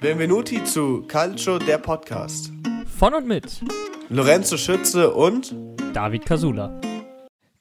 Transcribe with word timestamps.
Benvenuti 0.00 0.62
zu 0.62 1.02
Calcio, 1.08 1.58
der 1.58 1.78
Podcast. 1.78 2.52
Von 2.86 3.14
und 3.14 3.26
mit 3.26 3.60
Lorenzo 4.08 4.56
Schütze 4.56 5.12
und 5.12 5.52
David 5.92 6.24
Casula. 6.24 6.80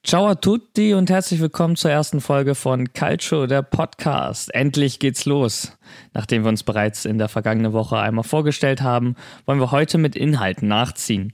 Ciao 0.04 0.28
a 0.28 0.36
tutti 0.36 0.94
und 0.94 1.10
herzlich 1.10 1.42
willkommen 1.42 1.76
zur 1.76 1.90
ersten 1.90 2.22
Folge 2.22 2.54
von 2.54 2.94
Calcio, 2.94 3.48
der 3.48 3.64
Podcast. 3.64 4.54
Endlich 4.54 5.00
geht's 5.00 5.26
los. 5.26 5.76
Nachdem 6.14 6.44
wir 6.44 6.50
uns 6.50 6.62
bereits 6.62 7.06
in 7.06 7.18
der 7.18 7.28
vergangenen 7.28 7.74
Woche 7.74 7.98
einmal 7.98 8.24
vorgestellt 8.24 8.84
haben, 8.84 9.16
wollen 9.48 9.60
wir 9.60 9.72
heute 9.72 9.98
mit 9.98 10.16
Inhalten 10.16 10.68
nachziehen. 10.68 11.34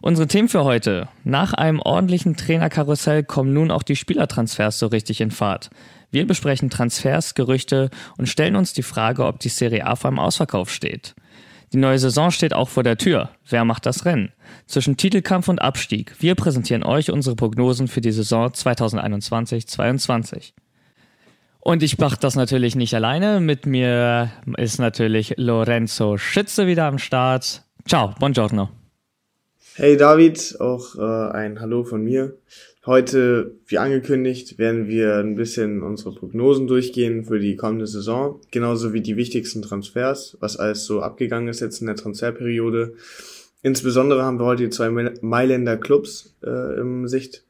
Unsere 0.00 0.28
Themen 0.28 0.48
für 0.48 0.64
heute. 0.64 1.08
Nach 1.24 1.52
einem 1.52 1.80
ordentlichen 1.80 2.36
Trainerkarussell 2.36 3.22
kommen 3.22 3.52
nun 3.52 3.70
auch 3.70 3.82
die 3.82 3.96
Spielertransfers 3.96 4.78
so 4.78 4.86
richtig 4.86 5.20
in 5.20 5.30
Fahrt. 5.30 5.68
Wir 6.10 6.26
besprechen 6.26 6.70
Transfers, 6.70 7.34
Gerüchte 7.34 7.90
und 8.16 8.28
stellen 8.28 8.56
uns 8.56 8.72
die 8.72 8.82
Frage, 8.82 9.26
ob 9.26 9.40
die 9.40 9.50
Serie 9.50 9.86
A 9.86 9.94
vor 9.94 10.08
einem 10.08 10.18
Ausverkauf 10.18 10.70
steht. 10.70 11.14
Die 11.72 11.76
neue 11.76 11.98
Saison 11.98 12.30
steht 12.30 12.54
auch 12.54 12.70
vor 12.70 12.82
der 12.82 12.96
Tür. 12.96 13.28
Wer 13.46 13.66
macht 13.66 13.84
das 13.84 14.06
Rennen? 14.06 14.32
Zwischen 14.66 14.96
Titelkampf 14.96 15.48
und 15.48 15.60
Abstieg. 15.60 16.14
Wir 16.18 16.34
präsentieren 16.34 16.82
euch 16.82 17.10
unsere 17.10 17.36
Prognosen 17.36 17.88
für 17.88 18.00
die 18.00 18.12
Saison 18.12 18.48
2021-22. 18.48 20.54
Und 21.60 21.82
ich 21.82 21.98
mache 21.98 22.16
das 22.18 22.36
natürlich 22.36 22.74
nicht 22.74 22.94
alleine. 22.94 23.40
Mit 23.40 23.66
mir 23.66 24.30
ist 24.56 24.78
natürlich 24.78 25.34
Lorenzo 25.36 26.16
Schütze 26.16 26.66
wieder 26.66 26.86
am 26.86 26.98
Start. 26.98 27.64
Ciao, 27.86 28.14
buongiorno. 28.18 28.70
Hey 29.74 29.98
David, 29.98 30.56
auch 30.60 30.96
äh, 30.96 31.36
ein 31.36 31.60
Hallo 31.60 31.84
von 31.84 32.02
mir. 32.02 32.38
Heute, 32.88 33.52
wie 33.66 33.76
angekündigt, 33.76 34.56
werden 34.56 34.88
wir 34.88 35.16
ein 35.16 35.34
bisschen 35.34 35.82
unsere 35.82 36.14
Prognosen 36.14 36.66
durchgehen 36.66 37.26
für 37.26 37.38
die 37.38 37.54
kommende 37.54 37.86
Saison, 37.86 38.40
genauso 38.50 38.94
wie 38.94 39.02
die 39.02 39.18
wichtigsten 39.18 39.60
Transfers, 39.60 40.38
was 40.40 40.56
alles 40.56 40.86
so 40.86 41.02
abgegangen 41.02 41.48
ist 41.48 41.60
jetzt 41.60 41.82
in 41.82 41.86
der 41.86 41.96
Transferperiode. 41.96 42.94
Insbesondere 43.60 44.22
haben 44.22 44.40
wir 44.40 44.46
heute 44.46 44.62
die 44.62 44.70
zwei 44.70 44.88
Mailänder 44.88 45.76
Clubs 45.76 46.34
äh, 46.42 46.80
im, 46.80 47.06
Sicht, 47.08 47.44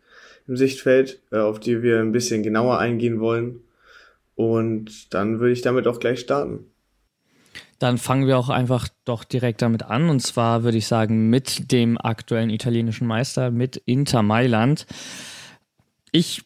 im 0.49 0.57
Sichtfeld, 0.57 1.21
äh, 1.31 1.37
auf 1.37 1.61
die 1.61 1.85
wir 1.85 2.01
ein 2.01 2.11
bisschen 2.11 2.43
genauer 2.43 2.81
eingehen 2.81 3.21
wollen. 3.21 3.61
Und 4.35 5.15
dann 5.15 5.39
würde 5.39 5.53
ich 5.53 5.63
damit 5.63 5.87
auch 5.87 6.01
gleich 6.01 6.19
starten. 6.19 6.65
Dann 7.79 7.99
fangen 7.99 8.27
wir 8.27 8.39
auch 8.39 8.49
einfach 8.49 8.89
doch 9.05 9.25
direkt 9.25 9.63
damit 9.63 9.85
an. 9.85 10.09
Und 10.09 10.21
zwar 10.21 10.65
würde 10.65 10.79
ich 10.79 10.87
sagen 10.87 11.31
mit 11.31 11.71
dem 11.71 11.97
aktuellen 11.99 12.51
italienischen 12.51 13.07
Meister, 13.07 13.51
mit 13.51 13.77
Inter 13.77 14.23
Mailand. 14.23 14.87
Ich 16.11 16.43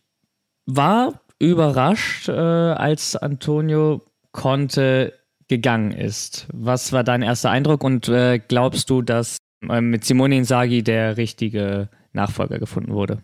war 0.66 1.20
überrascht, 1.38 2.28
äh, 2.28 2.32
als 2.32 3.16
Antonio 3.16 4.02
Conte 4.32 5.12
gegangen 5.48 5.92
ist. 5.92 6.46
Was 6.52 6.92
war 6.92 7.04
dein 7.04 7.22
erster 7.22 7.50
Eindruck 7.50 7.84
und 7.84 8.08
äh, 8.08 8.38
glaubst 8.38 8.88
du, 8.90 9.02
dass 9.02 9.38
äh, 9.68 9.80
mit 9.80 10.04
Simone 10.04 10.36
Inzaghi 10.36 10.82
der 10.82 11.16
richtige 11.16 11.88
Nachfolger 12.12 12.58
gefunden 12.58 12.92
wurde? 12.92 13.18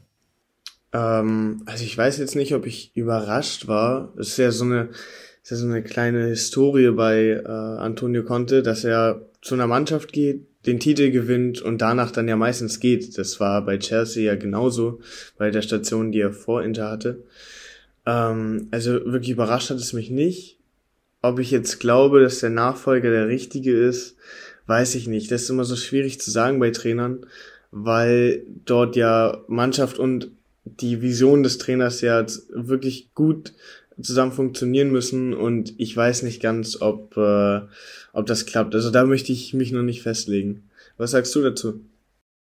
Ähm, 0.93 1.63
also 1.67 1.85
ich 1.85 1.97
weiß 1.97 2.19
jetzt 2.19 2.37
nicht, 2.37 2.55
ob 2.55 2.67
ich 2.67 2.95
überrascht 2.97 3.69
war. 3.69 4.13
Es 4.19 4.29
ist 4.29 4.39
ja 4.39 4.51
so 4.51 4.65
eine, 4.65 4.91
ist 5.49 5.63
ja 5.63 5.67
so 5.67 5.67
eine 5.67 5.83
kleine 5.83 6.27
Historie 6.27 6.91
bei 6.91 7.41
äh, 7.43 7.49
Antonio 7.49 8.23
Conte, 8.23 8.63
dass 8.63 8.85
er 8.85 9.23
zu 9.41 9.55
einer 9.55 9.67
Mannschaft 9.67 10.13
geht, 10.13 10.47
den 10.67 10.79
Titel 10.79 11.11
gewinnt 11.11 11.63
und 11.63 11.79
danach 11.81 12.11
dann 12.11 12.29
ja 12.29 12.37
meistens 12.37 12.81
geht. 12.81 13.17
Das 13.17 13.41
war 13.41 13.65
bei 13.65 13.79
Chelsea 13.79 14.25
ja 14.25 14.39
genauso, 14.39 15.01
bei 15.39 15.51
der 15.51 15.63
Station, 15.63 16.13
die 16.13 16.21
er 16.21 16.35
vor 16.35 16.63
Inter 16.63 16.91
hatte. 16.91 17.25
Ähm, 18.05 18.69
also 18.73 18.93
wirklich 19.07 19.31
überrascht 19.31 19.71
hat 19.71 19.79
es 19.79 19.95
mich 19.95 20.11
nicht. 20.11 20.59
Ob 21.23 21.39
ich 21.39 21.51
jetzt 21.51 21.81
glaube, 21.81 22.21
dass 22.21 22.41
der 22.41 22.51
Nachfolger 22.51 23.11
der 23.11 23.29
richtige 23.29 23.73
ist, 23.73 24.17
weiß 24.67 24.97
ich 24.97 25.09
nicht. 25.09 25.31
Das 25.31 25.45
ist 25.45 25.51
immer 25.51 25.65
so 25.65 25.77
schwierig 25.77 26.21
zu 26.21 26.31
sagen 26.31 26.61
bei 26.61 26.73
Trainern, 26.73 27.25
weil 27.71 28.43
dort 28.67 28.97
ja 28.97 29.43
Mannschaft 29.49 29.99
und 29.99 30.31
die 30.67 31.01
Vision 31.01 31.43
des 31.43 31.57
Trainers 31.57 32.03
ja 32.03 32.27
wirklich 32.51 33.15
gut 33.15 33.55
zusammen 34.03 34.33
funktionieren 34.33 34.91
müssen 34.91 35.35
und 35.35 35.75
ich 35.79 35.97
weiß 35.97 36.23
nicht 36.23 36.41
ganz, 36.41 36.81
ob, 36.81 37.17
äh, 37.17 37.61
ob 38.13 38.27
das 38.27 38.47
klappt. 38.47 38.75
Also 38.75 38.91
da 38.91 39.05
möchte 39.05 39.33
ich 39.33 39.55
mich 39.55 39.73
noch 39.73 39.83
nicht 39.83 40.03
festlegen. 40.03 40.69
Was 40.97 41.13
sagst 41.13 41.35
du 41.35 41.43
dazu? 41.43 41.81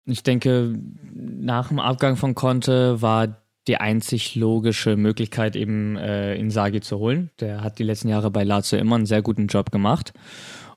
Ich 0.06 0.24
denke, 0.24 0.80
nach 1.14 1.70
dem 1.70 1.80
Abgang 1.80 2.16
von 2.16 2.36
Conte 2.36 3.02
war 3.02 3.44
die 3.68 3.78
einzig 3.78 4.36
logische 4.36 4.96
Möglichkeit, 4.96 5.56
eben 5.56 5.96
äh, 5.96 6.36
Insagi 6.36 6.82
zu 6.82 6.98
holen. 6.98 7.30
Der 7.40 7.62
hat 7.62 7.78
die 7.78 7.84
letzten 7.84 8.10
Jahre 8.10 8.32
bei 8.32 8.44
Lazio 8.44 8.80
immer 8.80 8.96
einen 8.96 9.06
sehr 9.06 9.22
guten 9.22 9.48
Job 9.48 9.72
gemacht. 9.72 10.14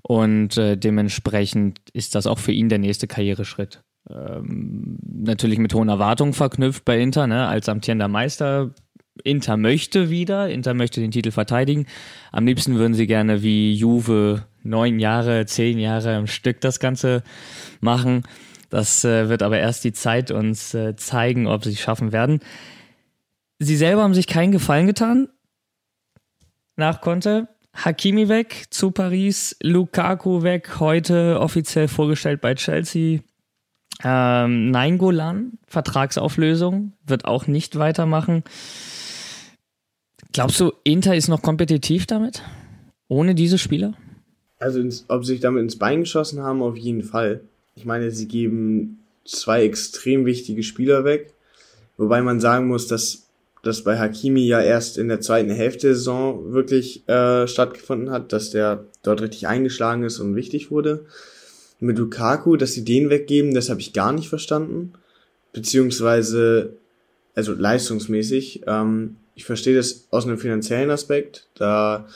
Und 0.02 0.58
äh, 0.58 0.76
dementsprechend 0.76 1.78
ist 1.92 2.14
das 2.14 2.26
auch 2.26 2.38
für 2.38 2.52
ihn 2.52 2.68
der 2.68 2.78
nächste 2.78 3.06
Karriereschritt. 3.06 3.82
Ähm, 4.10 4.98
natürlich 5.02 5.58
mit 5.58 5.72
hohen 5.74 5.88
Erwartungen 5.88 6.32
verknüpft 6.32 6.84
bei 6.84 7.00
Inter, 7.00 7.26
ne? 7.26 7.46
als 7.46 7.68
amtierender 7.68 8.08
Meister 8.08 8.74
Inter 9.24 9.56
möchte 9.56 10.10
wieder, 10.10 10.48
Inter 10.48 10.74
möchte 10.74 11.00
den 11.00 11.10
Titel 11.10 11.30
verteidigen. 11.30 11.86
Am 12.30 12.46
liebsten 12.46 12.76
würden 12.76 12.94
sie 12.94 13.06
gerne 13.06 13.42
wie 13.42 13.74
Juve 13.74 14.46
neun 14.62 14.98
Jahre, 14.98 15.44
zehn 15.46 15.78
Jahre 15.78 16.16
im 16.16 16.26
Stück 16.26 16.60
das 16.60 16.80
Ganze 16.80 17.22
machen. 17.80 18.22
Das 18.70 19.04
äh, 19.04 19.28
wird 19.28 19.42
aber 19.42 19.58
erst 19.58 19.84
die 19.84 19.92
Zeit 19.92 20.30
uns 20.30 20.72
äh, 20.72 20.96
zeigen, 20.96 21.46
ob 21.46 21.64
sie 21.64 21.72
es 21.72 21.80
schaffen 21.80 22.12
werden. 22.12 22.40
Sie 23.58 23.76
selber 23.76 24.02
haben 24.02 24.14
sich 24.14 24.26
keinen 24.26 24.52
Gefallen 24.52 24.86
getan. 24.86 25.28
Nach 26.76 27.00
Conte. 27.00 27.48
Hakimi 27.74 28.28
weg 28.28 28.66
zu 28.70 28.90
Paris, 28.90 29.56
Lukaku 29.62 30.42
weg, 30.42 30.78
heute 30.78 31.40
offiziell 31.40 31.88
vorgestellt 31.88 32.42
bei 32.42 32.54
Chelsea. 32.54 33.20
Ähm, 34.04 34.70
Nainggolan, 34.70 35.58
Vertragsauflösung, 35.66 36.92
wird 37.06 37.24
auch 37.24 37.46
nicht 37.46 37.78
weitermachen. 37.78 38.42
Glaubst 40.32 40.58
du, 40.60 40.72
Inter 40.82 41.14
ist 41.14 41.28
noch 41.28 41.42
kompetitiv 41.42 42.06
damit? 42.06 42.42
Ohne 43.08 43.34
diese 43.34 43.58
Spieler? 43.58 43.94
Also, 44.58 44.80
ins, 44.80 45.04
ob 45.08 45.24
sie 45.24 45.32
sich 45.32 45.40
damit 45.40 45.62
ins 45.62 45.78
Bein 45.78 46.00
geschossen 46.00 46.40
haben, 46.40 46.62
auf 46.62 46.76
jeden 46.76 47.02
Fall. 47.02 47.42
Ich 47.74 47.84
meine, 47.84 48.10
sie 48.10 48.28
geben 48.28 48.98
zwei 49.24 49.64
extrem 49.64 50.24
wichtige 50.24 50.62
Spieler 50.62 51.04
weg. 51.04 51.34
Wobei 51.98 52.22
man 52.22 52.40
sagen 52.40 52.68
muss, 52.68 52.86
dass 52.86 53.26
das 53.62 53.84
bei 53.84 53.98
Hakimi 53.98 54.46
ja 54.46 54.60
erst 54.60 54.98
in 54.98 55.08
der 55.08 55.20
zweiten 55.20 55.50
Hälfte 55.50 55.88
der 55.88 55.96
Saison 55.96 56.52
wirklich 56.52 57.06
äh, 57.08 57.46
stattgefunden 57.46 58.10
hat, 58.10 58.32
dass 58.32 58.50
der 58.50 58.84
dort 59.02 59.20
richtig 59.20 59.46
eingeschlagen 59.46 60.02
ist 60.02 60.18
und 60.18 60.34
wichtig 60.34 60.70
wurde. 60.70 61.04
Mit 61.78 61.98
Lukaku, 61.98 62.56
dass 62.56 62.72
sie 62.72 62.84
den 62.84 63.10
weggeben, 63.10 63.54
das 63.54 63.68
habe 63.68 63.80
ich 63.80 63.92
gar 63.92 64.12
nicht 64.12 64.28
verstanden. 64.28 64.94
Beziehungsweise, 65.52 66.76
also 67.34 67.52
leistungsmäßig. 67.52 68.62
Ähm, 68.66 69.16
ich 69.34 69.44
verstehe 69.44 69.76
das 69.76 70.06
aus 70.10 70.24
einem 70.24 70.38
finanziellen 70.38 70.90
Aspekt, 70.90 71.46
da 71.54 72.06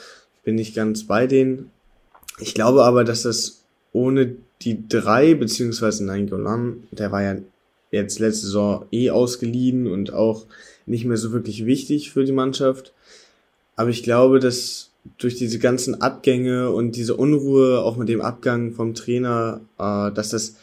bin 0.45 0.59
ich 0.59 0.75
ganz 0.75 1.05
bei 1.05 1.27
denen. 1.27 1.71
Ich 2.39 2.55
glaube 2.55 2.85
aber, 2.85 3.05
dass 3.05 3.23
das 3.23 3.63
ohne 3.93 4.37
die 4.63 4.89
drei, 4.89 5.35
beziehungsweise 5.35 6.05
nein, 6.05 6.29
Golan, 6.29 6.85
der 6.91 7.13
war 7.13 7.23
ja 7.23 7.37
jetzt 7.91 8.19
letzte 8.19 8.47
Saison 8.47 8.87
eh 8.93 9.11
ausgeliehen 9.11 9.87
und 9.87 10.13
auch 10.13 10.47
nicht 10.87 11.05
mehr 11.05 11.17
so 11.17 11.33
wirklich 11.33 11.67
wichtig 11.67 12.11
für 12.11 12.25
die 12.25 12.33
Mannschaft. 12.33 12.93
Aber 13.75 13.91
ich 13.91 14.03
glaube, 14.03 14.39
dass 14.39 14.91
durch 15.19 15.37
diese 15.37 15.59
ganzen 15.59 16.01
Abgänge 16.01 16.71
und 16.71 16.97
diese 16.97 17.17
Unruhe, 17.17 17.81
auch 17.81 17.97
mit 17.97 18.09
dem 18.09 18.21
Abgang 18.21 18.73
vom 18.73 18.95
Trainer, 18.95 19.61
äh, 19.79 20.13
dass 20.13 20.31
das 20.31 20.57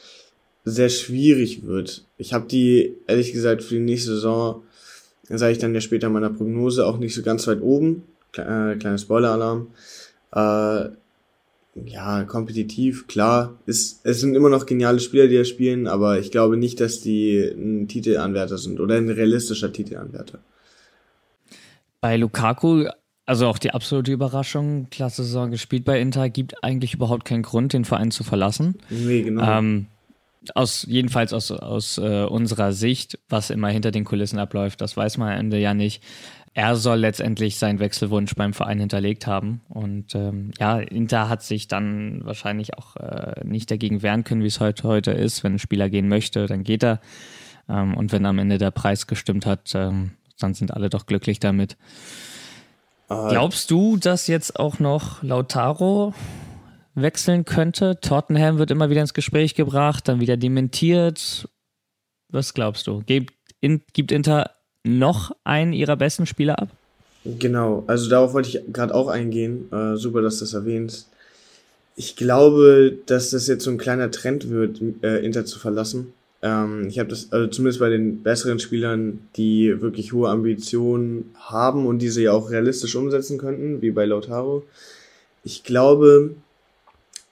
sehr 0.66 0.90
schwierig 0.90 1.66
wird. 1.66 2.06
Ich 2.18 2.34
habe 2.34 2.48
die, 2.48 2.96
ehrlich 3.08 3.34
gesagt, 3.34 3.64
für 3.64 3.76
die 3.76 3.82
nächste 3.82 4.16
Saison 4.16 4.64
sage 5.30 5.54
ich 5.54 5.58
dann 5.58 5.74
ja 5.74 5.82
später 5.82 6.08
in 6.08 6.14
meiner 6.14 6.30
Prognose, 6.30 6.86
auch 6.86 6.98
nicht 6.98 7.16
so 7.16 7.22
ganz 7.22 7.48
weit 7.48 7.62
oben. 7.62 8.04
Kle 8.32 8.74
äh, 8.74 8.76
kleiner 8.78 8.98
Spoiler-Alarm. 8.98 9.68
Äh, 10.34 10.90
ja, 11.86 12.24
kompetitiv, 12.26 13.08
klar. 13.08 13.58
Ist, 13.66 14.06
es 14.06 14.20
sind 14.20 14.36
immer 14.36 14.50
noch 14.50 14.66
geniale 14.66 15.00
Spieler, 15.00 15.28
die 15.28 15.38
da 15.38 15.46
spielen, 15.46 15.88
aber 15.88 16.20
ich 16.20 16.30
glaube 16.32 16.56
nicht, 16.58 16.80
dass 16.80 17.02
die 17.02 17.40
ein 17.40 17.88
Titelanwärter 17.88 18.58
sind 18.58 18.80
oder 18.80 18.96
ein 18.96 19.10
realistischer 19.10 19.72
Titelanwärter. 19.74 20.40
Bei 22.00 22.18
Lukaku, 22.18 22.86
also 23.26 23.48
auch 23.48 23.58
die 23.58 23.72
absolute 23.72 24.12
Überraschung, 24.12 24.88
klasse 24.92 25.24
Saison 25.24 25.50
gespielt 25.50 25.86
bei 25.86 26.00
Inter, 26.00 26.30
gibt 26.30 26.64
eigentlich 26.64 26.94
überhaupt 26.94 27.26
keinen 27.26 27.44
Grund, 27.44 27.74
den 27.74 27.86
Verein 27.86 28.12
zu 28.12 28.24
verlassen. 28.24 28.78
Nee, 28.90 29.24
genau. 29.24 29.42
Ähm, 29.44 29.88
aus 30.56 30.86
jedenfalls 30.88 31.34
aus, 31.34 31.52
aus 31.52 31.98
äh, 31.98 32.24
unserer 32.24 32.74
Sicht, 32.74 33.20
was 33.30 33.50
immer 33.50 33.70
hinter 33.70 33.92
den 33.92 34.04
Kulissen 34.04 34.40
abläuft, 34.40 34.82
das 34.82 34.98
weiß 34.98 35.18
man 35.18 35.32
am 35.32 35.40
Ende 35.40 35.60
ja 35.60 35.74
nicht. 35.74 36.04
Er 36.56 36.76
soll 36.76 37.00
letztendlich 37.00 37.58
seinen 37.58 37.80
Wechselwunsch 37.80 38.36
beim 38.36 38.54
Verein 38.54 38.80
hinterlegt 38.80 39.26
haben. 39.26 39.62
Und 39.70 40.14
ähm, 40.14 40.52
ja, 40.60 40.78
Inter 40.80 41.28
hat 41.28 41.42
sich 41.42 41.68
dann 41.68 42.24
wahrscheinlich 42.26 42.78
auch 42.78 42.96
äh, 42.98 43.44
nicht 43.44 43.72
dagegen 43.72 44.04
wehren 44.04 44.24
können, 44.24 44.44
wie 44.44 44.48
es 44.48 44.60
heute, 44.60 44.84
heute 44.84 45.12
ist. 45.12 45.44
Wenn 45.44 45.56
ein 45.56 45.60
Spieler 45.60 45.90
gehen 45.90 46.08
möchte, 46.08 46.46
dann 46.46 46.64
geht 46.64 46.84
er. 46.84 47.00
Ähm, 47.68 47.98
und 47.98 48.12
wenn 48.12 48.26
am 48.28 48.38
Ende 48.38 48.60
der 48.60 48.70
Preis 48.70 49.08
gestimmt 49.08 49.48
hat, 49.48 49.72
ähm, 49.74 50.12
dann 50.40 50.54
sind 50.54 50.72
alle 50.72 50.90
doch 50.90 51.08
glücklich 51.08 51.40
damit. 51.40 51.76
Glaubst 53.08 53.70
du, 53.70 53.98
dass 53.98 54.28
jetzt 54.28 54.60
auch 54.60 54.80
noch 54.80 55.22
Lautaro 55.22 56.14
wechseln 56.96 57.46
könnte. 57.46 58.00
Tottenham 58.02 58.58
wird 58.58 58.72
immer 58.72 58.90
wieder 58.90 59.02
ins 59.02 59.14
Gespräch 59.14 59.56
gebracht, 59.56 60.08
dann 60.08 60.20
wieder 60.20 60.38
dementiert. 60.38 61.48
Was 62.30 62.54
glaubst 62.54 62.88
du? 62.88 63.04
Gibt, 63.06 63.34
gibt 63.94 64.12
Inter 64.12 64.52
noch 64.84 65.36
einen 65.44 65.74
ihrer 65.74 65.96
besten 65.96 66.26
Spieler 66.26 66.60
ab? 66.60 66.70
Genau, 67.26 67.84
also 67.88 68.10
darauf 68.10 68.34
wollte 68.34 68.50
ich 68.50 68.74
gerade 68.74 68.94
auch 68.94 69.08
eingehen. 69.08 69.72
Äh, 69.72 69.96
super, 69.96 70.22
dass 70.22 70.40
du 70.40 70.46
das 70.46 70.54
erwähnst. 70.54 71.10
Ich 71.96 72.16
glaube, 72.16 72.98
dass 73.06 73.30
das 73.30 73.48
jetzt 73.48 73.64
so 73.64 73.72
ein 73.72 73.78
kleiner 73.78 74.12
Trend 74.12 74.50
wird, 74.50 74.82
äh, 75.04 75.24
Inter 75.24 75.46
zu 75.46 75.60
verlassen. 75.60 76.12
Ähm, 76.42 76.88
ich 76.90 77.00
habe 77.00 77.10
das, 77.10 77.32
also 77.32 77.48
zumindest 77.48 77.80
bei 77.80 77.90
den 77.90 78.24
besseren 78.24 78.60
Spielern, 78.60 79.20
die 79.38 79.82
wirklich 79.82 80.12
hohe 80.12 80.30
Ambitionen 80.30 81.34
haben 81.36 81.86
und 81.86 82.00
diese 82.00 82.22
ja 82.22 82.34
auch 82.34 82.50
realistisch 82.50 82.96
umsetzen 82.96 83.38
könnten, 83.38 83.82
wie 83.82 83.92
bei 83.92 84.06
Lautaro. 84.06 84.64
Ich 85.46 85.64
glaube, 85.64 86.36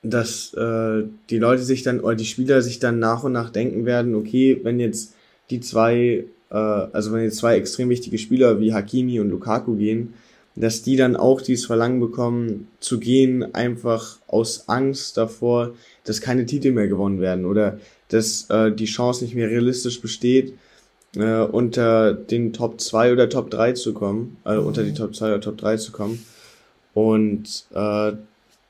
dass 0.03 0.53
äh, 0.55 1.03
die 1.29 1.37
Leute 1.37 1.63
sich 1.63 1.83
dann, 1.83 1.99
oder 1.99 2.15
die 2.15 2.25
Spieler 2.25 2.61
sich 2.61 2.79
dann 2.79 2.99
nach 2.99 3.23
und 3.23 3.33
nach 3.33 3.49
denken 3.49 3.85
werden, 3.85 4.15
okay, 4.15 4.59
wenn 4.63 4.79
jetzt 4.79 5.13
die 5.49 5.59
zwei, 5.59 6.25
äh, 6.49 6.55
also 6.55 7.11
wenn 7.11 7.23
jetzt 7.23 7.37
zwei 7.37 7.55
extrem 7.55 7.89
wichtige 7.89 8.17
Spieler 8.17 8.59
wie 8.59 8.73
Hakimi 8.73 9.19
und 9.19 9.29
Lukaku 9.29 9.75
gehen, 9.75 10.13
dass 10.55 10.81
die 10.81 10.95
dann 10.95 11.15
auch 11.15 11.41
dieses 11.41 11.65
Verlangen 11.65 11.99
bekommen, 11.99 12.67
zu 12.79 12.99
gehen, 12.99 13.53
einfach 13.55 14.17
aus 14.27 14.67
Angst 14.67 15.17
davor, 15.17 15.73
dass 16.03 16.19
keine 16.19 16.45
Titel 16.45 16.71
mehr 16.71 16.87
gewonnen 16.87 17.21
werden 17.21 17.45
oder 17.45 17.79
dass 18.09 18.49
äh, 18.49 18.71
die 18.71 18.85
Chance 18.85 19.23
nicht 19.23 19.35
mehr 19.35 19.49
realistisch 19.49 20.01
besteht, 20.01 20.53
äh, 21.15 21.41
unter 21.41 22.13
den 22.13 22.53
Top 22.53 22.81
2 22.81 23.13
oder 23.13 23.29
Top 23.29 23.49
3 23.49 23.73
zu 23.73 23.93
kommen, 23.93 24.37
äh, 24.45 24.57
unter 24.57 24.83
die 24.83 24.93
Top 24.93 25.15
2 25.15 25.27
oder 25.27 25.41
Top 25.41 25.57
3 25.57 25.77
zu 25.77 25.91
kommen. 25.91 26.25
Und 26.93 27.65
äh, 27.73 28.13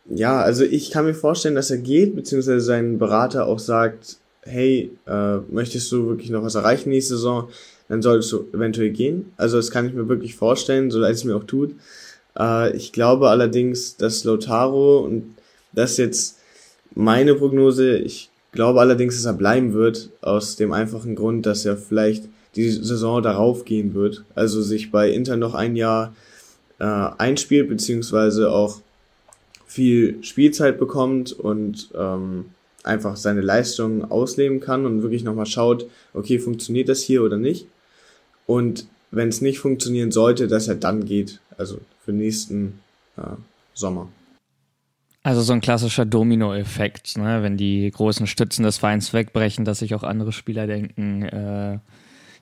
ja, 0.09 0.41
also 0.41 0.63
ich 0.63 0.91
kann 0.91 1.05
mir 1.05 1.13
vorstellen, 1.13 1.55
dass 1.55 1.71
er 1.71 1.77
geht, 1.77 2.15
beziehungsweise 2.15 2.61
sein 2.61 2.97
Berater 2.97 3.45
auch 3.45 3.59
sagt, 3.59 4.17
hey, 4.41 4.91
äh, 5.07 5.37
möchtest 5.49 5.91
du 5.91 6.07
wirklich 6.07 6.31
noch 6.31 6.43
was 6.43 6.55
erreichen 6.55 6.89
nächste 6.89 7.15
Saison, 7.15 7.49
dann 7.87 8.01
solltest 8.01 8.31
du 8.31 8.45
eventuell 8.53 8.89
gehen. 8.89 9.31
Also 9.37 9.57
das 9.57 9.69
kann 9.69 9.85
ich 9.85 9.93
mir 9.93 10.07
wirklich 10.07 10.35
vorstellen, 10.35 10.91
so 10.91 10.99
leid 10.99 11.13
es 11.13 11.23
mir 11.23 11.35
auch 11.35 11.43
tut. 11.43 11.75
Äh, 12.37 12.75
ich 12.75 12.91
glaube 12.91 13.29
allerdings, 13.29 13.97
dass 13.97 14.23
Lotaro, 14.23 14.99
und 14.99 15.35
das 15.73 15.91
ist 15.91 15.97
jetzt 15.97 16.37
meine 16.95 17.35
Prognose, 17.35 17.97
ich 17.97 18.29
glaube 18.51 18.81
allerdings, 18.81 19.15
dass 19.15 19.25
er 19.25 19.33
bleiben 19.33 19.73
wird, 19.73 20.09
aus 20.21 20.55
dem 20.55 20.73
einfachen 20.73 21.15
Grund, 21.15 21.45
dass 21.45 21.65
er 21.65 21.77
vielleicht 21.77 22.25
die 22.55 22.69
Saison 22.69 23.21
darauf 23.21 23.65
gehen 23.65 23.93
wird. 23.93 24.23
Also 24.35 24.61
sich 24.61 24.91
bei 24.91 25.09
Inter 25.09 25.37
noch 25.37 25.53
ein 25.53 25.75
Jahr 25.75 26.13
äh, 26.79 26.83
einspielt, 26.85 27.69
beziehungsweise 27.69 28.51
auch 28.51 28.81
viel 29.71 30.21
Spielzeit 30.21 30.77
bekommt 30.77 31.31
und 31.31 31.91
ähm, 31.95 32.47
einfach 32.83 33.15
seine 33.15 33.39
Leistung 33.39 34.11
ausleben 34.11 34.59
kann 34.59 34.85
und 34.85 35.01
wirklich 35.01 35.23
nochmal 35.23 35.45
schaut, 35.45 35.85
okay, 36.13 36.39
funktioniert 36.39 36.89
das 36.89 37.01
hier 37.01 37.23
oder 37.23 37.37
nicht? 37.37 37.67
Und 38.45 38.85
wenn 39.11 39.29
es 39.29 39.39
nicht 39.39 39.59
funktionieren 39.59 40.11
sollte, 40.11 40.49
dass 40.49 40.67
er 40.67 40.75
dann 40.75 41.05
geht, 41.05 41.39
also 41.57 41.79
für 42.03 42.11
nächsten 42.11 42.81
äh, 43.15 43.21
Sommer. 43.73 44.09
Also 45.23 45.41
so 45.41 45.53
ein 45.53 45.61
klassischer 45.61 46.03
Domino-Effekt, 46.03 47.17
ne? 47.17 47.41
wenn 47.41 47.55
die 47.55 47.89
großen 47.91 48.27
Stützen 48.27 48.63
des 48.63 48.77
Vereins 48.79 49.13
wegbrechen, 49.13 49.63
dass 49.63 49.79
sich 49.79 49.95
auch 49.95 50.03
andere 50.03 50.33
Spieler 50.33 50.67
denken, 50.67 51.23
äh, 51.23 51.79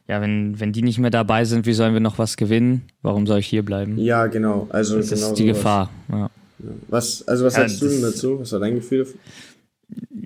ja, 0.07 0.21
wenn, 0.21 0.59
wenn 0.59 0.71
die 0.71 0.81
nicht 0.81 0.97
mehr 0.97 1.11
dabei 1.11 1.45
sind, 1.45 1.67
wie 1.67 1.73
sollen 1.73 1.93
wir 1.93 1.99
noch 1.99 2.17
was 2.17 2.37
gewinnen? 2.37 2.87
Warum 3.03 3.27
soll 3.27 3.39
ich 3.39 3.47
hier 3.47 3.63
bleiben? 3.63 3.99
Ja, 3.99 4.25
genau. 4.25 4.67
Also 4.71 4.97
das 4.97 5.09
genau 5.09 5.27
ist 5.27 5.33
die 5.35 5.43
sowas. 5.43 5.57
Gefahr. 5.57 5.89
Ja. 6.11 6.31
Was, 6.89 7.27
also 7.27 7.45
was 7.45 7.56
Ja, 7.56 7.62
sagst 7.68 7.81
du 7.81 7.88
denn 7.88 8.01
dazu? 8.01 8.39
Was 8.39 8.51
war 8.51 8.59
dein 8.59 8.75
Gefühl? 8.75 9.07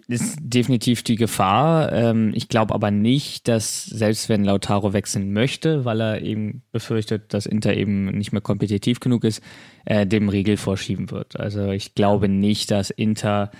ist 0.09 0.37
definitiv 0.41 1.03
die 1.03 1.15
Gefahr. 1.15 1.91
Ähm, 1.93 2.31
ich 2.35 2.49
glaube 2.49 2.73
aber 2.73 2.91
nicht, 2.91 3.47
dass 3.47 3.85
selbst 3.85 4.27
wenn 4.29 4.43
Lautaro 4.43 4.93
wechseln 4.93 5.31
möchte, 5.31 5.85
weil 5.85 6.01
er 6.01 6.21
eben 6.21 6.63
befürchtet, 6.71 7.33
dass 7.33 7.45
Inter 7.45 7.73
eben 7.73 8.05
nicht 8.17 8.33
mehr 8.33 8.41
kompetitiv 8.41 8.99
genug 8.99 9.23
ist, 9.23 9.41
dem 9.87 10.29
Riegel 10.29 10.57
vorschieben 10.57 11.11
wird. 11.11 11.39
Also 11.39 11.71
ich 11.71 11.95
glaube 11.95 12.29
nicht, 12.29 12.71
dass 12.71 12.89
Inter 12.89 13.51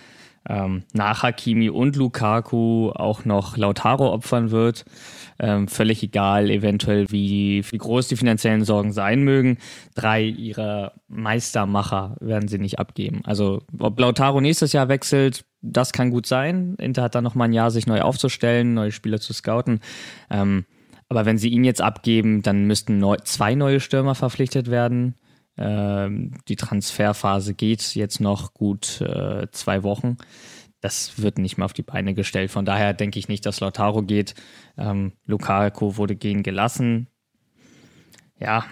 ähm, 0.47 0.83
nach 0.93 1.23
Hakimi 1.23 1.69
und 1.69 1.95
Lukaku 1.95 2.89
auch 2.91 3.25
noch 3.25 3.57
Lautaro 3.57 4.11
opfern 4.11 4.51
wird. 4.51 4.85
Ähm, 5.39 5.67
völlig 5.67 6.03
egal, 6.03 6.49
eventuell, 6.49 7.07
wie, 7.09 7.63
wie 7.69 7.77
groß 7.77 8.07
die 8.07 8.15
finanziellen 8.15 8.63
Sorgen 8.63 8.91
sein 8.91 9.23
mögen. 9.23 9.57
Drei 9.95 10.23
ihrer 10.23 10.93
Meistermacher 11.07 12.17
werden 12.19 12.47
sie 12.47 12.59
nicht 12.59 12.79
abgeben. 12.79 13.21
Also, 13.23 13.61
ob 13.79 13.99
Lautaro 13.99 14.41
nächstes 14.41 14.73
Jahr 14.73 14.89
wechselt, 14.89 15.45
das 15.61 15.93
kann 15.93 16.11
gut 16.11 16.25
sein. 16.25 16.75
Inter 16.77 17.03
hat 17.03 17.15
dann 17.15 17.23
noch 17.23 17.35
mal 17.35 17.45
ein 17.45 17.53
Jahr, 17.53 17.71
sich 17.71 17.87
neu 17.87 18.01
aufzustellen, 18.01 18.73
neue 18.73 18.91
Spieler 18.91 19.19
zu 19.19 19.33
scouten. 19.33 19.79
Ähm, 20.29 20.65
aber 21.09 21.25
wenn 21.25 21.37
sie 21.37 21.49
ihn 21.49 21.63
jetzt 21.63 21.81
abgeben, 21.81 22.41
dann 22.41 22.65
müssten 22.65 22.97
neu, 22.97 23.17
zwei 23.23 23.55
neue 23.55 23.79
Stürmer 23.79 24.15
verpflichtet 24.15 24.69
werden. 24.69 25.15
Ähm, 25.57 26.33
die 26.47 26.55
Transferphase 26.55 27.53
geht 27.53 27.95
jetzt 27.95 28.19
noch 28.19 28.53
gut 28.53 29.01
äh, 29.01 29.47
zwei 29.51 29.83
Wochen. 29.83 30.17
Das 30.81 31.21
wird 31.21 31.37
nicht 31.37 31.57
mehr 31.57 31.65
auf 31.65 31.73
die 31.73 31.83
Beine 31.83 32.13
gestellt. 32.13 32.51
Von 32.51 32.65
daher 32.65 32.93
denke 32.93 33.19
ich 33.19 33.27
nicht, 33.27 33.45
dass 33.45 33.59
Lautaro 33.59 34.01
geht. 34.01 34.35
Ähm, 34.77 35.13
Lukaku 35.25 35.97
wurde 35.97 36.15
gehen 36.15 36.43
gelassen. 36.43 37.07
Ja, 38.39 38.65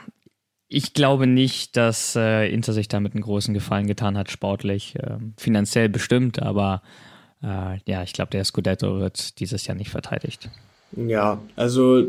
ich 0.67 0.93
glaube 0.93 1.27
nicht, 1.27 1.77
dass 1.77 2.15
äh, 2.15 2.51
Inter 2.51 2.73
sich 2.73 2.87
damit 2.87 3.13
einen 3.13 3.23
großen 3.23 3.53
Gefallen 3.53 3.87
getan 3.87 4.17
hat, 4.17 4.31
sportlich. 4.31 4.95
Ähm, 5.01 5.33
finanziell 5.37 5.89
bestimmt, 5.89 6.41
aber 6.41 6.81
äh, 7.43 7.77
ja, 7.85 8.03
ich 8.03 8.13
glaube, 8.13 8.31
der 8.31 8.45
Scudetto 8.45 8.99
wird 8.99 9.39
dieses 9.39 9.67
Jahr 9.67 9.75
nicht 9.75 9.89
verteidigt. 9.89 10.49
Ja, 10.95 11.41
also, 11.55 12.05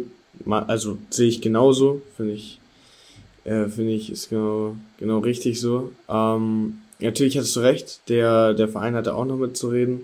also 0.46 0.98
sehe 1.10 1.28
ich 1.28 1.40
genauso, 1.40 2.02
finde 2.16 2.34
ich, 2.34 2.60
äh, 3.44 3.66
finde 3.66 3.92
ich, 3.92 4.10
ist 4.10 4.30
genau, 4.30 4.76
genau 4.98 5.18
richtig 5.18 5.60
so. 5.60 5.92
Ähm, 6.08 6.78
natürlich 7.00 7.36
hattest 7.36 7.56
du 7.56 7.60
recht, 7.60 8.00
der, 8.08 8.54
der 8.54 8.68
Verein 8.68 8.94
hatte 8.94 9.14
auch 9.14 9.24
noch 9.24 9.36
mitzureden. 9.36 10.02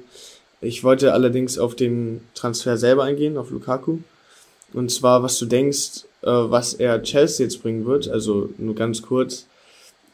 Ich 0.61 0.83
wollte 0.83 1.13
allerdings 1.13 1.59
auf 1.59 1.77
den 1.77 2.21
Transfer 2.35 2.77
selber 2.77 3.05
eingehen, 3.05 3.37
auf 3.37 3.51
Lukaku. 3.51 3.99
Und 4.73 4.91
zwar, 4.91 5.23
was 5.23 5.39
du 5.39 5.47
denkst, 5.47 6.05
äh, 6.23 6.27
was 6.27 6.75
er 6.75 7.03
Chelsea 7.03 7.45
jetzt 7.45 7.63
bringen 7.63 7.87
wird. 7.87 8.09
Also 8.09 8.51
nur 8.59 8.75
ganz 8.75 9.03
kurz. 9.03 9.47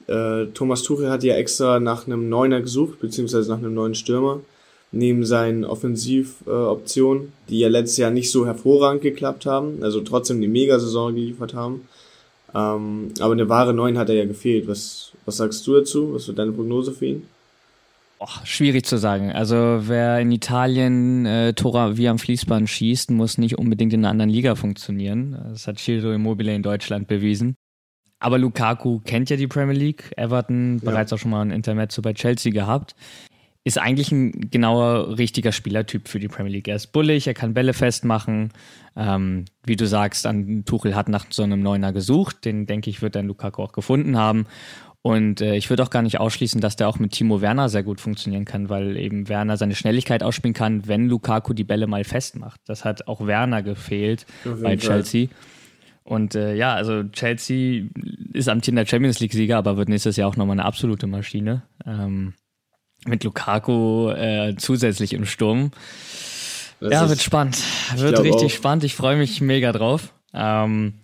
Äh, 0.06 0.46
Thomas 0.52 0.82
Tuchel 0.82 1.10
hat 1.10 1.24
ja 1.24 1.34
extra 1.34 1.80
nach 1.80 2.06
einem 2.06 2.28
Neuner 2.28 2.60
gesucht, 2.60 3.00
beziehungsweise 3.00 3.50
nach 3.50 3.58
einem 3.58 3.74
neuen 3.74 3.94
Stürmer. 3.94 4.40
Neben 4.92 5.24
seinen 5.24 5.64
Offensivoptionen, 5.64 7.24
äh, 7.24 7.28
die 7.48 7.58
ja 7.58 7.68
letztes 7.68 7.96
Jahr 7.96 8.10
nicht 8.10 8.30
so 8.30 8.46
hervorragend 8.46 9.02
geklappt 9.02 9.44
haben, 9.44 9.82
also 9.82 10.00
trotzdem 10.00 10.40
die 10.40 10.46
Megasaison 10.46 11.14
geliefert 11.14 11.54
haben. 11.54 11.88
Ähm, 12.54 13.08
aber 13.20 13.32
eine 13.32 13.48
wahre 13.48 13.74
Neun 13.74 13.98
hat 13.98 14.08
er 14.08 14.14
ja 14.14 14.24
gefehlt. 14.26 14.68
Was, 14.68 15.12
was 15.24 15.36
sagst 15.38 15.66
du 15.66 15.74
dazu? 15.74 16.14
Was 16.14 16.28
wird 16.28 16.38
deine 16.38 16.52
Prognose 16.52 16.92
für 16.92 17.06
ihn? 17.06 17.26
Boah, 18.18 18.28
schwierig 18.44 18.86
zu 18.86 18.96
sagen. 18.96 19.32
Also 19.32 19.56
wer 19.82 20.20
in 20.20 20.30
Italien 20.30 21.26
äh, 21.26 21.52
Tora 21.52 21.96
wie 21.96 22.08
am 22.08 22.18
Fließband 22.18 22.70
schießt, 22.70 23.10
muss 23.10 23.38
nicht 23.38 23.58
unbedingt 23.58 23.92
in 23.92 24.00
einer 24.00 24.10
anderen 24.10 24.30
Liga 24.30 24.54
funktionieren. 24.54 25.36
Das 25.50 25.66
hat 25.66 25.78
Ciro 25.78 26.12
Immobile 26.12 26.54
in 26.54 26.62
Deutschland 26.62 27.08
bewiesen. 27.08 27.56
Aber 28.20 28.38
Lukaku 28.38 29.00
kennt 29.00 29.28
ja 29.28 29.36
die 29.36 29.48
Premier 29.48 29.74
League. 29.74 30.12
Everton 30.16 30.80
Ja. 30.82 30.90
bereits 30.90 31.12
auch 31.12 31.18
schon 31.18 31.32
mal 31.32 31.42
ein 31.42 31.50
Intermezzo 31.50 32.00
bei 32.00 32.14
Chelsea 32.14 32.52
gehabt. 32.52 32.94
Ist 33.64 33.78
eigentlich 33.78 34.12
ein 34.12 34.50
genauer, 34.50 35.16
richtiger 35.16 35.50
Spielertyp 35.50 36.08
für 36.08 36.20
die 36.20 36.28
Premier 36.28 36.52
League. 36.52 36.68
Er 36.68 36.76
ist 36.76 36.88
bullig, 36.88 37.26
er 37.26 37.32
kann 37.32 37.54
Bälle 37.54 37.72
festmachen. 37.72 38.52
Ähm, 38.94 39.46
wie 39.64 39.76
du 39.76 39.86
sagst, 39.86 40.26
an 40.26 40.64
Tuchel 40.66 40.94
hat 40.94 41.08
nach 41.08 41.26
so 41.30 41.42
einem 41.42 41.62
Neuner 41.62 41.92
gesucht. 41.92 42.44
Den, 42.44 42.66
denke 42.66 42.90
ich, 42.90 43.00
wird 43.00 43.16
dann 43.16 43.26
Lukaku 43.26 43.62
auch 43.62 43.72
gefunden 43.72 44.18
haben. 44.18 44.46
Und 45.00 45.42
äh, 45.42 45.56
ich 45.56 45.68
würde 45.68 45.82
auch 45.82 45.90
gar 45.90 46.00
nicht 46.00 46.18
ausschließen, 46.18 46.62
dass 46.62 46.76
der 46.76 46.88
auch 46.88 46.98
mit 46.98 47.12
Timo 47.12 47.42
Werner 47.42 47.68
sehr 47.68 47.82
gut 47.82 48.00
funktionieren 48.00 48.46
kann, 48.46 48.70
weil 48.70 48.96
eben 48.96 49.28
Werner 49.28 49.58
seine 49.58 49.74
Schnelligkeit 49.74 50.22
ausspielen 50.22 50.54
kann, 50.54 50.86
wenn 50.88 51.08
Lukaku 51.08 51.52
die 51.52 51.64
Bälle 51.64 51.86
mal 51.86 52.04
festmacht. 52.04 52.60
Das 52.64 52.86
hat 52.86 53.06
auch 53.06 53.26
Werner 53.26 53.62
gefehlt 53.62 54.24
bei. 54.62 54.76
Chelsea. 54.76 55.28
Und 56.04 56.34
äh, 56.34 56.54
ja, 56.54 56.74
also 56.74 57.02
Chelsea 57.04 57.84
ist 58.32 58.48
amtierender 58.48 58.86
Champions 58.86 59.20
League-Sieger, 59.20 59.58
aber 59.58 59.76
wird 59.76 59.90
nächstes 59.90 60.16
Jahr 60.16 60.28
auch 60.28 60.36
nochmal 60.36 60.54
eine 60.54 60.64
absolute 60.64 61.06
Maschine. 61.06 61.62
Ähm, 61.86 62.32
mit 63.06 63.24
Lukaku 63.24 64.10
äh, 64.10 64.54
zusätzlich 64.56 65.12
im 65.12 65.26
Sturm. 65.26 65.70
Das 66.80 66.92
ja, 66.92 67.08
wird 67.08 67.20
spannend. 67.20 67.58
Wird 67.96 68.18
richtig 68.20 68.46
auch. 68.46 68.50
spannend. 68.50 68.84
Ich 68.84 68.94
freue 68.94 69.16
mich 69.16 69.40
mega 69.40 69.72
drauf. 69.72 70.12
Ähm, 70.32 70.94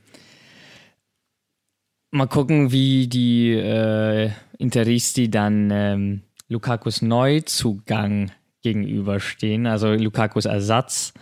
mal 2.10 2.26
gucken, 2.26 2.72
wie 2.72 3.06
die 3.06 3.52
äh, 3.52 4.30
Interisti 4.58 5.30
dann 5.30 5.70
ähm, 5.70 6.22
Lukakus 6.48 7.00
Neuzugang 7.02 8.32
gegenüberstehen. 8.62 9.66
Also 9.66 9.94
Lukakus 9.94 10.44
Ersatz. 10.44 11.14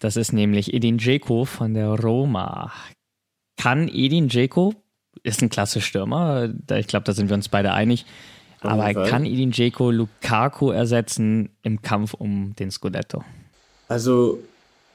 Das 0.00 0.16
ist 0.16 0.32
nämlich 0.32 0.74
Edin 0.74 0.98
Dzeko 0.98 1.44
von 1.44 1.74
der 1.74 1.88
Roma. 1.88 2.72
Kann 3.56 3.88
Edin 3.88 4.28
Dzeko, 4.28 4.74
ist 5.22 5.42
ein 5.42 5.48
klasse 5.48 5.80
Stürmer, 5.80 6.52
ich 6.72 6.86
glaube, 6.88 7.04
da 7.04 7.12
sind 7.12 7.28
wir 7.28 7.34
uns 7.34 7.48
beide 7.48 7.72
einig, 7.72 8.04
Aber 8.62 8.92
kann 9.06 9.24
Edin 9.24 9.50
Dzeko 9.50 9.90
Lukaku 9.90 10.70
ersetzen 10.70 11.50
im 11.62 11.82
Kampf 11.82 12.14
um 12.14 12.54
den 12.58 12.70
Scudetto? 12.70 13.24
Also, 13.88 14.38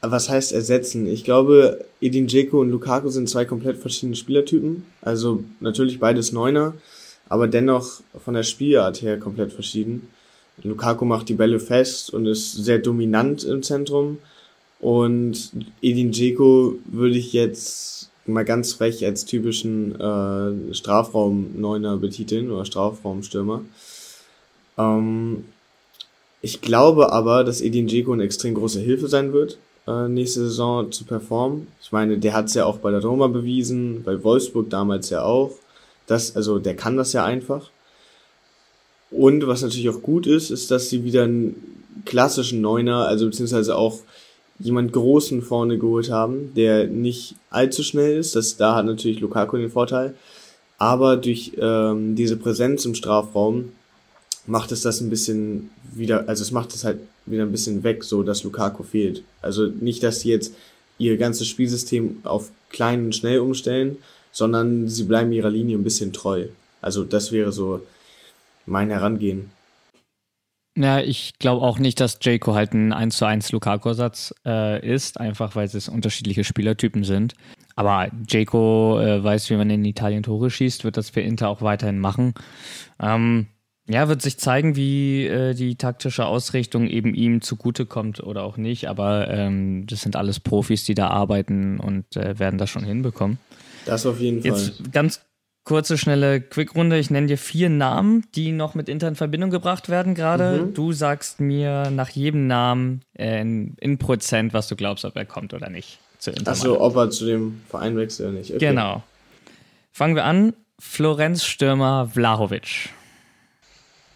was 0.02 0.30
heißt 0.30 0.54
ersetzen? 0.54 1.08
Ich 1.08 1.24
glaube, 1.24 1.86
Edin 2.02 2.28
Dzeko 2.28 2.62
und 2.62 2.72
Lukaku 2.72 3.10
sind 3.10 3.30
zwei 3.30 3.46
komplett 3.46 3.78
verschiedene 3.78 4.16
Spielertypen. 4.16 4.86
Also 5.02 5.44
natürlich 5.60 6.00
beides 6.00 6.32
Neuner, 6.32 6.74
aber 7.30 7.48
dennoch 7.48 8.02
von 8.24 8.34
der 8.34 8.44
Spielart 8.44 9.02
her 9.02 9.18
komplett 9.20 9.52
verschieden. 9.54 10.08
Lukaku 10.64 11.06
macht 11.06 11.30
die 11.30 11.36
Bälle 11.36 11.60
fest 11.60 12.14
und 12.14 12.26
ist 12.26 12.54
sehr 12.54 12.80
dominant 12.80 13.44
im 13.44 13.64
Zentrum. 13.64 14.20
Und 14.80 15.52
Edin 15.82 16.12
Dzeko 16.12 16.76
würde 16.86 17.18
ich 17.18 17.34
jetzt 17.34 17.97
mal 18.28 18.46
ganz 18.46 18.74
frech 18.74 19.06
als 19.06 19.26
typischen 19.26 20.00
äh, 20.00 20.74
Strafraum-Neuner 20.74 21.98
betiteln 21.98 22.52
oder 22.52 22.66
Strafraumstürmer. 22.66 23.62
Ähm, 24.78 25.46
ich 26.42 26.62
glaube 26.62 27.12
aber, 27.12 27.44
dass 27.44 27.62
Edin 27.62 27.88
Dzeko 27.88 28.14
eine 28.14 28.24
extrem 28.24 28.54
große 28.54 28.80
Hilfe 28.80 29.08
sein 29.08 29.34
wird, 29.34 29.58
äh, 29.88 30.08
nächste 30.08 30.42
Saison 30.42 30.92
zu 30.92 31.06
performen. 31.06 31.68
Ich 31.82 31.92
meine, 31.92 32.18
der 32.18 32.34
hat 32.34 32.46
es 32.46 32.54
ja 32.54 32.66
auch 32.66 32.78
bei 32.78 32.92
der 32.92 33.04
Roma 33.04 33.28
bewiesen, 33.28 34.04
bei 34.04 34.24
Wolfsburg 34.24 34.70
damals 34.70 35.10
ja 35.10 35.24
auch. 35.24 35.52
Das, 36.06 36.36
also 36.36 36.60
der 36.60 36.76
kann 36.76 36.98
das 36.98 37.14
ja 37.14 37.26
einfach. 37.26 37.70
Und 39.10 39.48
was 39.48 39.62
natürlich 39.62 39.90
auch 39.90 40.02
gut 40.02 40.28
ist, 40.28 40.52
ist, 40.52 40.70
dass 40.70 40.90
sie 40.90 41.04
wieder 41.04 41.24
einen 41.24 41.56
klassischen 42.06 42.62
Neuner, 42.62 43.08
also 43.08 43.26
beziehungsweise 43.26 43.76
auch 43.76 44.00
jemand 44.60 44.94
Großen 44.94 45.42
vorne 45.42 45.78
geholt 45.78 46.10
haben, 46.10 46.54
der 46.56 46.88
nicht 46.88 47.36
allzu 47.50 47.84
schnell 47.84 48.18
ist. 48.18 48.36
Das, 48.36 48.58
da 48.58 48.76
hat 48.76 48.86
natürlich 48.86 49.20
Lukaku 49.20 49.58
den 49.58 49.72
Vorteil. 49.72 50.16
Aber 50.78 51.18
durch 51.18 51.54
ähm, 51.60 52.16
diese 52.16 52.38
Präsenz 52.38 52.86
im 52.86 52.96
Strafraum 52.96 53.72
macht 54.46 54.72
es 54.72 54.82
das 54.82 55.02
ein 55.02 55.10
bisschen 55.10 55.70
wieder, 55.94 56.28
also 56.28 56.42
es 56.42 56.52
macht 56.52 56.74
es 56.74 56.84
halt 56.84 57.00
wieder 57.26 57.44
ein 57.44 57.52
bisschen 57.52 57.84
weg, 57.84 58.04
so 58.04 58.24
dass 58.24 58.44
Lukaku 58.44 58.84
fehlt. 58.84 59.24
Also 59.42 59.66
nicht, 59.68 60.04
dass 60.04 60.22
sie 60.22 60.30
jetzt 60.30 60.54
ihr 60.98 61.18
ganzes 61.18 61.48
Spielsystem 61.48 62.18
auf 62.24 62.52
klein 62.70 63.06
und 63.06 63.16
schnell 63.16 63.40
umstellen, 63.40 63.98
sondern 64.32 64.88
sie 64.88 65.04
bleiben 65.04 65.32
ihrer 65.32 65.50
Linie 65.50 65.78
ein 65.78 65.84
bisschen 65.84 66.14
treu. 66.14 66.46
Also 66.82 67.04
das 67.04 67.32
wäre 67.32 67.52
so 67.52 67.82
mein 68.66 68.90
Herangehen. 68.90 69.52
Ja, 70.80 71.00
ich 71.00 71.34
glaube 71.40 71.66
auch 71.66 71.80
nicht, 71.80 72.00
dass 72.00 72.20
Jayco 72.22 72.54
halt 72.54 72.74
ein 72.74 72.94
1 72.94 73.18
zu 73.18 73.26
1 73.26 73.52
Lukaku-Satz 73.52 74.36
äh, 74.46 74.88
ist, 74.88 75.20
einfach 75.20 75.56
weil 75.56 75.66
es 75.66 75.90
unterschiedliche 75.90 76.44
Spielertypen 76.44 77.04
sind. 77.04 77.34
Aber 77.76 78.12
Jayco 78.28 79.00
äh, 79.00 79.24
weiß, 79.24 79.50
wie 79.50 79.56
man 79.56 79.72
in 79.72 79.84
Italien 79.86 80.22
Tore 80.22 80.52
schießt, 80.52 80.84
wird 80.84 80.98
das 80.98 81.10
für 81.10 81.22
Inter 81.22 81.50
auch 81.50 81.64
weiterhin 81.64 81.98
machen. 81.98 82.36
Ähm, 83.00 83.48
ja, 83.90 84.08
wird 84.08 84.22
sich 84.22 84.38
zeigen, 84.38 84.76
wie 84.76 85.26
äh, 85.26 85.56
die 85.56 85.78
taktische 85.78 86.28
Ausrichtung 86.28 86.88
eben 86.88 87.16
ihm 87.16 87.42
zugutekommt 87.42 88.22
oder 88.22 88.44
auch 88.44 88.58
nicht. 88.58 88.88
Aber 88.88 89.30
ähm, 89.30 89.88
das 89.88 90.02
sind 90.02 90.16
alles 90.16 90.40
Profis, 90.40 90.84
die 90.84 90.94
da 90.94 91.08
arbeiten 91.08 91.80
und 91.80 92.16
äh, 92.16 92.38
werden 92.38 92.60
das 92.60 92.70
schon 92.70 92.84
hinbekommen. 92.84 93.40
Das 93.86 94.06
auf 94.06 94.20
jeden 94.20 94.44
Fall. 94.44 94.52
Jetzt 94.52 94.92
ganz 94.92 95.22
kurze, 95.68 95.98
schnelle 95.98 96.40
Quickrunde. 96.40 96.98
Ich 96.98 97.10
nenne 97.10 97.28
dir 97.28 97.38
vier 97.38 97.70
Namen, 97.70 98.24
die 98.36 98.54
noch 98.54 98.74
mit 98.74 98.88
Inter 98.88 99.10
in 99.10 99.16
Verbindung 99.16 99.50
gebracht 99.50 99.90
werden 99.90 100.16
gerade. 100.16 100.64
Mhm. 100.64 100.74
Du 100.74 100.94
sagst 100.94 101.42
mir 101.42 101.92
nach 101.92 102.10
jedem 102.10 102.48
Namen 102.48 103.02
äh, 103.14 103.42
in, 103.42 103.76
in, 103.82 103.98
Prozent, 103.98 104.54
was 104.54 104.70
du 104.70 104.78
glaubst, 104.78 105.04
ob 105.04 105.18
er 105.18 105.26
kommt 105.26 105.54
oder 105.54 105.70
nicht 105.70 106.00
zu 106.20 106.32
Inter. 106.32 106.52
Achso, 106.52 106.80
ob 106.80 106.96
er 106.96 107.10
zu 107.10 107.26
dem 107.26 107.62
Verein 107.68 107.98
wechselt 107.98 108.30
oder 108.30 108.38
nicht. 108.38 108.52
Okay. 108.52 108.60
Genau. 108.70 109.04
Fangen 109.92 110.16
wir 110.16 110.24
an. 110.24 110.54
Florenz-Stürmer 110.80 112.12
Vlahovic. 112.14 112.90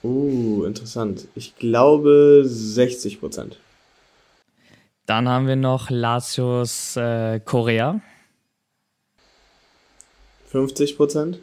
Uh, 0.04 0.64
interessant. 0.64 1.28
Ich 1.36 1.58
glaube 1.58 2.44
60 2.46 3.20
Prozent. 3.20 3.58
Dann 5.06 5.28
haben 5.28 5.48
wir 5.48 5.58
noch 5.58 5.90
Lazios 5.90 6.96
äh, 6.96 7.42
Korea. 7.42 8.00
50 10.52 10.98
Prozent. 10.98 11.40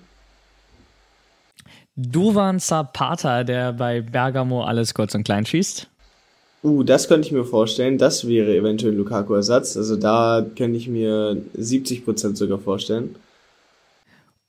Duvan 1.96 2.60
Zapata, 2.60 3.42
der 3.42 3.72
bei 3.72 4.02
Bergamo 4.02 4.62
alles 4.62 4.94
kurz 4.94 5.14
und 5.14 5.24
klein 5.24 5.46
schießt. 5.46 5.88
Uh, 6.62 6.82
das 6.82 7.08
könnte 7.08 7.26
ich 7.26 7.32
mir 7.32 7.44
vorstellen. 7.44 7.98
Das 7.98 8.28
wäre 8.28 8.54
eventuell 8.54 8.94
Lukaku-Ersatz. 8.94 9.76
Also 9.76 9.96
da 9.96 10.44
könnte 10.56 10.76
ich 10.76 10.88
mir 10.88 11.36
70 11.54 12.04
Prozent 12.04 12.36
sogar 12.36 12.58
vorstellen. 12.58 13.16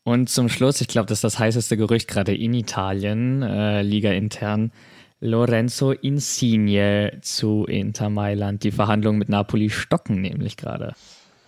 Und 0.04 0.30
zum 0.30 0.50
Schluss, 0.50 0.82
ich 0.82 0.88
glaube, 0.88 1.08
das 1.08 1.20
ist 1.20 1.24
das 1.24 1.39
heißeste 1.39 1.78
Gerücht 1.78 2.08
gerade 2.08 2.36
in 2.36 2.54
Italien, 2.54 3.44
äh, 3.44 3.84
Liga 3.84 4.12
intern, 4.12 4.72
Lorenzo 5.20 5.92
Insigne 5.92 7.20
zu 7.22 7.66
Inter 7.66 8.10
Mailand. 8.10 8.63
Die 8.63 8.72
Verhandlungen 8.72 9.20
mit 9.20 9.30
Napoli 9.30 9.70
stocken 9.70 10.22
nämlich 10.22 10.58
gerade. 10.58 10.94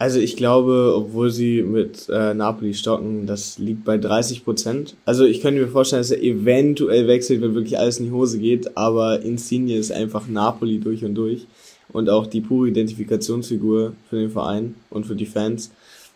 Also 0.02 0.20
ich 0.20 0.36
glaube, 0.36 0.96
obwohl 0.96 1.30
sie 1.30 1.62
mit 1.62 2.10
äh, 2.10 2.34
Napoli 2.34 2.74
stocken, 2.74 3.28
das 3.28 3.60
liegt 3.60 3.86
bei 3.86 4.00
30 4.00 4.44
Prozent. 4.44 4.96
Also 5.06 5.26
ich 5.26 5.42
könnte 5.42 5.62
mir 5.62 5.68
vorstellen, 5.68 6.00
dass 6.00 6.10
er 6.10 6.24
eventuell 6.24 7.08
wechselt, 7.08 7.40
wenn 7.44 7.54
wirklich 7.54 7.78
alles 7.78 8.00
in 8.00 8.06
die 8.06 8.12
Hose 8.12 8.40
geht, 8.40 8.76
aber 8.76 9.22
Insigne 9.22 9.76
ist 9.76 9.92
einfach 9.92 10.28
Napoli 10.28 10.80
durch 10.80 11.06
und 11.06 11.14
durch 11.14 11.46
und 11.90 12.10
auch 12.10 12.26
die 12.26 12.42
pure 12.42 12.70
Identifikationsfigur 12.70 13.94
für 14.10 14.16
den 14.16 14.32
Verein 14.32 14.74
und 14.90 15.06
für 15.06 15.16
die 15.16 15.28
Fans. 15.28 15.70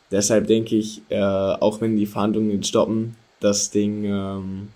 Deshalb 0.10 0.48
denke 0.48 0.76
ich, 0.76 1.04
äh, 1.10 1.22
auch 1.22 1.80
wenn 1.80 1.96
die 1.96 2.08
Verhandlungen 2.08 2.50
jetzt 2.50 2.70
stoppen, 2.70 3.16
das 3.40 3.70
Ding 3.70 4.04
ähm, 4.06 4.70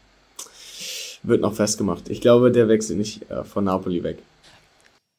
wird 1.24 1.42
noch 1.42 1.56
festgemacht. 1.56 2.12
Ich 2.12 2.22
glaube, 2.22 2.51
der 2.51 2.68
wechselt 2.68 3.00
nicht 3.00 3.28
äh, 3.32 3.44
von 3.44 3.63
Napoli 3.63 4.04
weg. 4.04 4.20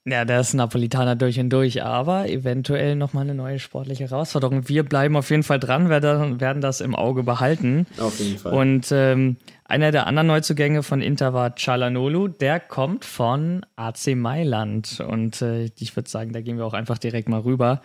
Ja, 0.06 0.24
der 0.24 0.40
ist 0.40 0.54
Napolitaner 0.54 1.14
durch 1.14 1.38
und 1.38 1.50
durch, 1.50 1.82
aber 1.82 2.26
eventuell 2.28 2.96
nochmal 2.96 3.24
eine 3.24 3.34
neue 3.34 3.58
sportliche 3.58 4.04
Herausforderung. 4.04 4.66
Wir 4.66 4.82
bleiben 4.82 5.14
auf 5.14 5.28
jeden 5.28 5.42
Fall 5.42 5.60
dran, 5.60 5.90
werden, 5.90 6.60
das 6.62 6.80
im 6.80 6.94
Auge 6.94 7.22
behalten. 7.22 7.86
Auf 7.98 8.18
jeden 8.18 8.38
Fall. 8.38 8.54
Und 8.54 8.88
ähm, 8.92 9.36
einer 9.64 9.92
der 9.92 10.06
anderen 10.06 10.28
Neuzugänge 10.28 10.82
von 10.82 11.02
Inter 11.02 11.34
war 11.34 11.54
Cialanolu, 11.54 12.28
der 12.28 12.60
kommt 12.60 13.04
von 13.04 13.66
AC 13.76 14.16
Mailand. 14.16 15.00
Und 15.06 15.42
äh, 15.42 15.70
ich 15.78 15.94
würde 15.94 16.08
sagen, 16.08 16.32
da 16.32 16.40
gehen 16.40 16.56
wir 16.56 16.64
auch 16.64 16.72
einfach 16.74 16.96
direkt 16.96 17.28
mal 17.28 17.40
rüber. 17.40 17.82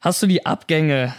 Hast 0.00 0.22
du 0.22 0.28
die 0.28 0.46
Abgänge 0.46 1.12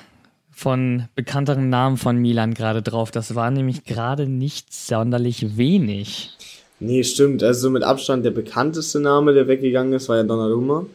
von 0.51 1.09
bekannteren 1.15 1.67
Namen 1.67 1.97
von 1.97 2.17
Milan 2.17 2.53
gerade 2.53 2.81
drauf? 2.81 3.11
Das 3.11 3.35
war 3.35 3.51
nämlich 3.51 3.83
gerade 3.83 4.25
nicht 4.25 4.73
sonderlich 4.73 5.57
wenig. 5.57 6.31
Nee, 6.79 7.03
stimmt. 7.03 7.43
Also 7.43 7.69
mit 7.69 7.83
Abstand 7.83 8.25
der 8.25 8.31
bekannteste 8.31 8.99
Name, 8.99 9.33
der 9.33 9.47
weggegangen 9.47 9.93
ist, 9.93 10.07
war 10.07 10.17
ja 10.17 10.23
Donnarumma. 10.23 10.85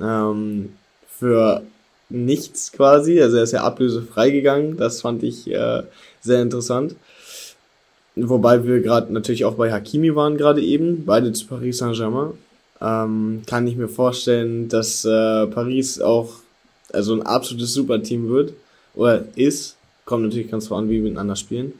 Ähm, 0.00 0.72
für 1.08 1.62
nichts 2.10 2.72
quasi. 2.72 3.20
Also 3.20 3.38
er 3.38 3.44
ist 3.44 3.52
ja 3.52 3.62
ablösefrei 3.62 4.30
gegangen. 4.30 4.76
Das 4.76 5.00
fand 5.00 5.22
ich 5.22 5.50
äh, 5.50 5.82
sehr 6.20 6.42
interessant. 6.42 6.94
Wobei 8.16 8.64
wir 8.66 8.80
gerade 8.80 9.12
natürlich 9.12 9.44
auch 9.44 9.54
bei 9.54 9.72
Hakimi 9.72 10.14
waren 10.14 10.36
gerade 10.36 10.62
eben, 10.62 11.04
beide 11.06 11.32
zu 11.32 11.46
Paris 11.46 11.78
Saint-Germain. 11.78 12.32
Ähm, 12.80 13.42
kann 13.46 13.66
ich 13.66 13.76
mir 13.76 13.88
vorstellen, 13.88 14.68
dass 14.68 15.04
äh, 15.04 15.46
Paris 15.46 16.00
auch 16.00 16.32
also 16.92 17.14
ein 17.14 17.22
absolutes 17.22 17.72
Superteam 17.72 18.28
wird 18.28 18.52
oder 18.94 19.24
ist. 19.36 19.76
Kommt 20.04 20.24
natürlich 20.24 20.50
ganz 20.50 20.68
voran, 20.68 20.88
wie 20.88 20.94
wir 20.94 21.02
miteinander 21.02 21.36
spielen. 21.36 21.74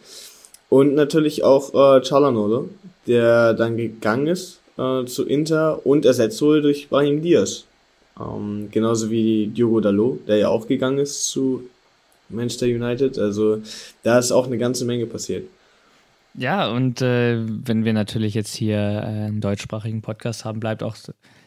Und 0.69 0.95
natürlich 0.95 1.43
auch 1.43 1.75
äh, 1.75 2.01
Chalanolo, 2.03 2.69
der 3.07 3.55
dann 3.55 3.77
gegangen 3.77 4.27
ist 4.27 4.61
äh, 4.79 5.05
zu 5.05 5.27
Inter 5.27 5.85
und 5.87 6.05
ersetzt 6.05 6.41
wurde 6.43 6.63
durch 6.63 6.89
Brahim 6.89 7.23
Diaz. 7.23 7.65
Ähm, 8.19 8.69
genauso 8.71 9.11
wie 9.11 9.47
Diogo 9.49 9.81
Dalot, 9.81 10.29
der 10.29 10.37
ja 10.37 10.49
auch 10.49 10.67
gegangen 10.67 10.99
ist 10.99 11.27
zu 11.27 11.69
Manchester 12.29 12.67
United. 12.67 13.19
Also 13.19 13.63
da 14.03 14.19
ist 14.19 14.33
auch 14.33 14.47
eine 14.47 14.59
ganze 14.59 14.85
Menge 14.85 15.07
passiert. 15.07 15.45
Ja, 16.35 16.71
und 16.71 17.03
äh, 17.03 17.39
wenn 17.41 17.85
wir 17.85 17.93
natürlich 17.93 18.35
jetzt 18.35 18.55
hier 18.55 18.79
äh, 18.79 19.27
einen 19.27 19.41
deutschsprachigen 19.41 20.01
Podcast 20.01 20.45
haben, 20.45 20.61
bleibt 20.61 20.83
auch 20.83 20.97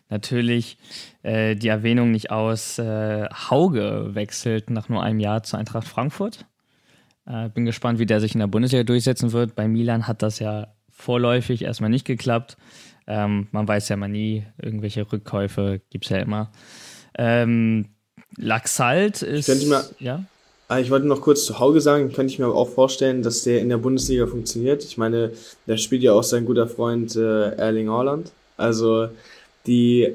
natürlich 0.10 0.78
äh, 1.24 1.56
die 1.56 1.70
Erwähnung 1.70 2.12
nicht 2.12 2.32
aus. 2.32 2.80
Äh, 2.80 3.28
Hauge 3.50 4.10
wechselt 4.14 4.70
nach 4.70 4.90
nur 4.90 5.02
einem 5.02 5.20
Jahr 5.20 5.44
zu 5.44 5.56
Eintracht 5.56 5.88
Frankfurt. 5.88 6.46
Äh, 7.26 7.50
bin 7.50 7.66
gespannt, 7.66 8.00
wie 8.00 8.06
der 8.06 8.20
sich 8.20 8.34
in 8.34 8.40
der 8.40 8.48
Bundesliga 8.48 8.84
durchsetzen 8.84 9.32
wird. 9.32 9.56
Bei 9.56 9.68
Milan 9.68 10.08
hat 10.08 10.22
das 10.22 10.40
ja 10.40 10.68
vorläufig 10.94 11.64
erstmal 11.64 11.90
nicht 11.90 12.06
geklappt. 12.06 12.58
Ähm, 13.06 13.48
man 13.52 13.68
weiß 13.68 13.90
ja 13.90 13.98
mal 13.98 14.08
nie, 14.08 14.46
irgendwelche 14.62 15.12
Rückkäufe 15.12 15.82
gibt 15.90 16.06
es 16.06 16.12
ja 16.12 16.20
immer. 16.20 16.52
Ähm, 17.18 17.90
Laxalt 18.38 19.22
ist. 19.22 19.50
Ich, 19.50 19.68
mir, 19.68 19.84
ja? 20.00 20.24
Ah, 20.68 20.80
ich 20.80 20.90
wollte 20.90 21.06
noch 21.06 21.22
kurz 21.22 21.46
zu 21.46 21.60
Hauge 21.60 21.82
sagen, 21.82 22.12
könnte 22.14 22.34
ich 22.34 22.40
mir 22.40 22.46
aber 22.46 22.56
auch 22.56 22.70
vorstellen, 22.70 23.22
dass 23.22 23.44
der 23.44 23.60
in 23.60 23.70
der 23.70 23.78
Bundesliga 23.78 24.26
funktioniert. 24.26 24.84
Ich 24.84 24.98
meine, 24.98 25.32
da 25.68 25.78
spielt 25.78 26.02
ja 26.02 26.14
auch 26.14 26.24
sein 26.24 26.46
guter 26.46 26.68
Freund 26.68 27.16
äh, 27.16 27.50
Erling 27.56 27.90
Haaland. 27.90 28.32
Also 28.58 29.10
die 29.68 30.04
äh, 30.04 30.14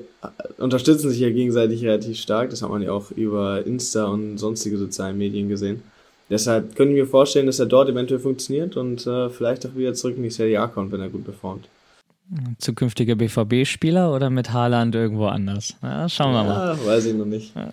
unterstützen 0.59 1.11
sich 1.11 1.21
ja 1.21 1.31
gegenseitig 1.31 1.85
relativ 1.85 2.19
stark. 2.19 2.51
Das 2.51 2.63
hat 2.63 2.71
man 2.71 2.83
ja 2.83 2.93
auch 2.93 3.11
über 3.11 3.65
Insta 3.67 4.07
und 4.07 4.39
sonstige 4.39 4.79
sozialen 4.79 5.19
Medien 5.19 5.49
gesehen. 5.49 5.83
Deshalb 6.31 6.77
können 6.77 6.95
wir 6.95 7.07
vorstellen, 7.07 7.47
dass 7.47 7.59
er 7.59 7.67
dort 7.67 7.89
eventuell 7.89 8.21
funktioniert 8.21 8.77
und 8.77 9.07
äh, 9.07 9.31
vielleicht 9.31 9.67
auch 9.67 9.75
wieder 9.75 9.95
zurück 9.95 10.17
in 10.17 10.23
die 10.23 10.31
Serie 10.31 10.61
A 10.61 10.67
kommt, 10.67 10.93
wenn 10.93 11.01
er 11.01 11.09
gut 11.09 11.25
performt. 11.25 11.69
Zukünftiger 12.59 13.15
BVB-Spieler 13.15 14.13
oder 14.15 14.29
mit 14.29 14.53
Haaland 14.53 14.95
irgendwo 14.95 15.29
anders? 15.29 15.77
Ja, 15.83 16.07
schauen 16.11 16.35
wir 16.35 16.43
ja, 16.43 16.49
mal. 16.49 16.87
Weiß 16.87 17.07
ich 17.07 17.15
noch 17.15 17.25
nicht. 17.25 17.55
Ja. 17.57 17.73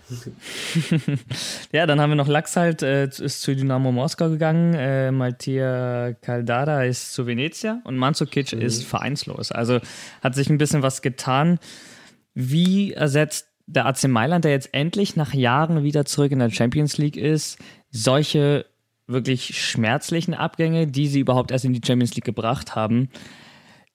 ja, 1.72 1.86
dann 1.86 2.00
haben 2.00 2.10
wir 2.10 2.16
noch 2.16 2.26
Lachs 2.26 2.56
halt, 2.56 2.82
äh, 2.82 3.04
ist 3.06 3.42
zu 3.42 3.54
Dynamo 3.54 3.92
Moskau 3.92 4.30
gegangen, 4.30 4.72
äh, 4.72 5.12
Maltia 5.12 6.14
Caldara 6.22 6.84
ist 6.84 7.12
zu 7.12 7.26
Venezia 7.26 7.82
und 7.84 7.98
Manzukic 7.98 8.54
mhm. 8.54 8.62
ist 8.62 8.84
vereinslos. 8.84 9.52
Also 9.52 9.80
hat 10.22 10.34
sich 10.34 10.48
ein 10.48 10.56
bisschen 10.56 10.80
was 10.80 11.02
getan. 11.02 11.58
Wie 12.32 12.94
ersetzt 12.94 13.48
der 13.66 13.84
AC 13.84 14.08
Mailand, 14.08 14.44
der 14.46 14.52
jetzt 14.52 14.72
endlich 14.72 15.16
nach 15.16 15.34
Jahren 15.34 15.82
wieder 15.82 16.06
zurück 16.06 16.32
in 16.32 16.38
der 16.38 16.50
Champions 16.50 16.96
League 16.96 17.16
ist, 17.18 17.58
solche 17.96 18.66
wirklich 19.06 19.58
schmerzlichen 19.60 20.34
Abgänge, 20.34 20.86
die 20.86 21.06
sie 21.06 21.20
überhaupt 21.20 21.50
erst 21.50 21.64
in 21.64 21.72
die 21.72 21.80
Champions 21.84 22.14
League 22.14 22.24
gebracht 22.24 22.74
haben? 22.74 23.08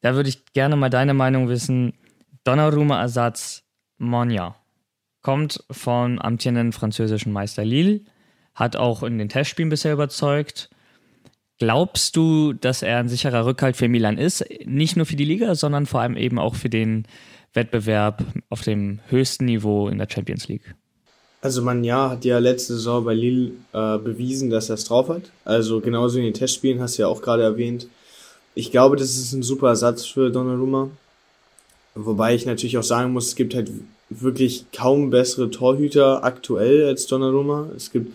Da 0.01 0.15
würde 0.15 0.29
ich 0.29 0.45
gerne 0.53 0.75
mal 0.75 0.89
deine 0.89 1.13
Meinung 1.13 1.47
wissen. 1.47 1.93
Donnarumma-Ersatz 2.43 3.63
Monja 3.97 4.55
kommt 5.21 5.63
vom 5.69 6.17
amtierenden 6.17 6.71
französischen 6.71 7.31
Meister 7.31 7.63
Lille, 7.63 8.01
hat 8.55 8.75
auch 8.75 9.03
in 9.03 9.17
den 9.17 9.29
Testspielen 9.29 9.69
bisher 9.69 9.93
überzeugt. 9.93 10.69
Glaubst 11.59 12.15
du, 12.15 12.53
dass 12.53 12.81
er 12.81 12.97
ein 12.97 13.09
sicherer 13.09 13.45
Rückhalt 13.45 13.77
für 13.77 13.87
Milan 13.87 14.17
ist? 14.17 14.43
Nicht 14.65 14.97
nur 14.97 15.05
für 15.05 15.15
die 15.15 15.25
Liga, 15.25 15.53
sondern 15.53 15.85
vor 15.85 16.01
allem 16.01 16.17
eben 16.17 16.39
auch 16.39 16.55
für 16.55 16.69
den 16.69 17.05
Wettbewerb 17.53 18.25
auf 18.49 18.63
dem 18.63 18.99
höchsten 19.09 19.45
Niveau 19.45 19.87
in 19.87 19.99
der 19.99 20.07
Champions 20.09 20.47
League? 20.47 20.73
Also 21.41 21.63
Manja 21.63 22.11
hat 22.11 22.23
ja 22.23 22.37
letzte 22.37 22.73
Saison 22.73 23.03
bei 23.03 23.15
Lille 23.15 23.51
äh, 23.73 23.97
bewiesen, 23.97 24.51
dass 24.51 24.69
er 24.69 24.75
es 24.75 24.85
drauf 24.85 25.09
hat. 25.09 25.23
Also 25.43 25.81
genauso 25.81 26.19
in 26.19 26.25
den 26.25 26.35
Testspielen 26.35 26.79
hast 26.79 26.97
du 26.97 27.01
ja 27.01 27.07
auch 27.07 27.21
gerade 27.21 27.41
erwähnt, 27.43 27.87
ich 28.53 28.69
glaube, 28.71 28.95
das 28.95 29.17
ist 29.17 29.33
ein 29.33 29.43
super 29.43 29.69
Ersatz 29.69 30.05
für 30.05 30.29
Donnarumma. 30.29 30.89
Wobei 31.95 32.35
ich 32.35 32.45
natürlich 32.45 32.77
auch 32.77 32.83
sagen 32.83 33.13
muss, 33.13 33.27
es 33.27 33.35
gibt 33.35 33.55
halt 33.55 33.71
wirklich 34.09 34.65
kaum 34.75 35.09
bessere 35.09 35.49
Torhüter 35.49 36.23
aktuell 36.23 36.85
als 36.85 37.07
Donnarumma. 37.07 37.69
Es 37.75 37.91
gibt 37.91 38.13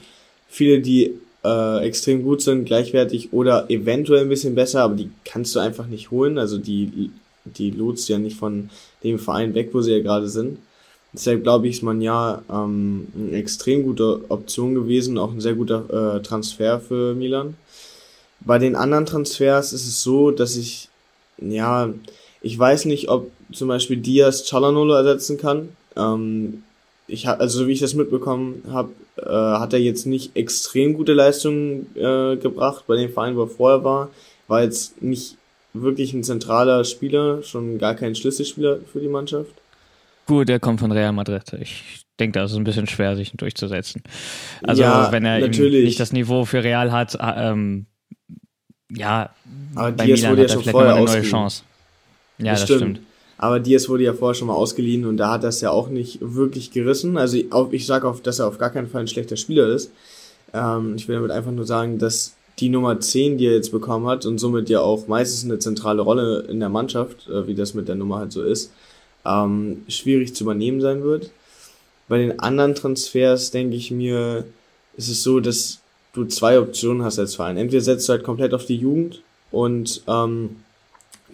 viele, 0.49 0.81
die 0.81 1.15
äh, 1.45 1.85
extrem 1.85 2.23
gut 2.23 2.43
sind, 2.43 2.65
gleichwertig 2.65 3.33
oder 3.33 3.71
eventuell 3.71 4.23
ein 4.23 4.29
bisschen 4.29 4.55
besser, 4.55 4.83
aber 4.83 4.95
die 4.95 5.11
kannst 5.25 5.55
du 5.55 5.61
einfach 5.61 5.87
nicht 5.87 6.11
holen. 6.11 6.39
Also 6.39 6.59
die, 6.59 7.11
die 7.45 7.71
lotst 7.71 8.09
ja 8.09 8.19
nicht 8.19 8.37
von 8.37 8.71
dem 9.03 9.19
Verein 9.19 9.55
weg, 9.55 9.71
wo 9.73 9.81
sie 9.81 9.93
ja 9.93 10.03
gerade 10.03 10.29
sind. 10.29 10.59
Deshalb 11.17 11.45
glaube 11.45 11.67
ich, 11.67 11.77
ist 11.77 11.83
man 11.83 12.03
ja 12.03 12.43
ähm, 12.51 13.09
eine 13.17 13.39
extrem 13.39 13.85
gute 13.85 14.21
Option 14.29 14.75
gewesen, 14.75 15.17
auch 15.17 15.33
ein 15.33 15.41
sehr 15.41 15.55
guter 15.55 16.17
äh, 16.17 16.23
Transfer 16.23 16.79
für 16.79 17.15
Milan. 17.15 17.55
Bei 18.41 18.59
den 18.59 18.77
anderen 18.77 19.07
Transfers 19.07 19.73
ist 19.73 19.87
es 19.87 20.03
so, 20.03 20.31
dass 20.31 20.57
ich, 20.57 20.91
ja, 21.39 21.89
ich 22.43 22.59
weiß 22.59 22.85
nicht, 22.85 23.09
ob 23.09 23.31
zum 23.51 23.69
Beispiel 23.69 23.97
Diaz 23.97 24.45
Chalanolo 24.45 24.93
ersetzen 24.93 25.39
kann. 25.39 25.71
Ähm, 25.97 26.63
ich 27.09 27.27
hab, 27.27 27.41
also 27.41 27.61
so 27.61 27.67
wie 27.67 27.73
ich 27.73 27.81
das 27.81 27.95
mitbekommen 27.95 28.63
habe, 28.71 28.91
äh, 29.17 29.25
hat 29.25 29.73
er 29.73 29.79
jetzt 29.79 30.05
nicht 30.05 30.37
extrem 30.37 30.93
gute 30.93 31.15
Leistungen 31.15 31.87
äh, 31.95 32.37
gebracht 32.37 32.85
bei 32.87 32.97
den 32.97 33.11
Vereinen, 33.11 33.37
wo 33.37 33.45
er 33.45 33.49
vorher 33.49 33.85
war. 33.85 34.11
War 34.49 34.63
jetzt 34.63 35.01
nicht 35.01 35.37
wirklich 35.73 36.13
ein 36.13 36.25
zentraler 36.25 36.85
Spieler, 36.85 37.43
schon 37.43 37.79
gar 37.79 37.95
kein 37.95 38.15
Schlüsselspieler 38.15 38.81
für 38.93 39.01
die 39.01 39.09
Mannschaft. 39.09 39.53
Gut, 40.27 40.51
er 40.51 40.61
kommt 40.61 40.81
von 40.81 40.93
Real 40.93 41.13
Madrid. 41.13 41.53
Ich 41.61 42.05
denke, 42.19 42.41
das 42.41 42.51
ist 42.51 42.57
ein 42.57 42.65
bisschen 42.65 42.87
schwer, 42.87 43.17
sich 43.17 43.33
durchzusetzen. 43.33 44.03
Also 44.63 44.83
ja, 44.83 45.13
wenn 45.13 45.25
er 45.25 45.47
nicht 45.49 46.01
das 46.01 46.13
Niveau 46.13 46.45
für 46.45 46.65
Real 46.65 46.91
hat, 46.93 47.17
ähm, 47.21 47.87
ja, 48.91 49.31
aber 49.75 49.93
bei 49.93 50.07
Diaz 50.07 50.21
Milan 50.21 50.33
wurde 50.33 50.43
ja 50.43 50.49
schon 50.49 50.65
vorher 50.65 50.95
eine 50.95 51.05
neue 51.05 51.23
Chance. 51.23 51.63
Ja, 52.39 52.53
das, 52.53 52.61
das 52.61 52.69
stimmt. 52.69 52.81
stimmt. 52.81 53.01
Aber 53.39 53.61
Diaz 53.61 53.89
wurde 53.89 54.05
ja 54.05 54.15
vorher 54.15 54.35
schon 54.35 54.49
mal 54.49 54.55
ausgeliehen 54.55 55.05
und 55.05 55.17
da 55.19 55.33
hat 55.33 55.45
das 55.45 55.61
ja 55.61 55.71
auch 55.71 55.89
nicht 55.89 56.19
wirklich 56.21 56.71
gerissen. 56.71 57.19
Also 57.19 57.37
ich, 57.37 57.47
ich 57.73 57.87
sage 57.87 58.09
auch, 58.09 58.19
dass 58.21 58.39
er 58.39 58.49
auf 58.49 58.59
gar 58.59 58.71
keinen 58.71 58.89
Fall 58.89 59.03
ein 59.03 59.09
schlechter 59.09 59.37
Spieler 59.37 59.69
ist. 59.69 59.93
Ähm, 60.55 60.95
ich 60.97 61.07
will 61.07 61.17
damit 61.17 61.31
einfach 61.31 61.53
nur 61.53 61.67
sagen, 61.67 61.99
dass 61.99 62.35
die 62.59 62.71
Nummer 62.71 62.99
10, 62.99 63.37
die 63.37 63.47
er 63.47 63.55
jetzt 63.55 63.73
bekommen 63.73 64.07
hat 64.07 64.25
und 64.25 64.39
somit 64.39 64.71
ja 64.71 64.81
auch 64.81 65.07
meistens 65.09 65.45
eine 65.45 65.59
zentrale 65.59 66.01
Rolle 66.01 66.47
in 66.49 66.61
der 66.61 66.71
Mannschaft, 66.71 67.29
äh, 67.29 67.47
wie 67.47 67.55
das 67.55 67.75
mit 67.75 67.89
der 67.89 67.97
Nummer 67.97 68.19
halt 68.19 68.33
so 68.33 68.43
ist, 68.43 68.73
ähm, 69.27 69.83
schwierig 69.89 70.35
zu 70.35 70.45
übernehmen 70.45 70.81
sein 70.81 71.03
wird. 71.03 71.31
Bei 72.09 72.19
den 72.19 72.39
anderen 72.39 72.75
Transfers 72.75 73.51
denke 73.51 73.77
ich 73.77 73.91
mir, 73.91 74.45
ist 74.97 75.09
es 75.09 75.23
so, 75.23 75.41
dass 75.41 75.81
du 76.13 76.25
zwei 76.25 76.59
Optionen 76.59 77.03
hast 77.03 77.19
als 77.19 77.35
Verein. 77.35 77.57
Entweder 77.57 77.83
setzt 77.83 78.09
du 78.09 78.13
halt 78.13 78.23
komplett 78.23 78.55
auf 78.55 78.65
die 78.65 78.77
Jugend 78.77 79.23
und 79.51 80.03
ähm, 80.07 80.57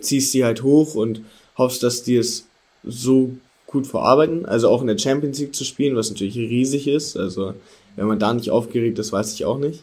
ziehst 0.01 0.35
die 0.35 0.45
halt 0.45 0.63
hoch 0.63 0.95
und 0.95 1.23
hoffst, 1.57 1.83
dass 1.83 2.03
die 2.03 2.17
es 2.17 2.47
so 2.83 3.33
gut 3.67 3.87
verarbeiten, 3.87 4.45
also 4.45 4.69
auch 4.69 4.81
in 4.81 4.89
der 4.89 4.99
Champions 4.99 5.39
League 5.39 5.55
zu 5.55 5.65
spielen, 5.65 5.97
was 5.97 6.11
natürlich 6.11 6.37
riesig 6.37 6.89
ist. 6.89 7.17
Also 7.17 7.55
wenn 7.97 8.07
man 8.07 8.19
da 8.19 8.33
nicht 8.35 8.51
aufgeregt 8.51 8.99
ist, 8.99 9.13
weiß 9.13 9.35
ich 9.35 9.45
auch 9.45 9.59
nicht. 9.59 9.83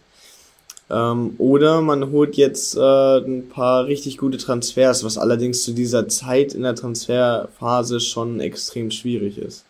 Ähm, 0.89 1.35
oder 1.37 1.81
man 1.81 2.11
holt 2.11 2.35
jetzt 2.35 2.75
äh, 2.75 3.17
ein 3.19 3.49
paar 3.49 3.85
richtig 3.85 4.17
gute 4.17 4.37
Transfers, 4.37 5.03
was 5.03 5.17
allerdings 5.17 5.63
zu 5.63 5.73
dieser 5.73 6.07
Zeit 6.07 6.53
in 6.53 6.63
der 6.63 6.75
Transferphase 6.75 7.99
schon 7.99 8.39
extrem 8.39 8.89
schwierig 8.89 9.37
ist. 9.37 9.65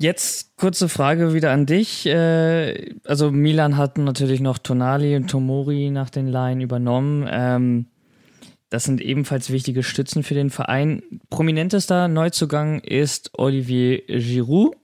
Jetzt 0.00 0.56
kurze 0.56 0.88
Frage 0.88 1.34
wieder 1.34 1.50
an 1.50 1.66
dich. 1.66 2.06
Äh, 2.06 2.94
also 3.04 3.32
Milan 3.32 3.76
hat 3.76 3.98
natürlich 3.98 4.40
noch 4.40 4.58
Tonali 4.58 5.16
und 5.16 5.28
Tomori 5.28 5.90
nach 5.90 6.10
den 6.10 6.28
Laien 6.28 6.60
übernommen. 6.60 7.26
Ähm, 7.28 7.86
das 8.70 8.84
sind 8.84 9.00
ebenfalls 9.00 9.50
wichtige 9.50 9.82
Stützen 9.82 10.22
für 10.22 10.34
den 10.34 10.50
Verein. 10.50 11.02
Prominentester 11.30 12.06
Neuzugang 12.06 12.80
ist 12.80 13.30
Olivier 13.36 14.02
Giroud, 14.06 14.76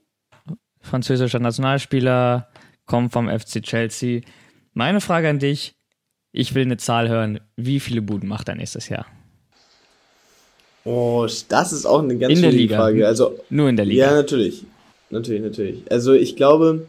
französischer 0.81 1.39
Nationalspieler, 1.39 2.49
kommt 2.85 3.13
vom 3.13 3.29
FC 3.29 3.61
Chelsea. 3.61 4.21
Meine 4.75 5.01
Frage 5.01 5.29
an 5.29 5.39
dich, 5.39 5.73
ich 6.31 6.53
will 6.53 6.61
eine 6.63 6.77
Zahl 6.77 7.09
hören. 7.09 7.39
Wie 7.55 7.79
viele 7.79 8.03
Buden 8.03 8.29
macht 8.29 8.47
er 8.49 8.55
nächstes 8.55 8.89
Jahr? 8.89 9.07
Oh, 10.83 11.27
das 11.49 11.73
ist 11.73 11.87
auch 11.87 12.03
eine 12.03 12.15
ganz 12.17 12.35
in 12.35 12.43
der 12.43 12.51
Liga. 12.51 12.77
Frage. 12.77 13.07
Also, 13.07 13.39
Nur 13.49 13.69
in 13.69 13.75
der 13.75 13.85
Liga. 13.85 14.05
Ja, 14.05 14.13
natürlich 14.13 14.65
natürlich, 15.15 15.41
natürlich. 15.41 15.91
Also 15.91 16.13
ich 16.13 16.35
glaube, 16.35 16.87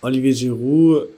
Olivier 0.00 0.34
Giroud, 0.34 1.08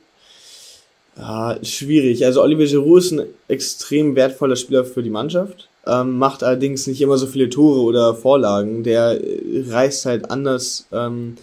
ja, 1.17 1.59
schwierig. 1.63 2.25
Also 2.25 2.43
Olivier 2.43 2.67
Giroud 2.67 2.99
ist 2.99 3.13
ein 3.13 3.23
extrem 3.49 4.17
wertvoller 4.17 4.57
Spieler 4.57 4.85
für 4.85 5.03
die 5.03 5.11
Mannschaft, 5.11 5.69
ähm, 5.87 6.19
macht 6.19 6.43
allerdings 6.43 6.87
nicht 6.87 7.01
immer 7.01 7.19
so 7.19 7.27
viele 7.27 7.49
Tore 7.49 7.81
oder 7.81 8.15
Vorlagen. 8.15 8.83
Der 8.83 9.21
reißt 9.69 10.07
halt 10.07 10.31
anders 10.31 10.87
ähm, 10.93 11.37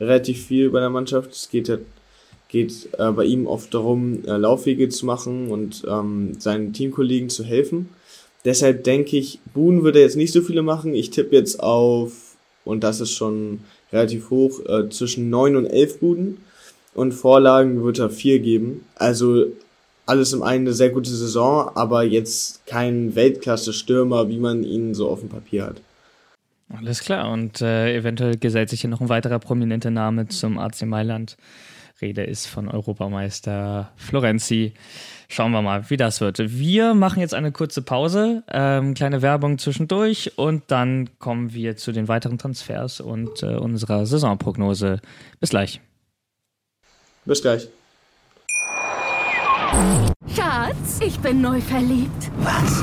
relativ 0.00 0.46
viel 0.46 0.70
bei 0.70 0.80
der 0.80 0.90
Mannschaft. 0.90 1.32
Es 1.32 1.50
geht 1.50 1.68
halt 1.68 1.82
geht 2.50 2.88
äh, 2.98 3.10
bei 3.12 3.24
ihm 3.24 3.46
oft 3.46 3.72
darum, 3.72 4.24
äh, 4.26 4.36
Laufwege 4.36 4.88
zu 4.88 5.06
machen 5.06 5.50
und 5.50 5.84
ähm, 5.88 6.32
seinen 6.38 6.72
Teamkollegen 6.72 7.30
zu 7.30 7.44
helfen. 7.44 7.88
Deshalb 8.44 8.84
denke 8.84 9.16
ich, 9.16 9.38
Boone 9.54 9.82
würde 9.82 10.00
jetzt 10.00 10.16
nicht 10.16 10.32
so 10.32 10.42
viele 10.42 10.62
machen. 10.62 10.94
Ich 10.94 11.10
tippe 11.10 11.36
jetzt 11.36 11.62
auf, 11.62 12.36
und 12.64 12.82
das 12.82 13.00
ist 13.00 13.12
schon 13.12 13.60
relativ 13.92 14.30
hoch, 14.30 14.60
äh, 14.66 14.88
zwischen 14.88 15.30
9 15.30 15.56
und 15.56 15.66
11 15.66 16.00
Buden. 16.00 16.38
Und 16.94 17.12
Vorlagen 17.12 17.84
wird 17.84 17.98
er 17.98 18.10
4 18.10 18.40
geben. 18.40 18.84
Also 18.96 19.46
alles 20.06 20.32
im 20.32 20.42
einen 20.42 20.66
eine 20.66 20.74
sehr 20.74 20.90
gute 20.90 21.10
Saison, 21.10 21.70
aber 21.76 22.02
jetzt 22.02 22.66
kein 22.66 23.14
Weltklasse-Stürmer, 23.14 24.28
wie 24.28 24.38
man 24.38 24.64
ihn 24.64 24.92
so 24.94 25.08
auf 25.08 25.20
dem 25.20 25.28
Papier 25.28 25.66
hat. 25.66 25.76
Alles 26.76 27.00
klar. 27.00 27.30
Und 27.30 27.60
äh, 27.60 27.94
eventuell 27.94 28.36
gesellt 28.36 28.70
sich 28.70 28.80
hier 28.80 28.90
noch 28.90 29.00
ein 29.00 29.08
weiterer 29.08 29.38
prominenter 29.38 29.90
Name 29.90 30.26
zum 30.28 30.58
AC 30.58 30.82
Mailand. 30.82 31.36
Rede 32.00 32.22
ist 32.22 32.46
von 32.46 32.68
Europameister 32.68 33.92
Florenzi. 33.96 34.72
Schauen 35.28 35.52
wir 35.52 35.62
mal, 35.62 35.88
wie 35.90 35.96
das 35.96 36.20
wird. 36.20 36.38
Wir 36.38 36.94
machen 36.94 37.20
jetzt 37.20 37.34
eine 37.34 37.52
kurze 37.52 37.82
Pause, 37.82 38.42
ähm, 38.50 38.94
kleine 38.94 39.22
Werbung 39.22 39.58
zwischendurch 39.58 40.32
und 40.36 40.64
dann 40.68 41.10
kommen 41.18 41.52
wir 41.52 41.76
zu 41.76 41.92
den 41.92 42.08
weiteren 42.08 42.38
Transfers 42.38 43.00
und 43.00 43.42
äh, 43.42 43.54
unserer 43.54 44.06
Saisonprognose. 44.06 45.00
Bis 45.38 45.50
gleich. 45.50 45.80
Bis 47.24 47.42
gleich. 47.42 47.68
Schatz, 50.34 51.00
ich 51.04 51.18
bin 51.20 51.40
neu 51.40 51.60
verliebt. 51.60 52.30
Was? 52.38 52.82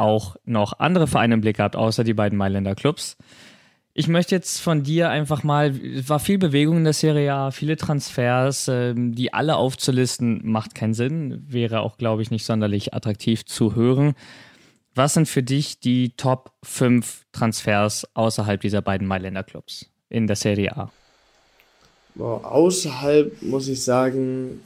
auch 0.00 0.36
noch 0.44 0.78
andere 0.78 1.06
Vereine 1.06 1.34
im 1.34 1.40
Blick 1.40 1.58
gehabt, 1.58 1.76
außer 1.76 2.02
die 2.02 2.14
beiden 2.14 2.38
Mailänder 2.38 2.74
Clubs. 2.74 3.16
Ich 3.92 4.08
möchte 4.08 4.34
jetzt 4.34 4.60
von 4.60 4.82
dir 4.82 5.10
einfach 5.10 5.42
mal, 5.42 5.74
es 5.76 6.08
war 6.08 6.20
viel 6.20 6.38
Bewegung 6.38 6.78
in 6.78 6.84
der 6.84 6.92
Serie 6.92 7.34
A, 7.34 7.50
viele 7.50 7.76
Transfers, 7.76 8.68
ähm, 8.68 9.14
die 9.14 9.34
alle 9.34 9.56
aufzulisten, 9.56 10.40
macht 10.44 10.74
keinen 10.74 10.94
Sinn, 10.94 11.44
wäre 11.48 11.80
auch, 11.80 11.98
glaube 11.98 12.22
ich, 12.22 12.30
nicht 12.30 12.44
sonderlich 12.44 12.94
attraktiv 12.94 13.44
zu 13.44 13.74
hören. 13.74 14.14
Was 14.94 15.14
sind 15.14 15.28
für 15.28 15.42
dich 15.42 15.80
die 15.80 16.16
Top 16.16 16.52
5 16.62 17.26
Transfers 17.32 18.06
außerhalb 18.14 18.60
dieser 18.60 18.82
beiden 18.82 19.06
Mailänder 19.06 19.42
Clubs 19.42 19.86
in 20.08 20.26
der 20.26 20.36
Serie 20.36 20.76
A? 20.76 20.90
Boah, 22.14 22.44
außerhalb 22.44 23.42
muss 23.42 23.68
ich 23.68 23.82
sagen, 23.82 24.60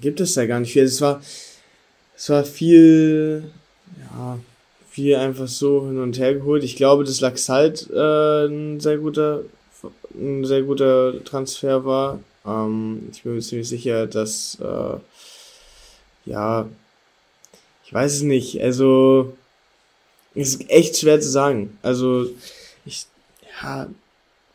gibt 0.00 0.20
es 0.20 0.34
da 0.34 0.46
gar 0.46 0.60
nicht 0.60 0.72
viel. 0.72 0.84
Es 0.84 1.00
war, 1.00 1.20
es 2.16 2.28
war 2.30 2.44
viel, 2.44 3.50
ja, 4.10 4.38
viel 4.90 5.16
einfach 5.16 5.48
so 5.48 5.86
hin 5.86 5.98
und 5.98 6.18
her 6.18 6.34
geholt. 6.34 6.64
Ich 6.64 6.76
glaube, 6.76 7.04
dass 7.04 7.20
Laxalt 7.20 7.88
äh, 7.90 8.46
ein 8.46 8.80
sehr 8.80 8.98
guter, 8.98 9.42
ein 10.14 10.44
sehr 10.44 10.62
guter 10.62 11.24
Transfer 11.24 11.84
war. 11.84 12.20
Ähm, 12.46 13.08
ich 13.12 13.22
bin 13.22 13.34
mir 13.34 13.40
ziemlich 13.40 13.68
sicher, 13.68 14.06
dass 14.06 14.58
äh, 14.60 14.98
ja 16.24 16.68
ich 17.88 17.94
weiß 17.94 18.16
es 18.16 18.22
nicht. 18.22 18.60
Also, 18.60 19.32
ist 20.34 20.68
echt 20.68 20.98
schwer 20.98 21.22
zu 21.22 21.30
sagen. 21.30 21.78
Also, 21.80 22.26
ich, 22.84 23.06
ja, 23.62 23.88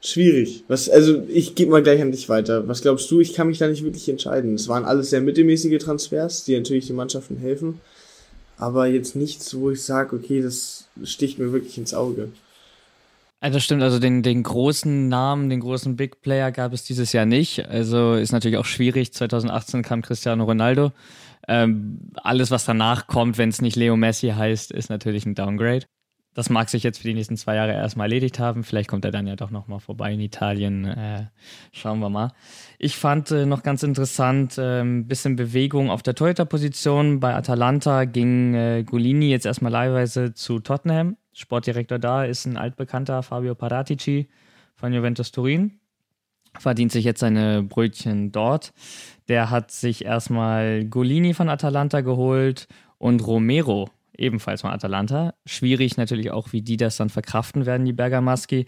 schwierig. 0.02 0.64
Was, 0.68 0.88
also, 0.88 1.24
ich 1.28 1.56
gebe 1.56 1.72
mal 1.72 1.82
gleich 1.82 2.00
an 2.00 2.12
dich 2.12 2.30
weiter. 2.30 2.68
Was 2.68 2.84
glaubst 2.84 3.10
du? 3.10 3.22
Ich 3.22 3.34
kann 3.34 3.48
mich 3.48 3.58
da 3.58 3.68
nicht 3.68 3.84
wirklich 3.84 4.08
entscheiden. 4.08 4.54
Es 4.54 4.68
waren 4.68 4.86
alles 4.86 5.10
sehr 5.10 5.22
mittelmäßige 5.22 5.80
Transfers, 5.80 6.44
die 6.44 6.56
natürlich 6.56 6.86
den 6.86 6.96
Mannschaften 6.96 7.38
helfen. 7.38 7.82
Aber 8.64 8.88
jetzt 8.88 9.18
nichts, 9.18 9.54
wo 9.58 9.72
ich 9.72 9.84
sage, 9.84 10.16
okay, 10.16 10.42
das 10.42 10.88
sticht 11.04 11.38
mir 11.38 11.52
wirklich 11.52 11.78
ins 11.78 11.94
Auge. 11.94 12.30
Also 13.42 13.60
stimmt, 13.60 13.84
also 13.84 14.00
den, 14.00 14.24
den 14.24 14.42
großen 14.42 15.10
Namen, 15.10 15.50
den 15.50 15.60
großen 15.60 15.98
Big 15.98 16.22
Player 16.22 16.50
gab 16.54 16.72
es 16.72 16.86
dieses 16.86 17.12
Jahr 17.12 17.26
nicht. 17.26 17.68
Also 17.68 18.14
ist 18.14 18.32
natürlich 18.32 18.58
auch 18.58 18.64
schwierig. 18.64 19.12
2018 19.12 19.82
kam 19.82 20.02
Cristiano 20.02 20.46
Ronaldo. 20.46 20.94
Ähm, 21.46 22.00
alles, 22.16 22.52
was 22.52 22.64
danach 22.64 23.08
kommt, 23.08 23.38
wenn 23.38 23.50
es 23.50 23.62
nicht 23.62 23.76
Leo 23.76 23.98
Messi 23.98 24.30
heißt, 24.30 24.72
ist 24.72 24.90
natürlich 24.90 25.26
ein 25.26 25.36
Downgrade. 25.36 25.86
Das 26.34 26.50
mag 26.50 26.70
sich 26.70 26.84
jetzt 26.84 27.00
für 27.00 27.08
die 27.08 27.14
nächsten 27.14 27.38
zwei 27.38 27.56
Jahre 27.56 27.74
erstmal 27.74 28.06
erledigt 28.06 28.40
haben. 28.40 28.64
Vielleicht 28.64 28.90
kommt 28.90 29.06
er 29.06 29.12
dann 29.12 29.28
ja 29.28 29.36
doch 29.36 29.52
nochmal 29.52 29.80
vorbei 29.80 30.14
in 30.14 30.20
Italien. 30.20 30.86
Äh, 30.86 31.28
schauen 31.72 32.00
wir 32.00 32.10
mal. 32.10 32.32
Ich 32.80 32.98
fand 32.98 33.30
äh, 33.32 33.46
noch 33.46 33.62
ganz 33.62 33.84
interessant, 33.84 34.58
ein 34.58 35.02
äh, 35.02 35.04
bisschen 35.04 35.36
Bewegung 35.36 35.92
auf 35.92 36.02
der 36.02 36.16
Torhüter-Position. 36.16 37.20
Bei 37.20 37.36
Atalanta 37.36 38.06
ging 38.06 38.56
äh, 38.56 38.84
Golini 38.84 39.30
jetzt 39.30 39.46
erstmal 39.46 39.72
leihweise 39.72 40.34
zu 40.34 40.60
Tottenham. 40.60 41.18
Sportdirektor 41.34 42.00
da 42.00 42.26
ist 42.26 42.46
ein 42.46 42.58
altbekannter 42.58 43.22
Fabio 43.24 43.56
Paratici 43.56 44.30
von 44.76 44.94
Juventus 44.94 45.32
Turin 45.32 45.80
verdient 46.60 46.92
sich 46.92 47.06
jetzt 47.06 47.20
seine 47.20 47.64
Brötchen 47.64 48.32
dort. 48.32 48.74
Der 49.28 49.50
hat 49.50 49.72
sich 49.72 50.06
erstmal 50.06 50.86
Golini 50.86 51.34
von 51.34 51.50
Atalanta 51.50 52.02
geholt 52.02 52.68
und 52.98 53.26
Romero 53.26 53.90
ebenfalls 54.18 54.62
von 54.62 54.72
Atalanta. 54.72 55.34
Schwierig 55.46 55.98
natürlich 55.98 56.32
auch, 56.32 56.54
wie 56.54 56.62
die 56.62 56.78
das 56.78 56.98
dann 56.98 57.10
verkraften 57.10 57.66
werden, 57.66 57.86
die 57.86 57.94
Bergamaschi. 57.94 58.66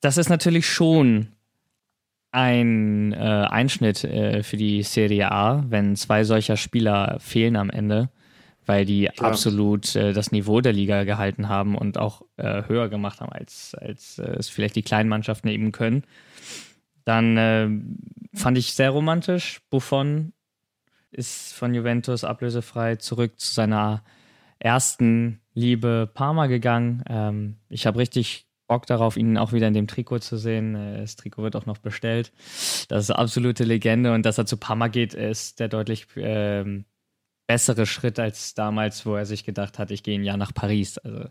Das 0.00 0.16
ist 0.16 0.28
natürlich 0.28 0.66
schon 0.66 1.28
ein 2.30 3.12
äh, 3.12 3.16
Einschnitt 3.16 4.04
äh, 4.04 4.42
für 4.42 4.56
die 4.56 4.82
Serie 4.82 5.32
A, 5.32 5.64
wenn 5.68 5.96
zwei 5.96 6.24
solcher 6.24 6.56
Spieler 6.56 7.16
fehlen 7.20 7.56
am 7.56 7.70
Ende, 7.70 8.10
weil 8.66 8.84
die 8.84 9.06
Klar. 9.06 9.30
absolut 9.30 9.96
äh, 9.96 10.12
das 10.12 10.30
Niveau 10.30 10.60
der 10.60 10.72
Liga 10.72 11.04
gehalten 11.04 11.48
haben 11.48 11.76
und 11.76 11.98
auch 11.98 12.22
äh, 12.36 12.64
höher 12.66 12.88
gemacht 12.88 13.20
haben, 13.20 13.32
als, 13.32 13.74
als 13.74 14.18
äh, 14.18 14.36
es 14.38 14.48
vielleicht 14.48 14.76
die 14.76 14.82
kleinen 14.82 15.08
Mannschaften 15.08 15.48
eben 15.48 15.72
können. 15.72 16.04
Dann 17.04 17.36
äh, 17.38 17.68
fand 18.34 18.58
ich 18.58 18.74
sehr 18.74 18.90
romantisch. 18.90 19.62
Buffon 19.70 20.34
ist 21.10 21.54
von 21.54 21.74
Juventus 21.74 22.24
ablösefrei 22.24 22.96
zurück 22.96 23.40
zu 23.40 23.54
seiner 23.54 24.04
ersten 24.58 25.40
Liebe 25.54 26.10
Parma 26.12 26.46
gegangen. 26.46 27.02
Ähm, 27.08 27.56
ich 27.68 27.86
habe 27.86 27.98
richtig 27.98 28.46
Bock 28.68 28.86
darauf, 28.86 29.16
ihn 29.16 29.38
auch 29.38 29.52
wieder 29.52 29.66
in 29.66 29.74
dem 29.74 29.86
Trikot 29.86 30.20
zu 30.20 30.36
sehen. 30.36 30.74
Äh, 30.74 31.00
das 31.00 31.16
Trikot 31.16 31.42
wird 31.42 31.56
auch 31.56 31.66
noch 31.66 31.78
bestellt. 31.78 32.32
Das 32.88 33.04
ist 33.04 33.10
eine 33.10 33.18
absolute 33.18 33.64
Legende 33.64 34.12
und 34.12 34.24
dass 34.24 34.38
er 34.38 34.46
zu 34.46 34.56
Parma 34.56 34.88
geht, 34.88 35.14
ist 35.14 35.58
der 35.58 35.68
deutlich 35.68 36.06
ähm, 36.16 36.84
bessere 37.48 37.86
Schritt 37.86 38.18
als 38.18 38.54
damals, 38.54 39.06
wo 39.06 39.16
er 39.16 39.26
sich 39.26 39.44
gedacht 39.44 39.78
hat, 39.78 39.90
ich 39.90 40.02
gehe 40.02 40.18
ein 40.18 40.22
Jahr 40.22 40.36
nach 40.36 40.52
Paris. 40.52 40.98
Also 40.98 41.24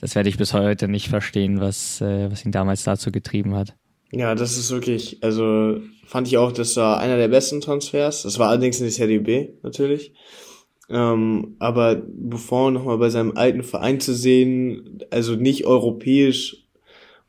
das 0.00 0.14
werde 0.14 0.28
ich 0.28 0.38
bis 0.38 0.54
heute 0.54 0.86
nicht 0.88 1.08
verstehen, 1.08 1.60
was, 1.60 2.00
äh, 2.00 2.30
was 2.30 2.44
ihn 2.44 2.52
damals 2.52 2.84
dazu 2.84 3.10
getrieben 3.10 3.54
hat. 3.56 3.74
Ja, 4.12 4.34
das 4.34 4.56
ist 4.56 4.70
wirklich, 4.70 5.22
also 5.22 5.80
fand 6.06 6.28
ich 6.28 6.38
auch, 6.38 6.52
das 6.52 6.76
war 6.76 6.98
einer 6.98 7.16
der 7.16 7.28
besten 7.28 7.60
Transfers. 7.60 8.22
Das 8.22 8.38
war 8.38 8.48
allerdings 8.48 8.78
in 8.78 8.86
die 8.86 8.92
Serie 8.92 9.20
B, 9.20 9.50
natürlich. 9.62 10.12
Ähm, 10.90 11.54
aber 11.60 11.94
Buffon 11.94 12.74
nochmal 12.74 12.98
bei 12.98 13.10
seinem 13.10 13.36
alten 13.36 13.62
Verein 13.62 14.00
zu 14.00 14.12
sehen, 14.12 14.98
also 15.10 15.36
nicht 15.36 15.64
europäisch 15.64 16.64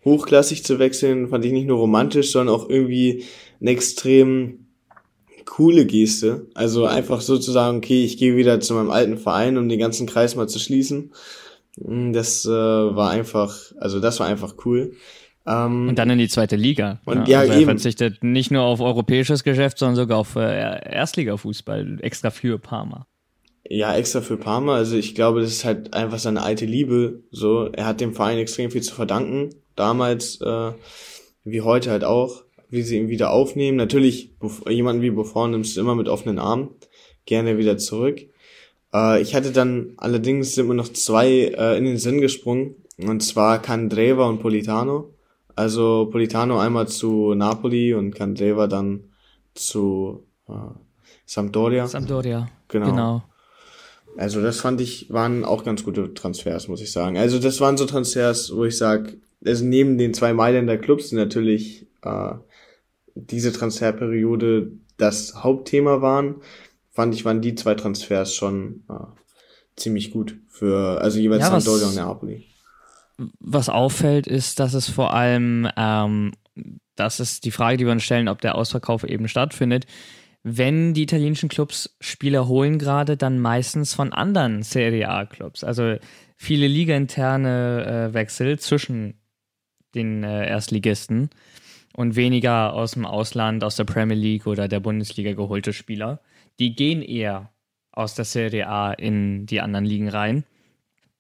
hochklassig 0.04 0.64
zu 0.64 0.80
wechseln, 0.80 1.30
fand 1.30 1.46
ich 1.46 1.52
nicht 1.52 1.68
nur 1.68 1.78
romantisch, 1.78 2.32
sondern 2.32 2.56
auch 2.56 2.70
irgendwie 2.70 3.24
eine 3.60 3.70
extrem 3.70 4.66
coole 5.46 5.86
Geste. 5.86 6.48
Also 6.56 6.86
einfach 6.86 7.22
so 7.22 7.38
zu 7.38 7.52
sagen, 7.52 7.78
okay, 7.78 8.04
ich 8.04 8.18
gehe 8.18 8.36
wieder 8.36 8.60
zu 8.62 8.74
meinem 8.74 8.90
alten 8.90 9.18
Verein, 9.18 9.58
um 9.58 9.70
den 9.70 9.80
ganzen 9.80 10.08
Kreis 10.08 10.36
mal 10.36 10.50
zu 10.50 10.60
schließen. 10.60 11.12
Das 11.78 12.46
äh, 12.46 12.50
war 12.50 13.12
einfach, 13.12 13.56
also 13.80 14.00
das 14.00 14.20
war 14.20 14.28
einfach 14.28 14.56
cool. 14.66 14.94
Ähm, 15.46 15.90
und 15.90 16.00
dann 16.00 16.10
in 16.10 16.20
die 16.20 16.28
zweite 16.28 16.56
Liga. 16.56 17.00
Und 17.06 17.28
ja, 17.28 17.40
also 17.40 17.54
er 17.54 17.60
eben. 17.60 17.66
verzichtet 17.66 18.24
nicht 18.24 18.52
nur 18.52 18.64
auf 18.64 18.82
europäisches 18.82 19.44
Geschäft, 19.44 19.78
sondern 19.78 19.96
sogar 19.96 20.18
auf 20.18 20.36
äh, 20.36 20.90
Erstligafußball, 20.90 22.00
extra 22.02 22.30
für 22.30 22.60
Parma. 22.60 23.08
Ja, 23.74 23.96
extra 23.96 24.20
für 24.20 24.36
Parma. 24.36 24.76
Also 24.76 24.98
ich 24.98 25.16
glaube, 25.16 25.40
das 25.40 25.52
ist 25.52 25.64
halt 25.64 25.94
einfach 25.94 26.20
seine 26.20 26.42
alte 26.42 26.66
Liebe. 26.66 27.24
So, 27.32 27.70
er 27.72 27.86
hat 27.86 28.02
dem 28.02 28.14
Verein 28.14 28.38
extrem 28.38 28.70
viel 28.70 28.82
zu 28.82 28.94
verdanken. 28.94 29.56
Damals, 29.78 30.42
äh, 30.42 30.74
wie 31.46 31.62
heute 31.62 31.90
halt 31.90 32.04
auch, 32.04 32.44
wie 32.70 32.82
sie 32.82 32.98
ihn 32.98 33.08
wieder 33.08 33.32
aufnehmen. 33.32 33.78
Natürlich, 33.78 34.36
jemanden 34.68 35.02
wie 35.02 35.12
Buffon 35.12 35.52
nimmst 35.52 35.78
du 35.78 35.80
immer 35.80 35.96
mit 35.96 36.10
offenen 36.10 36.38
Armen. 36.38 36.72
Gerne 37.26 37.58
wieder 37.58 37.78
zurück. 37.78 38.20
Äh, 38.94 39.22
ich 39.22 39.36
hatte 39.36 39.54
dann 39.54 39.94
allerdings 39.96 40.54
sind 40.54 40.68
mir 40.68 40.74
noch 40.74 40.90
zwei 40.90 41.30
äh, 41.30 41.78
in 41.78 41.86
den 41.86 41.98
Sinn 41.98 42.20
gesprungen. 42.20 42.76
Und 42.98 43.24
zwar 43.24 43.62
Candreva 43.62 44.28
und 44.28 44.40
Politano. 44.40 45.14
Also 45.56 46.10
Politano 46.12 46.60
einmal 46.60 46.90
zu 46.90 47.36
Napoli 47.36 47.94
und 47.94 48.14
Candreva 48.16 48.68
dann 48.68 49.06
zu 49.54 50.26
äh, 50.50 50.74
Sampdoria. 51.26 51.88
Sampdoria. 51.88 52.50
Genau. 52.68 52.90
genau. 52.90 53.24
Also 54.18 54.42
das 54.42 54.60
fand 54.60 54.82
ich, 54.82 55.12
waren 55.12 55.44
auch 55.46 55.64
ganz 55.64 55.84
gute 55.84 56.14
Transfers, 56.14 56.68
muss 56.68 56.82
ich 56.82 56.92
sagen. 56.92 57.18
Also 57.18 57.40
das 57.40 57.60
waren 57.62 57.78
so 57.78 57.86
Transfers, 57.86 58.56
wo 58.56 58.66
ich 58.66 58.78
sage, 58.78 59.18
also 59.46 59.66
neben 59.66 59.98
den 59.98 60.14
zwei 60.14 60.34
Mailänder 60.34 60.78
Clubs, 60.78 61.10
die 61.10 61.16
natürlich 61.16 61.88
äh, 62.04 62.34
diese 63.16 63.52
Transferperiode 63.52 64.72
das 64.98 65.44
Hauptthema 65.44 66.02
waren, 66.02 66.36
fand 66.92 67.16
ich, 67.16 67.26
waren 67.26 67.42
die 67.42 67.56
zwei 67.56 67.76
Transfers 67.76 68.36
schon 68.36 68.84
äh, 68.90 68.94
ziemlich 69.76 70.12
gut 70.12 70.38
für, 70.50 71.02
also 71.02 71.20
jeweils 71.20 71.44
ja, 71.44 71.50
Sampdoria 71.50 71.88
und 71.88 71.96
Napoli 71.96 72.46
was 73.40 73.70
auffällt, 73.70 74.28
ist, 74.28 74.60
dass 74.60 74.74
es 74.74 74.90
vor 74.90 75.14
allem, 75.14 75.68
ähm, 75.78 76.34
das 76.96 77.20
ist 77.20 77.46
die 77.46 77.52
Frage, 77.52 77.78
die 77.78 77.86
wir 77.86 77.92
uns 77.92 78.04
stellen, 78.04 78.28
ob 78.28 78.42
der 78.42 78.56
Ausverkauf 78.56 79.04
eben 79.04 79.28
stattfindet. 79.28 79.86
Wenn 80.44 80.94
die 80.94 81.04
italienischen 81.04 81.50
Clubs 81.50 81.96
Spieler 82.00 82.48
holen 82.48 82.80
gerade, 82.80 83.16
dann 83.16 83.40
meistens 83.40 83.94
von 83.94 84.12
anderen 84.12 84.64
Serie 84.64 85.10
A-Clubs. 85.10 85.64
Also 85.64 85.98
viele 86.36 86.68
ligainterne 86.68 88.10
äh, 88.10 88.14
Wechsel 88.14 88.58
zwischen 88.58 89.22
den 89.94 90.24
äh, 90.24 90.48
Erstligisten 90.48 91.30
und 91.94 92.16
weniger 92.16 92.74
aus 92.74 92.92
dem 92.92 93.06
Ausland, 93.06 93.64
aus 93.64 93.76
der 93.76 93.84
Premier 93.84 94.18
League 94.18 94.48
oder 94.48 94.68
der 94.68 94.80
Bundesliga 94.80 95.34
geholte 95.34 95.74
Spieler. 95.74 96.22
Die 96.60 96.76
gehen 96.76 97.04
eher 97.04 97.52
aus 97.92 98.16
der 98.16 98.26
Serie 98.26 98.68
A 98.68 98.94
in 98.94 99.46
die 99.46 99.62
anderen 99.62 99.86
Ligen 99.86 100.10
rein. 100.10 100.44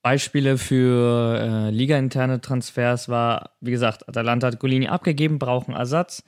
Beispiele 0.01 0.57
für 0.57 1.39
äh, 1.39 1.69
ligainterne 1.69 2.41
Transfers 2.41 3.07
war, 3.07 3.51
wie 3.61 3.71
gesagt, 3.71 4.07
Atalanta 4.09 4.47
hat 4.47 4.59
Golini 4.59 4.87
abgegeben, 4.87 5.37
brauchen 5.37 5.75
Ersatz. 5.75 6.23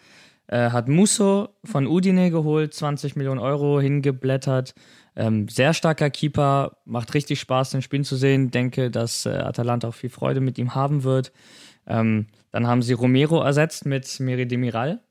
Äh, 0.53 0.69
hat 0.69 0.87
Musso 0.87 1.49
von 1.63 1.87
Udine 1.87 2.29
geholt, 2.29 2.75
20 2.75 3.15
Millionen 3.15 3.39
Euro 3.39 3.81
hingeblättert. 3.81 4.75
Ähm, 5.15 5.47
sehr 5.47 5.73
starker 5.73 6.11
Keeper, 6.11 6.77
macht 6.85 7.15
richtig 7.15 7.39
Spaß, 7.39 7.71
den 7.71 7.81
Spielen 7.81 8.03
zu 8.03 8.15
sehen. 8.15 8.51
Denke, 8.51 8.91
dass 8.91 9.25
äh, 9.25 9.29
Atalanta 9.29 9.87
auch 9.87 9.95
viel 9.95 10.11
Freude 10.11 10.41
mit 10.41 10.59
ihm 10.59 10.75
haben 10.75 11.03
wird. 11.03 11.31
Ähm, 11.87 12.27
dann 12.51 12.67
haben 12.67 12.83
sie 12.83 12.93
Romero 12.93 13.41
ersetzt 13.41 13.87
mit 13.87 14.19
Meri 14.19 14.47
Demiral, 14.47 15.01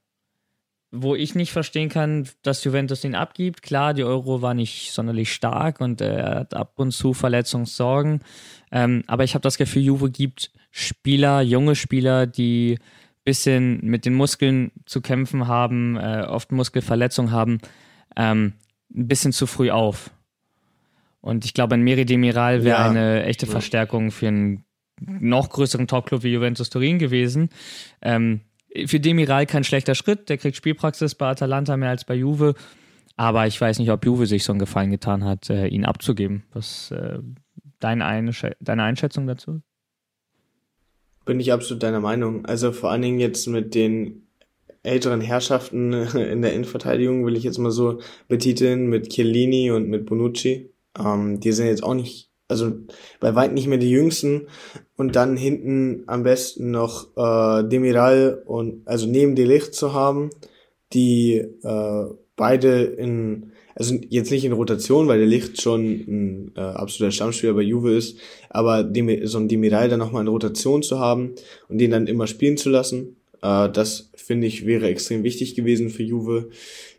wo 0.93 1.17
ich 1.17 1.35
nicht 1.35 1.51
verstehen 1.51 1.89
kann, 1.89 2.29
dass 2.43 2.63
Juventus 2.63 3.03
ihn 3.03 3.17
abgibt. 3.17 3.63
Klar, 3.63 3.95
die 3.95 4.05
Euro 4.05 4.43
war 4.43 4.55
nicht 4.55 4.93
sonderlich 4.93 5.33
stark 5.33 5.81
und 5.81 6.01
äh, 6.01 6.19
er 6.19 6.35
hat 6.37 6.55
ab 6.55 6.75
und 6.77 6.93
zu 6.93 7.15
Verletzungssorgen. 7.15 8.21
Ähm, 8.71 9.03
aber 9.09 9.25
ich 9.25 9.35
habe 9.35 9.43
das 9.43 9.59
Gefühl, 9.59 9.83
Juve 9.83 10.09
gibt 10.09 10.53
Spieler, 10.71 11.41
junge 11.43 11.75
Spieler, 11.75 12.29
die 12.29 12.79
bisschen 13.25 13.81
mit 13.83 14.05
den 14.05 14.15
Muskeln 14.15 14.73
zu 14.87 15.01
kämpfen 15.01 15.47
haben, 15.47 15.97
äh, 15.97 16.25
oft 16.29 16.53
Muskelverletzungen 16.53 17.33
haben, 17.33 17.59
ähm, 18.17 18.55
ein 18.95 19.09
bisschen 19.09 19.33
zu 19.33 19.47
früh 19.47 19.71
auf. 19.71 20.11
Und 21.21 21.45
ich 21.45 21.55
glaube, 21.55 21.75
ein 21.75 21.83
Meri 21.83 22.05
Demiral 22.05 22.65
wäre 22.65 22.81
ja. 22.81 22.91
eine 22.91 23.25
echte 23.25 23.47
Verstärkung 23.47 24.11
für 24.11 24.29
einen 24.29 24.65
noch 25.01 25.51
größeren 25.51 25.87
Topclub 25.87 26.23
wie 26.25 26.33
Juventus 26.33 26.69
Turin 26.69 26.99
gewesen. 26.99 27.51
Ähm, 28.03 28.41
für 28.87 29.01
Demiral 29.01 29.47
kein 29.47 29.65
schlechter 29.65 29.95
Schritt. 29.95 30.29
Der 30.29 30.39
kriegt 30.39 30.57
Spielpraxis 30.57 31.15
bei 31.15 31.29
Atalanta 31.29 31.77
mehr 31.77 31.91
als 31.91 32.05
bei 32.05 32.15
Juve. 32.15 32.55
Aber 33.17 33.47
ich 33.47 33.61
weiß 33.61 33.79
nicht, 33.79 33.91
ob 33.91 34.05
Juve 34.05 34.27
sich 34.27 34.45
so 34.45 34.53
einen 34.53 34.59
Gefallen 34.59 34.91
getan 34.91 35.25
hat, 35.25 35.51
äh, 35.51 35.67
ihn 35.67 35.85
abzugeben. 35.85 36.45
Was 36.53 36.91
äh, 36.91 37.19
deine, 37.79 38.05
Einsch 38.05 38.47
deine 38.61 38.83
Einschätzung 38.83 39.27
dazu? 39.27 39.63
Bin 41.25 41.41
ich 41.41 41.53
absolut 41.53 41.83
deiner 41.83 42.01
Meinung. 42.01 42.45
Also 42.47 42.73
vor 42.73 42.91
allen 42.91 43.03
Dingen 43.03 43.21
jetzt 43.21 43.47
mit 43.47 43.75
den 43.75 44.27
älteren 44.83 45.21
Herrschaften 45.21 45.93
in 46.17 46.43
der 46.43 46.53
Innenverteidigung 46.53 47.25
will 47.25 47.37
ich 47.37 47.45
jetzt 47.45 47.59
mal 47.59 47.71
so 47.71 48.01
betiteln 48.29 48.89
mit 48.89 49.11
Chiellini 49.11 49.71
und 49.71 49.89
mit 49.89 50.07
Bonucci. 50.07 50.71
Ähm, 50.99 51.41
die 51.41 51.53
sind 51.53 51.67
jetzt 51.67 51.85
auch 51.85 51.95
nicht, 51.95 52.31
also 52.49 52.73
bei 53.21 53.35
weit 53.35 53.53
nicht 53.53 53.69
mehr 53.69 53.79
die 53.79 53.91
jüngsten. 53.91 54.49
Und 54.97 55.17
dann 55.17 55.37
hinten 55.37 56.05
am 56.07 56.23
besten 56.23 56.71
noch 56.71 57.09
äh, 57.17 57.69
Demiral 57.69 58.43
und 58.45 58.87
also 58.87 59.07
neben 59.07 59.35
Delicht 59.35 59.75
zu 59.75 59.93
haben, 59.93 60.31
die 60.93 61.37
äh, 61.63 62.05
beide 62.37 62.83
in 62.83 63.53
also 63.75 63.99
jetzt 64.09 64.31
nicht 64.31 64.45
in 64.45 64.53
Rotation, 64.53 65.09
weil 65.09 65.19
der 65.19 65.27
Licht 65.27 65.63
schon 65.63 65.83
ein 65.83 66.53
äh, 66.57 66.61
absoluter 66.61 67.13
Stammspieler 67.13 67.55
bei 67.55 67.63
Juve 67.63 67.95
ist, 67.95 68.19
aber 68.51 68.85
dem, 68.85 69.27
so 69.27 69.39
ein 69.39 69.49
Demiral 69.49 69.89
dann 69.89 69.99
nochmal 69.99 70.23
in 70.23 70.29
Rotation 70.29 70.83
zu 70.83 70.99
haben 70.99 71.35
und 71.69 71.79
den 71.79 71.91
dann 71.91 72.07
immer 72.07 72.27
spielen 72.27 72.57
zu 72.57 72.71
lassen, 72.71 73.17
äh, 73.43 73.71
das 73.71 74.11
finde 74.15 74.47
ich 74.47 74.67
wäre 74.67 74.89
extrem 74.89 75.25
wichtig 75.25 75.55
gewesen 75.55 75.91
für 75.91 76.03
Juve. 76.03 76.51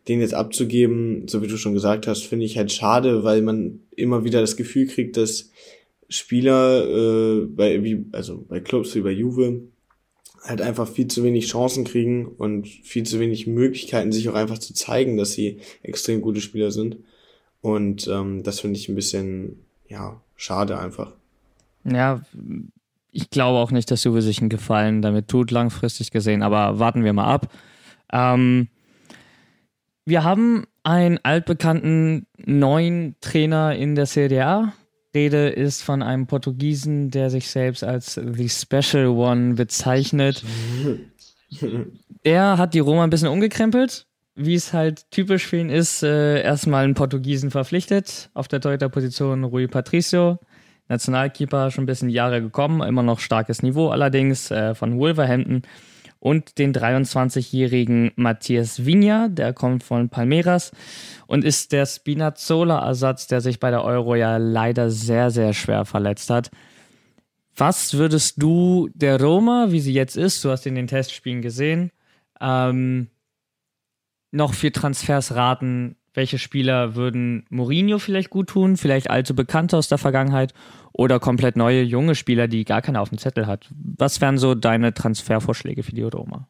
Den 0.08 0.20
jetzt 0.20 0.34
abzugeben, 0.34 1.30
so 1.30 1.42
wie 1.42 1.48
du 1.48 1.56
schon 1.58 1.74
gesagt 1.74 2.08
hast, 2.08 2.26
finde 2.26 2.46
ich 2.46 2.58
halt 2.58 2.74
schade, 2.74 3.24
weil 3.24 3.42
man 3.42 3.80
immer 3.96 4.26
wieder 4.26 4.42
das 4.42 4.58
Gefühl 4.58 4.88
kriegt, 4.88 5.16
dass 5.16 5.50
Spieler 6.10 6.86
äh, 6.86 7.46
bei 7.46 7.82
wie 7.84 8.06
also 8.12 8.44
bei 8.50 8.60
Clubs 8.60 8.94
wie 8.96 9.02
bei 9.02 9.12
Juve 9.12 9.62
halt 10.44 10.62
einfach 10.62 10.88
viel 10.88 11.08
zu 11.08 11.24
wenig 11.24 11.48
Chancen 11.48 11.86
kriegen 11.86 12.28
und 12.28 12.68
viel 12.68 13.04
zu 13.04 13.20
wenig 13.20 13.48
Möglichkeiten, 13.48 14.12
sich 14.12 14.28
auch 14.30 14.36
einfach 14.36 14.58
zu 14.58 14.74
zeigen, 14.74 15.18
dass 15.18 15.32
sie 15.32 15.60
extrem 15.82 16.22
gute 16.22 16.42
Spieler 16.42 16.72
sind. 16.72 16.98
Und 17.62 18.08
ähm, 18.08 18.44
das 18.44 18.60
finde 18.60 18.78
ich 18.78 18.90
ein 18.90 18.96
bisschen, 18.96 19.64
ja, 19.88 20.22
schade 20.36 20.78
einfach. 20.78 21.14
Ja, 21.86 22.22
ich 23.12 23.30
glaube 23.30 23.60
auch 23.60 23.72
nicht, 23.72 23.90
dass 23.90 24.04
Juve 24.04 24.22
sich 24.22 24.40
einen 24.40 24.50
Gefallen 24.50 25.02
damit 25.02 25.28
tut, 25.28 25.52
langfristig 25.52 26.12
gesehen, 26.12 26.44
aber 26.44 26.80
warten 26.80 27.04
wir 27.04 27.14
mal 27.14 27.32
ab. 27.32 27.52
Ähm, 28.12 28.68
wir 30.06 30.24
haben 30.26 30.66
einen 30.84 31.20
altbekannten 31.24 32.28
neuen 32.38 33.16
Trainer 33.22 33.76
in 33.76 33.96
der 33.96 34.08
Serie 34.08 34.46
A, 34.46 34.74
Rede 35.14 35.50
ist 35.50 35.84
von 35.84 36.02
einem 36.02 36.28
Portugiesen, 36.28 37.12
der 37.12 37.30
sich 37.30 37.50
selbst 37.50 37.84
als 37.84 38.16
The 38.16 38.50
Special 38.50 39.08
One 39.08 39.54
bezeichnet. 39.54 40.44
er 42.24 42.58
hat 42.58 42.74
die 42.74 42.80
Roma 42.80 43.04
ein 43.04 43.10
bisschen 43.10 43.28
umgekrempelt, 43.28 44.08
wie 44.36 44.56
es 44.56 44.74
halt 44.74 45.10
typisch 45.12 45.46
für 45.46 45.58
ihn 45.58 45.70
ist. 45.70 46.04
Äh, 46.04 46.42
erstmal 46.42 46.84
einen 46.84 46.96
Portugiesen 46.96 47.52
verpflichtet, 47.52 48.30
auf 48.34 48.48
der 48.48 48.62
Torhüter-Position 48.62 49.44
Rui 49.44 49.68
Patricio. 49.68 50.40
Nationalkeeper, 50.90 51.72
schon 51.72 51.84
ein 51.84 51.88
bisschen 51.88 52.10
Jahre 52.10 52.42
gekommen, 52.42 52.82
immer 52.82 53.04
noch 53.04 53.20
starkes 53.20 53.64
Niveau 53.64 53.90
allerdings, 53.90 54.52
äh, 54.52 54.76
von 54.76 54.98
Wolverhampton 54.98 55.62
und 56.24 56.58
den 56.58 56.74
23-jährigen 56.74 58.14
Matthias 58.16 58.86
Vigna, 58.86 59.28
der 59.28 59.52
kommt 59.52 59.84
von 59.84 60.08
Palmeiras 60.08 60.72
und 61.28 61.44
ist 61.44 61.74
der 61.74 61.86
Spinazzola-Ersatz, 61.86 63.28
der 63.28 63.42
sich 63.42 63.60
bei 63.60 63.72
der 63.72 63.84
Euro 63.84 64.16
ja 64.16 64.38
leider 64.38 64.90
sehr, 64.90 65.32
sehr 65.32 65.52
schwer 65.52 65.84
verletzt 65.84 66.30
hat. 66.30 66.50
Was 67.58 67.96
würdest 67.96 68.42
du 68.42 68.90
der 68.94 69.20
Roma, 69.20 69.68
wie 69.72 69.82
sie 69.82 69.92
jetzt 69.92 70.16
ist, 70.16 70.42
du 70.46 70.50
hast 70.50 70.66
in 70.66 70.76
den 70.76 70.88
Testspielen 70.88 71.42
gesehen, 71.42 71.92
ähm, 72.40 73.10
noch 74.32 74.54
für 74.54 74.72
Transfers 74.72 75.36
raten? 75.36 75.98
Welche 76.14 76.40
Spieler 76.40 76.96
würden 76.96 77.46
Mourinho 77.50 78.00
vielleicht 78.00 78.30
gut 78.30 78.48
tun? 78.48 78.78
Vielleicht 78.78 79.10
alte 79.10 79.34
Bekannte 79.34 79.76
aus 79.76 79.90
der 79.90 79.98
Vergangenheit? 79.98 80.54
Oder 80.94 81.20
komplett 81.20 81.58
neue 81.58 81.82
junge 81.82 82.16
Spieler, 82.16 82.48
die 82.48 82.64
gar 82.64 82.82
keiner 82.82 83.02
auf 83.02 83.10
dem 83.10 83.18
Zettel 83.18 83.48
hat. 83.48 83.70
Was 83.76 84.22
wären 84.22 84.38
so 84.38 84.56
deine 84.56 84.94
Transfervorschläge 84.94 85.84
für 85.84 85.94
die 85.94 86.04
Roma? 86.04 86.48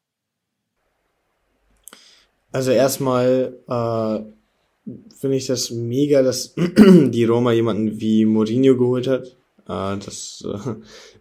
Also 2.51 2.71
erstmal 2.71 3.55
äh, 3.67 4.89
finde 5.17 5.37
ich 5.37 5.47
das 5.47 5.71
mega, 5.71 6.21
dass 6.21 6.53
die 6.77 7.25
Roma 7.25 7.51
jemanden 7.51 7.99
wie 7.99 8.25
Mourinho 8.25 8.77
geholt 8.77 9.07
hat. 9.07 9.27
Äh, 9.67 9.97
das 10.03 10.45
äh, 10.45 10.73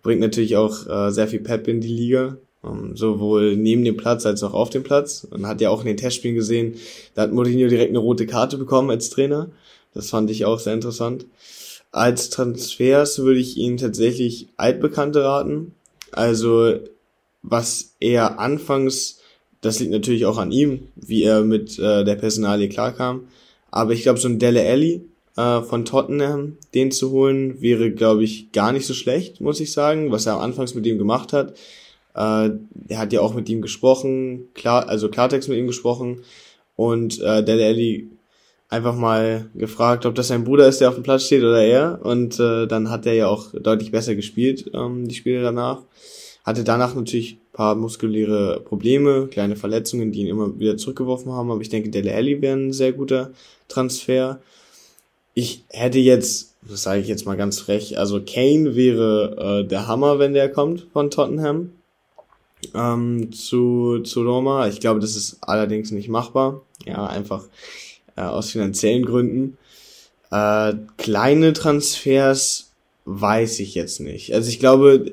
bringt 0.02 0.20
natürlich 0.20 0.56
auch 0.56 0.86
äh, 0.86 1.10
sehr 1.10 1.28
viel 1.28 1.40
Pep 1.40 1.68
in 1.68 1.80
die 1.80 1.94
Liga. 1.94 2.36
Um, 2.64 2.90
ähm, 2.90 2.96
sowohl 2.96 3.56
neben 3.56 3.84
dem 3.84 3.96
Platz 3.96 4.24
als 4.24 4.44
auch 4.44 4.54
auf 4.54 4.70
dem 4.70 4.84
Platz. 4.84 5.26
Man 5.32 5.46
hat 5.46 5.60
ja 5.60 5.70
auch 5.70 5.80
in 5.80 5.86
den 5.86 5.96
Testspielen 5.96 6.36
gesehen, 6.36 6.76
da 7.14 7.22
hat 7.22 7.32
Mourinho 7.32 7.66
direkt 7.68 7.90
eine 7.90 7.98
rote 7.98 8.24
Karte 8.24 8.56
bekommen 8.56 8.90
als 8.90 9.10
Trainer. 9.10 9.50
Das 9.94 10.10
fand 10.10 10.30
ich 10.30 10.44
auch 10.44 10.60
sehr 10.60 10.74
interessant. 10.74 11.26
Als 11.92 12.30
Transfers 12.30 13.18
würde 13.18 13.40
ich 13.40 13.58
Ihnen 13.58 13.76
tatsächlich 13.76 14.48
Altbekannte 14.56 15.22
raten. 15.22 15.74
Also 16.10 16.74
was 17.42 17.96
er 18.00 18.38
anfangs, 18.38 19.20
das 19.60 19.78
liegt 19.78 19.92
natürlich 19.92 20.26
auch 20.26 20.38
an 20.38 20.52
ihm, 20.52 20.88
wie 20.96 21.22
er 21.22 21.42
mit 21.42 21.78
äh, 21.78 22.04
der 22.04 22.16
Personalie 22.16 22.68
klarkam. 22.68 23.28
Aber 23.70 23.92
ich 23.92 24.02
glaube, 24.02 24.18
so 24.18 24.28
ein 24.28 24.38
Dele 24.38 24.66
Alli 24.66 25.04
äh, 25.36 25.62
von 25.62 25.84
Tottenham, 25.84 26.56
den 26.74 26.90
zu 26.90 27.10
holen, 27.10 27.60
wäre, 27.60 27.90
glaube 27.90 28.24
ich, 28.24 28.52
gar 28.52 28.72
nicht 28.72 28.86
so 28.86 28.94
schlecht, 28.94 29.40
muss 29.40 29.60
ich 29.60 29.72
sagen, 29.72 30.10
was 30.10 30.26
er 30.26 30.40
anfangs 30.40 30.74
mit 30.74 30.86
ihm 30.86 30.98
gemacht 30.98 31.32
hat. 31.32 31.52
Äh, 32.14 32.50
er 32.88 32.98
hat 32.98 33.12
ja 33.12 33.20
auch 33.20 33.34
mit 33.34 33.48
ihm 33.48 33.62
gesprochen, 33.62 34.48
klar, 34.54 34.88
also 34.88 35.08
Klartext 35.08 35.48
mit 35.48 35.58
ihm 35.58 35.66
gesprochen. 35.66 36.22
Und 36.76 37.20
äh, 37.20 37.44
Dele 37.44 37.66
Alli 37.66 38.08
einfach 38.72 38.96
mal 38.96 39.50
gefragt, 39.54 40.06
ob 40.06 40.14
das 40.14 40.28
sein 40.28 40.44
Bruder 40.44 40.66
ist, 40.66 40.80
der 40.80 40.88
auf 40.88 40.94
dem 40.94 41.04
Platz 41.04 41.24
steht 41.24 41.42
oder 41.42 41.62
er. 41.62 42.00
Und 42.02 42.40
äh, 42.40 42.66
dann 42.66 42.90
hat 42.90 43.04
er 43.04 43.12
ja 43.12 43.28
auch 43.28 43.52
deutlich 43.52 43.90
besser 43.90 44.14
gespielt, 44.14 44.70
ähm, 44.72 45.06
die 45.06 45.14
Spiele 45.14 45.42
danach. 45.42 45.82
Hatte 46.42 46.64
danach 46.64 46.94
natürlich 46.94 47.38
paar 47.52 47.74
muskuläre 47.74 48.60
Probleme, 48.60 49.28
kleine 49.28 49.56
Verletzungen, 49.56 50.10
die 50.10 50.22
ihn 50.22 50.28
immer 50.28 50.58
wieder 50.58 50.78
zurückgeworfen 50.78 51.30
haben. 51.32 51.50
Aber 51.50 51.60
ich 51.60 51.68
denke, 51.68 51.90
Dele 51.90 52.14
Alli 52.14 52.40
wäre 52.40 52.56
ein 52.56 52.72
sehr 52.72 52.92
guter 52.92 53.32
Transfer. 53.68 54.40
Ich 55.34 55.64
hätte 55.68 55.98
jetzt, 55.98 56.54
das 56.62 56.82
sage 56.82 57.02
ich 57.02 57.08
jetzt 57.08 57.26
mal 57.26 57.36
ganz 57.36 57.60
frech, 57.60 57.98
also 57.98 58.22
Kane 58.22 58.74
wäre 58.74 59.64
äh, 59.64 59.68
der 59.68 59.86
Hammer, 59.86 60.18
wenn 60.18 60.32
der 60.32 60.50
kommt 60.50 60.86
von 60.94 61.10
Tottenham 61.10 61.72
ähm, 62.74 63.32
zu, 63.32 64.00
zu 64.00 64.22
Roma. 64.22 64.66
Ich 64.68 64.80
glaube, 64.80 65.00
das 65.00 65.14
ist 65.14 65.38
allerdings 65.42 65.90
nicht 65.90 66.08
machbar. 66.08 66.62
Ja, 66.86 67.06
einfach 67.06 67.44
äh, 68.16 68.22
aus 68.22 68.50
finanziellen 68.50 69.04
Gründen. 69.04 69.58
Äh, 70.30 70.74
kleine 70.96 71.52
Transfers 71.52 72.72
weiß 73.04 73.60
ich 73.60 73.74
jetzt 73.74 74.00
nicht. 74.00 74.34
Also 74.34 74.48
ich 74.48 74.58
glaube, 74.58 75.12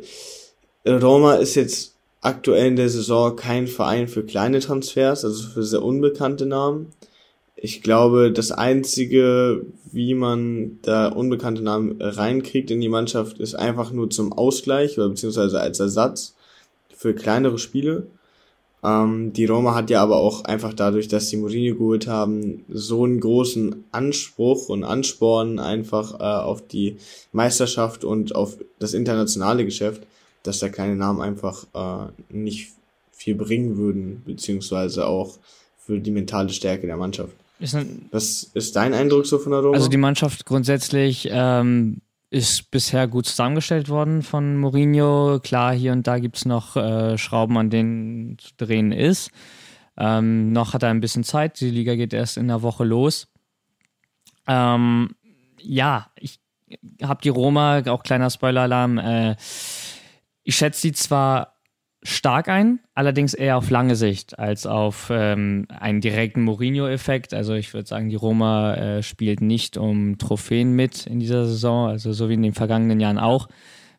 Roma 0.85 1.35
ist 1.35 1.55
jetzt 1.55 1.95
aktuell 2.21 2.67
in 2.67 2.75
der 2.75 2.89
Saison 2.89 3.35
kein 3.35 3.67
Verein 3.67 4.07
für 4.07 4.23
kleine 4.23 4.59
Transfers, 4.59 5.23
also 5.25 5.47
für 5.47 5.63
sehr 5.63 5.83
unbekannte 5.83 6.45
Namen. 6.45 6.93
Ich 7.55 7.81
glaube, 7.81 8.31
das 8.31 8.51
einzige, 8.51 9.65
wie 9.91 10.13
man 10.13 10.79
da 10.81 11.07
unbekannte 11.09 11.62
Namen 11.62 12.01
reinkriegt 12.01 12.71
in 12.71 12.79
die 12.79 12.89
Mannschaft, 12.89 13.39
ist 13.39 13.55
einfach 13.55 13.91
nur 13.91 14.09
zum 14.09 14.31
Ausgleich 14.31 14.97
oder 14.97 15.09
beziehungsweise 15.09 15.59
als 15.59 15.79
Ersatz 15.79 16.35
für 16.95 17.13
kleinere 17.13 17.59
Spiele. 17.59 18.07
Ähm, 18.84 19.34
die 19.34 19.46
Roma 19.46 19.76
hat 19.76 19.89
ja 19.89 20.02
aber 20.02 20.18
auch 20.18 20.46
einfach 20.46 20.74
dadurch, 20.74 21.08
dass 21.08 21.30
sie 21.30 21.38
Mourinho 21.38 21.76
geholt 21.76 22.08
haben, 22.08 22.63
so 22.70 23.04
einen 23.04 23.20
großen 23.20 23.84
Anspruch 23.92 24.70
und 24.70 24.84
Ansporn 24.84 25.60
einfach 25.60 26.20
äh, 26.20 26.24
auf 26.24 26.65
die 26.65 26.98
Meisterschaft 27.32 28.04
und 28.04 28.36
auf 28.36 28.58
das 28.80 28.94
internationale 28.94 29.65
Geschäft, 29.65 30.04
dass 30.44 30.60
da 30.60 30.70
kleine 30.70 30.96
Namen 30.96 31.22
einfach 31.22 31.65
äh, 31.74 32.12
nicht 32.30 32.72
viel 33.12 33.36
bringen 33.36 33.78
würden, 33.78 34.24
beziehungsweise 34.26 35.08
auch 35.08 35.38
für 35.78 36.00
die 36.00 36.12
mentale 36.12 36.50
Stärke 36.50 36.88
der 36.88 36.96
Mannschaft. 36.98 37.34
Ist 37.60 37.76
Was 38.12 38.50
ist 38.54 38.78
dein 38.78 38.94
Eindruck 38.94 39.26
so 39.26 39.38
von 39.38 39.52
der 39.52 39.62
Roma? 39.62 39.76
Also 39.76 39.89
die 39.89 39.98
Mannschaft 39.98 40.46
grundsätzlich 40.46 41.28
ähm, 41.30 41.98
ist 42.30 42.70
bisher 42.72 43.08
gut 43.08 43.26
zusammengestellt 43.26 43.89
worden 43.89 44.22
von 44.22 44.58
Mourinho. 44.58 45.39
Klar, 45.39 45.74
hier 45.74 45.92
und 45.92 46.06
da 46.06 46.20
gibt 46.20 46.38
es 46.38 46.46
noch 46.46 46.76
äh, 46.76 47.18
Schrauben, 47.18 47.58
an 47.58 47.70
denen 47.70 48.38
zu 48.38 48.52
drehen 48.58 48.92
ist. 48.92 49.32
Ähm, 49.98 50.52
noch 50.52 50.74
hat 50.74 50.84
er 50.84 50.89
ein 50.89 51.02
bisschen 51.02 51.24
Zeit. 51.24 51.60
Die 51.60 51.72
Liga 51.72 51.96
geht 51.96 52.13
erst 52.13 52.38
in 52.38 52.48
der 52.48 52.62
Woche 52.62 52.84
los. 52.84 53.28
Ähm, 54.48 55.15
ja, 55.60 56.12
ich 56.15 56.39
habe 57.02 57.22
die 57.22 57.30
Roma, 57.30 57.82
auch 57.88 58.04
kleiner 58.04 58.30
Spoiler-Alarm, 58.30 58.98
äh, 58.98 59.36
ich 60.44 60.56
schätze 60.56 60.82
sie 60.82 60.94
zwar 60.94 61.59
stark 62.01 62.47
ein, 62.47 62.79
allerdings 62.93 63.33
eher 63.33 63.57
auf 63.57 63.69
lange 63.69 63.95
Sicht 63.95 64.39
als 64.39 64.65
auf 64.65 65.09
ähm, 65.12 65.65
einen 65.69 66.01
direkten 66.01 66.43
Mourinho-Effekt. 66.43 67.33
Also 67.33 67.53
ich 67.53 67.73
würde 67.73 67.88
sagen, 67.88 68.09
die 68.09 68.15
Roma 68.15 68.73
äh, 68.75 69.03
spielt 69.03 69.41
nicht 69.41 69.77
um 69.77 70.17
Trophäen 70.17 70.73
mit 70.73 71.07
in 71.07 71.19
dieser 71.19 71.45
Saison, 71.45 71.89
also 71.89 72.13
so 72.13 72.29
wie 72.29 72.35
in 72.35 72.41
den 72.41 72.53
vergangenen 72.53 72.99
Jahren 72.99 73.17
auch. 73.17 73.49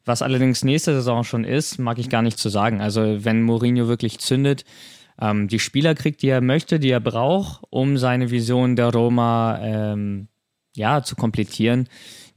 Was 0.05 0.23
allerdings 0.23 0.65
nächste 0.65 0.95
Saison 0.95 1.25
schon 1.25 1.45
ist, 1.45 1.79
mag 1.79 1.99
ich 1.99 2.09
gar 2.09 2.23
nicht 2.23 2.39
zu 2.39 2.49
sagen. 2.49 2.81
Also 2.81 3.25
wenn 3.25 3.43
Mourinho 3.43 3.87
wirklich 3.87 4.19
zündet, 4.19 4.65
ähm, 5.21 5.49
die 5.49 5.59
Spieler 5.59 5.95
kriegt, 5.95 6.23
die 6.23 6.29
er 6.29 6.41
möchte, 6.41 6.81
die 6.81 6.91
er 6.91 7.01
braucht, 7.01 7.63
um 7.69 7.99
seine 7.99 8.31
Vision 8.31 8.77
der 8.77 8.93
Roma 8.93 9.59
ähm, 9.61 10.29
ja, 10.75 11.03
zu 11.03 11.17
komplettieren, 11.17 11.89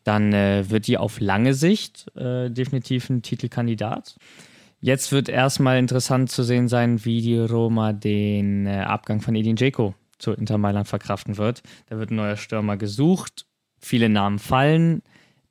dann 0.04 0.34
äh, 0.34 0.70
wird 0.70 0.88
die 0.88 0.98
auf 0.98 1.22
lange 1.22 1.54
Sicht 1.54 2.12
äh, 2.18 2.50
definitiv 2.50 3.10
ein 3.10 3.22
Titelkandidat. 3.22 4.18
Jetzt 4.84 5.14
wird 5.14 5.30
erstmal 5.30 5.80
interessant 5.80 6.30
zu 6.30 6.44
sehen 6.44 6.68
sein, 6.68 7.06
wie 7.06 7.22
die 7.22 7.40
Roma 7.40 7.94
den 7.94 8.68
äh, 8.68 8.82
Abgang 8.82 9.22
von 9.22 9.34
Edin 9.34 9.56
Dzeko 9.56 9.96
zu 10.18 10.34
Inter 10.34 10.58
Mailand 10.58 10.90
verkraften 10.90 11.38
wird. 11.38 11.64
Da 11.88 12.00
wird 12.00 12.12
ein 12.12 12.18
neuer 12.18 12.36
Stürmer 12.36 12.76
gesucht. 12.76 13.46
Viele 13.80 14.10
Namen 14.10 14.40
fallen. 14.40 15.02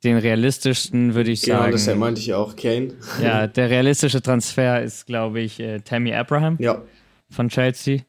Den 0.03 0.17
realistischsten 0.17 1.15
würde 1.15 1.31
ich 1.31 1.41
genau, 1.41 1.61
sagen. 1.61 1.71
Genau, 1.71 1.83
das 1.83 1.95
meinte 1.95 2.21
ich 2.21 2.35
auch, 2.35 2.55
Kane. 2.55 2.93
Ja, 3.23 3.47
der 3.47 3.71
realistische 3.71 4.21
Transfer 4.21 4.83
ist, 4.83 5.07
glaube 5.07 5.39
ich, 5.39 5.59
äh, 5.59 5.79
Tammy 5.79 6.13
Abraham 6.13 6.57
ja. 6.59 6.83
von 7.31 7.49
Chelsea. 7.49 8.01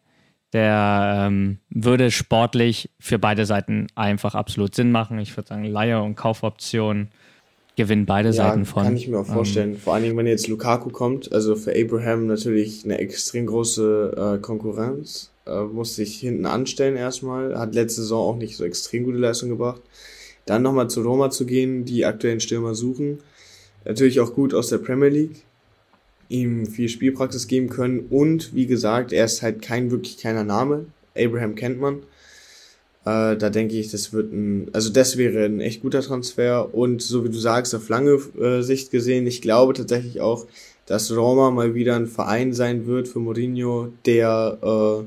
Der 0.53 1.25
ähm, 1.27 1.59
würde 1.71 2.11
sportlich 2.11 2.91
für 3.01 3.19
beide 3.19 3.47
Seiten 3.47 3.87
einfach 3.95 4.35
absolut 4.35 4.75
Sinn 4.75 4.93
machen. 4.93 5.19
Ich 5.21 5.35
würde 5.35 5.49
sagen, 5.49 5.65
Leihe 5.65 6.03
und 6.03 6.17
Kaufoption 6.17 7.09
gewinnen 7.77 8.07
beide 8.07 8.29
ja, 8.29 8.35
Seiten 8.35 8.65
von. 8.65 8.85
Kann 8.85 8.97
ich 8.97 9.09
mir 9.09 9.19
auch 9.19 9.27
vorstellen. 9.27 9.73
Ähm, 9.73 9.79
Vor 9.79 9.95
allen 9.95 10.05
Dingen, 10.05 10.17
wenn 10.17 10.27
jetzt 10.27 10.49
Lukaku 10.49 10.91
kommt, 10.91 11.33
also 11.33 11.57
für 11.57 11.75
Abraham 11.75 12.27
natürlich 12.27 12.85
eine 12.85 12.99
extrem 12.99 13.47
große 13.47 14.37
äh, 14.37 14.41
Konkurrenz. 14.41 15.31
Äh, 15.47 15.65
muss 15.65 15.97
sich 15.97 16.17
hinten 16.17 16.47
anstellen 16.47 16.97
erstmal. 16.97 17.59
Hat 17.59 17.75
letzte 17.75 18.03
Saison 18.03 18.35
auch 18.35 18.37
nicht 18.37 18.57
so 18.57 18.65
extrem 18.65 19.05
gute 19.05 19.19
Leistung 19.19 19.51
gebracht. 19.51 19.83
Dann 20.47 20.63
nochmal 20.63 20.89
zu 20.89 21.03
Roma 21.03 21.31
zu 21.31 21.47
gehen, 21.47 21.85
die 21.85 22.05
aktuellen 22.05 22.41
Stürmer 22.41 22.75
suchen. 22.75 23.19
Natürlich 23.85 24.21
auch 24.21 24.35
gut 24.35 24.55
aus 24.55 24.69
der 24.69 24.79
Premier 24.79 25.09
League. 25.09 25.43
Ihm 26.29 26.67
viel 26.67 26.89
Spielpraxis 26.89 27.47
geben 27.47 27.69
können. 27.69 28.07
Und 28.11 28.55
wie 28.55 28.67
gesagt, 28.67 29.13
er 29.13 29.27
ist 29.27 29.43
halt 29.43 29.63
kein 29.63 29.91
wirklich 29.91 30.19
keiner 30.19 30.45
Name. 30.45 30.87
Abraham 31.17 31.55
kennt 31.55 31.81
man. 31.81 32.03
Äh, 33.05 33.37
da 33.37 33.51
denke 33.51 33.75
ich, 33.77 33.91
das 33.91 34.13
wird 34.13 34.33
ein, 34.33 34.71
also 34.73 34.91
das 34.91 35.17
wäre 35.17 35.45
ein 35.45 35.61
echt 35.61 35.83
guter 35.83 36.01
Transfer 36.01 36.75
und 36.75 37.03
so 37.03 37.25
wie 37.25 37.29
du 37.29 37.39
sagst, 37.39 37.75
auf 37.75 37.89
lange 37.89 38.19
äh, 38.41 38.63
Sicht 38.63 38.91
gesehen, 38.91 39.27
ich 39.27 39.43
glaube 39.43 39.75
tatsächlich 39.75 40.21
auch, 40.21 40.47
dass 40.87 41.15
Roma 41.15 41.51
mal 41.51 41.75
wieder 41.75 41.97
ein 41.97 42.07
Verein 42.07 42.53
sein 42.53 42.87
wird 42.87 43.09
für 43.09 43.19
Mourinho, 43.19 43.93
der, 44.07 44.59
äh, 44.63 45.05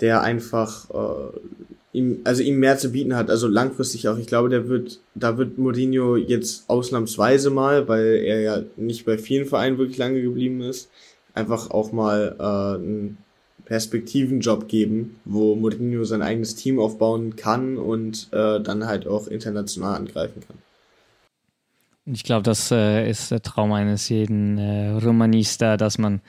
der 0.00 0.22
einfach 0.22 0.88
äh, 0.90 1.38
ihm, 1.92 2.20
also 2.24 2.42
ihm 2.42 2.58
mehr 2.58 2.78
zu 2.78 2.90
bieten 2.92 3.16
hat, 3.16 3.30
also 3.30 3.48
langfristig 3.48 4.08
auch. 4.08 4.18
Ich 4.18 4.26
glaube, 4.26 4.48
der 4.48 4.68
wird, 4.68 5.00
da 5.14 5.36
wird 5.36 5.58
Mourinho 5.58 6.16
jetzt 6.16 6.64
ausnahmsweise 6.68 7.50
mal, 7.50 7.88
weil 7.88 8.22
er 8.24 8.40
ja 8.40 8.62
nicht 8.76 9.04
bei 9.04 9.18
vielen 9.18 9.46
Vereinen 9.46 9.78
wirklich 9.78 9.98
lange 9.98 10.22
geblieben 10.22 10.62
ist, 10.62 10.90
einfach 11.34 11.70
auch 11.70 11.92
mal 11.92 12.36
äh, 12.38 12.82
ein 12.82 13.18
Perspektivenjob 13.68 14.66
geben, 14.66 15.20
wo 15.26 15.54
Mourinho 15.54 16.04
sein 16.04 16.22
eigenes 16.22 16.54
Team 16.54 16.80
aufbauen 16.80 17.36
kann 17.36 17.76
und 17.76 18.28
äh, 18.32 18.60
dann 18.60 18.86
halt 18.86 19.06
auch 19.06 19.26
international 19.26 19.96
angreifen 19.96 20.42
kann. 20.46 20.56
Ich 22.06 22.24
glaube, 22.24 22.44
das 22.44 22.70
äh, 22.70 23.08
ist 23.08 23.30
der 23.30 23.42
Traum 23.42 23.72
eines 23.72 24.08
jeden 24.08 24.56
äh, 24.56 24.92
Romanista, 24.92 25.76
dass 25.76 25.98
man 25.98 26.22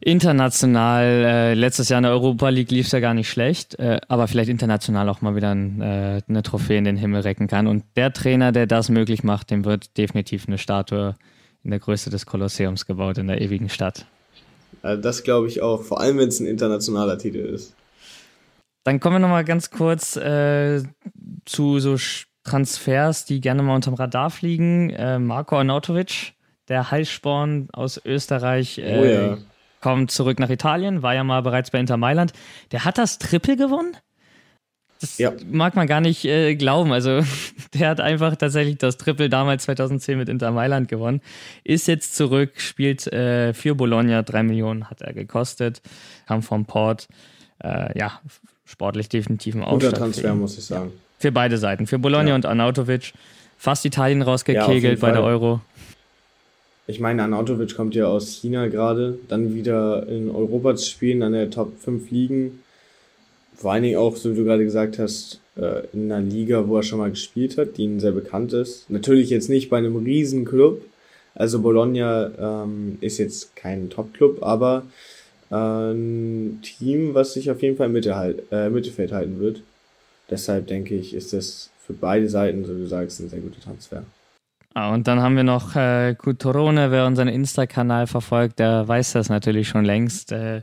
international, 0.00 1.04
äh, 1.04 1.54
letztes 1.54 1.88
Jahr 1.88 1.98
in 1.98 2.02
der 2.02 2.10
Europa 2.10 2.48
League 2.48 2.72
lief 2.72 2.86
es 2.86 2.92
ja 2.92 2.98
gar 2.98 3.14
nicht 3.14 3.28
schlecht, 3.28 3.78
äh, 3.78 4.00
aber 4.08 4.26
vielleicht 4.26 4.50
international 4.50 5.08
auch 5.08 5.20
mal 5.20 5.36
wieder 5.36 5.54
ein, 5.54 5.80
äh, 5.80 6.22
eine 6.28 6.42
Trophäe 6.42 6.78
in 6.78 6.84
den 6.84 6.96
Himmel 6.96 7.20
recken 7.20 7.46
kann. 7.46 7.68
Und 7.68 7.84
der 7.94 8.12
Trainer, 8.12 8.50
der 8.50 8.66
das 8.66 8.88
möglich 8.88 9.22
macht, 9.22 9.52
dem 9.52 9.64
wird 9.64 9.96
definitiv 9.96 10.48
eine 10.48 10.58
Statue 10.58 11.14
in 11.62 11.70
der 11.70 11.78
Größe 11.78 12.10
des 12.10 12.26
Kolosseums 12.26 12.86
gebaut 12.86 13.18
in 13.18 13.28
der 13.28 13.40
ewigen 13.40 13.68
Stadt. 13.68 14.06
Also 14.80 15.02
das 15.02 15.22
glaube 15.22 15.48
ich 15.48 15.60
auch, 15.60 15.82
vor 15.82 16.00
allem 16.00 16.18
wenn 16.18 16.28
es 16.28 16.40
ein 16.40 16.46
internationaler 16.46 17.18
Titel 17.18 17.38
ist. 17.38 17.74
Dann 18.84 18.98
kommen 18.98 19.16
wir 19.16 19.20
nochmal 19.20 19.44
ganz 19.44 19.70
kurz 19.70 20.16
äh, 20.16 20.82
zu 21.44 21.78
so 21.78 21.96
Transfers, 22.44 23.24
die 23.24 23.40
gerne 23.40 23.62
mal 23.62 23.76
unterm 23.76 23.94
Radar 23.94 24.30
fliegen. 24.30 24.90
Äh, 24.90 25.18
Marco 25.18 25.56
Arnautovic, 25.56 26.34
der 26.68 26.90
Heilsporn 26.90 27.68
aus 27.72 28.00
Österreich, 28.04 28.78
äh, 28.78 28.98
oh 28.98 29.04
ja. 29.04 29.38
kommt 29.80 30.10
zurück 30.10 30.40
nach 30.40 30.50
Italien, 30.50 31.02
war 31.02 31.14
ja 31.14 31.22
mal 31.22 31.42
bereits 31.42 31.70
bei 31.70 31.78
Inter 31.78 31.96
Mailand. 31.96 32.32
Der 32.72 32.84
hat 32.84 32.98
das 32.98 33.18
Triple 33.18 33.56
gewonnen? 33.56 33.96
Das 35.02 35.18
ja. 35.18 35.32
mag 35.50 35.74
man 35.74 35.88
gar 35.88 36.00
nicht 36.00 36.24
äh, 36.24 36.54
glauben. 36.54 36.92
Also 36.92 37.22
der 37.74 37.88
hat 37.88 38.00
einfach 38.00 38.36
tatsächlich 38.36 38.78
das 38.78 38.96
Triple 38.98 39.28
damals 39.28 39.64
2010 39.64 40.16
mit 40.16 40.28
Inter 40.28 40.52
Mailand 40.52 40.86
gewonnen. 40.86 41.20
Ist 41.64 41.88
jetzt 41.88 42.14
zurück, 42.14 42.52
spielt 42.60 43.12
äh, 43.12 43.52
für 43.52 43.74
Bologna. 43.74 44.22
Drei 44.22 44.44
Millionen 44.44 44.88
hat 44.88 45.02
er 45.02 45.12
gekostet. 45.12 45.82
Kam 46.28 46.42
vom 46.42 46.66
Port. 46.66 47.08
Äh, 47.58 47.98
ja, 47.98 48.20
sportlich 48.64 49.08
definitiv 49.08 49.56
ein 49.56 49.62
Guter 49.62 49.92
Transfer, 49.92 50.34
muss 50.36 50.56
ich 50.56 50.64
sagen. 50.64 50.92
Für 51.18 51.32
beide 51.32 51.58
Seiten. 51.58 51.88
Für 51.88 51.98
Bologna 51.98 52.28
ja. 52.30 52.34
und 52.36 52.46
Arnautovic. 52.46 53.12
Fast 53.58 53.84
Italien 53.84 54.22
rausgekegelt 54.22 55.00
bei 55.00 55.10
der 55.10 55.24
Euro. 55.24 55.60
Ich 56.86 57.00
meine, 57.00 57.22
Arnautovic 57.22 57.74
kommt 57.74 57.96
ja 57.96 58.06
aus 58.06 58.36
China 58.36 58.68
gerade. 58.68 59.18
Dann 59.26 59.54
wieder 59.54 60.06
in 60.06 60.30
Europa 60.30 60.76
zu 60.76 60.88
spielen, 60.88 61.24
an 61.24 61.32
der 61.32 61.50
Top 61.50 61.76
5 61.78 62.08
Ligen 62.12 62.61
vor 63.54 63.72
allen 63.72 63.82
Dingen 63.82 63.98
auch, 63.98 64.16
so 64.16 64.32
wie 64.32 64.36
du 64.36 64.44
gerade 64.44 64.64
gesagt 64.64 64.98
hast, 64.98 65.40
äh, 65.56 65.86
in 65.92 66.10
einer 66.10 66.20
Liga, 66.20 66.66
wo 66.66 66.76
er 66.76 66.82
schon 66.82 66.98
mal 66.98 67.10
gespielt 67.10 67.58
hat, 67.58 67.76
die 67.76 67.84
ihm 67.84 68.00
sehr 68.00 68.12
bekannt 68.12 68.52
ist. 68.52 68.90
Natürlich 68.90 69.30
jetzt 69.30 69.48
nicht 69.48 69.70
bei 69.70 69.78
einem 69.78 69.96
riesen 69.96 70.44
Club. 70.44 70.82
Also 71.34 71.60
Bologna 71.60 72.64
ähm, 72.64 72.98
ist 73.00 73.18
jetzt 73.18 73.56
kein 73.56 73.88
Top-Club, 73.88 74.42
aber 74.42 74.84
äh, 75.50 75.54
ein 75.54 76.60
Team, 76.62 77.14
was 77.14 77.34
sich 77.34 77.50
auf 77.50 77.62
jeden 77.62 77.76
Fall 77.76 77.86
im 77.86 77.92
Mittelhalt, 77.92 78.42
äh, 78.50 78.68
Mittelfeld 78.68 79.12
halten 79.12 79.40
wird. 79.40 79.62
Deshalb 80.30 80.66
denke 80.66 80.94
ich, 80.94 81.14
ist 81.14 81.32
das 81.32 81.70
für 81.86 81.92
beide 81.92 82.28
Seiten, 82.28 82.64
so 82.64 82.76
wie 82.76 82.80
du 82.80 82.86
sagst, 82.86 83.20
ein 83.20 83.28
sehr 83.28 83.40
guter 83.40 83.60
Transfer. 83.60 84.04
Ah, 84.74 84.94
und 84.94 85.06
dann 85.06 85.20
haben 85.20 85.36
wir 85.36 85.42
noch 85.42 85.76
äh, 85.76 86.14
Cutorone, 86.14 86.90
wer 86.90 87.06
unseren 87.06 87.28
Insta-Kanal 87.28 88.06
verfolgt, 88.06 88.58
der 88.58 88.88
weiß 88.88 89.12
das 89.12 89.28
natürlich 89.28 89.68
schon 89.68 89.84
längst. 89.84 90.32
Äh, 90.32 90.62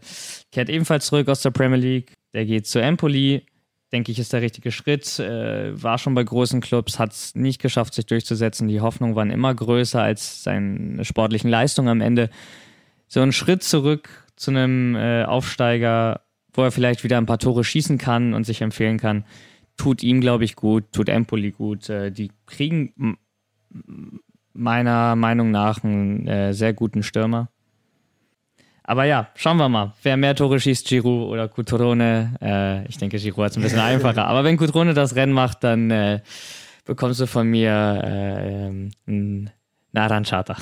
kehrt 0.51 0.69
ebenfalls 0.69 1.05
zurück 1.05 1.27
aus 1.29 1.43
der 1.43 1.51
Premier 1.51 1.77
League, 1.77 2.13
der 2.33 2.45
geht 2.45 2.67
zu 2.67 2.81
Empoli, 2.81 3.45
denke 3.91 4.11
ich, 4.11 4.19
ist 4.19 4.33
der 4.33 4.41
richtige 4.41 4.71
Schritt. 4.71 5.19
Äh, 5.19 5.81
war 5.81 5.97
schon 5.97 6.13
bei 6.13 6.23
großen 6.23 6.61
Clubs, 6.61 6.99
hat 6.99 7.11
es 7.11 7.35
nicht 7.35 7.61
geschafft, 7.61 7.93
sich 7.93 8.05
durchzusetzen. 8.05 8.67
Die 8.67 8.81
Hoffnungen 8.81 9.15
waren 9.15 9.31
immer 9.31 9.53
größer 9.53 10.01
als 10.01 10.43
seine 10.43 11.03
sportlichen 11.05 11.49
Leistungen 11.49 11.89
am 11.89 12.01
Ende. 12.01 12.29
So 13.07 13.21
ein 13.21 13.31
Schritt 13.31 13.63
zurück 13.63 14.09
zu 14.35 14.51
einem 14.51 14.95
äh, 14.95 15.23
Aufsteiger, 15.23 16.21
wo 16.53 16.63
er 16.63 16.71
vielleicht 16.71 17.03
wieder 17.03 17.17
ein 17.17 17.25
paar 17.25 17.39
Tore 17.39 17.63
schießen 17.63 17.97
kann 17.97 18.33
und 18.33 18.45
sich 18.45 18.61
empfehlen 18.61 18.97
kann, 18.97 19.25
tut 19.77 20.03
ihm, 20.03 20.21
glaube 20.21 20.43
ich, 20.43 20.55
gut, 20.55 20.91
tut 20.91 21.09
Empoli 21.09 21.51
gut. 21.51 21.89
Äh, 21.89 22.11
die 22.11 22.31
kriegen 22.45 23.17
meiner 24.53 25.15
Meinung 25.15 25.51
nach 25.51 25.83
einen 25.83 26.27
äh, 26.27 26.53
sehr 26.53 26.73
guten 26.73 27.03
Stürmer. 27.03 27.49
Aber 28.89 29.03
ja, 29.03 29.27
schauen 29.35 29.57
wir 29.57 29.69
mal. 29.69 29.93
Wer 30.01 30.17
mehr 30.17 30.33
Tore 30.33 30.59
schießt, 30.59 30.87
Giroud 30.87 31.29
oder 31.29 31.47
Cutrone. 31.47 32.33
Äh, 32.41 32.87
ich 32.87 32.97
denke, 32.97 33.19
Giroud 33.19 33.45
hat 33.45 33.51
es 33.51 33.57
ein 33.57 33.61
bisschen 33.61 33.77
einfacher. 33.77 34.25
Aber 34.25 34.43
wenn 34.43 34.57
Cutrone 34.57 34.95
das 34.95 35.15
Rennen 35.15 35.31
macht, 35.31 35.63
dann 35.63 35.91
äh, 35.91 36.21
bekommst 36.85 37.19
du 37.19 37.27
von 37.27 37.45
mir 37.45 37.69
äh, 37.69 38.65
ähm, 38.65 38.89
einen 39.05 39.51
Aranciata. 39.93 40.57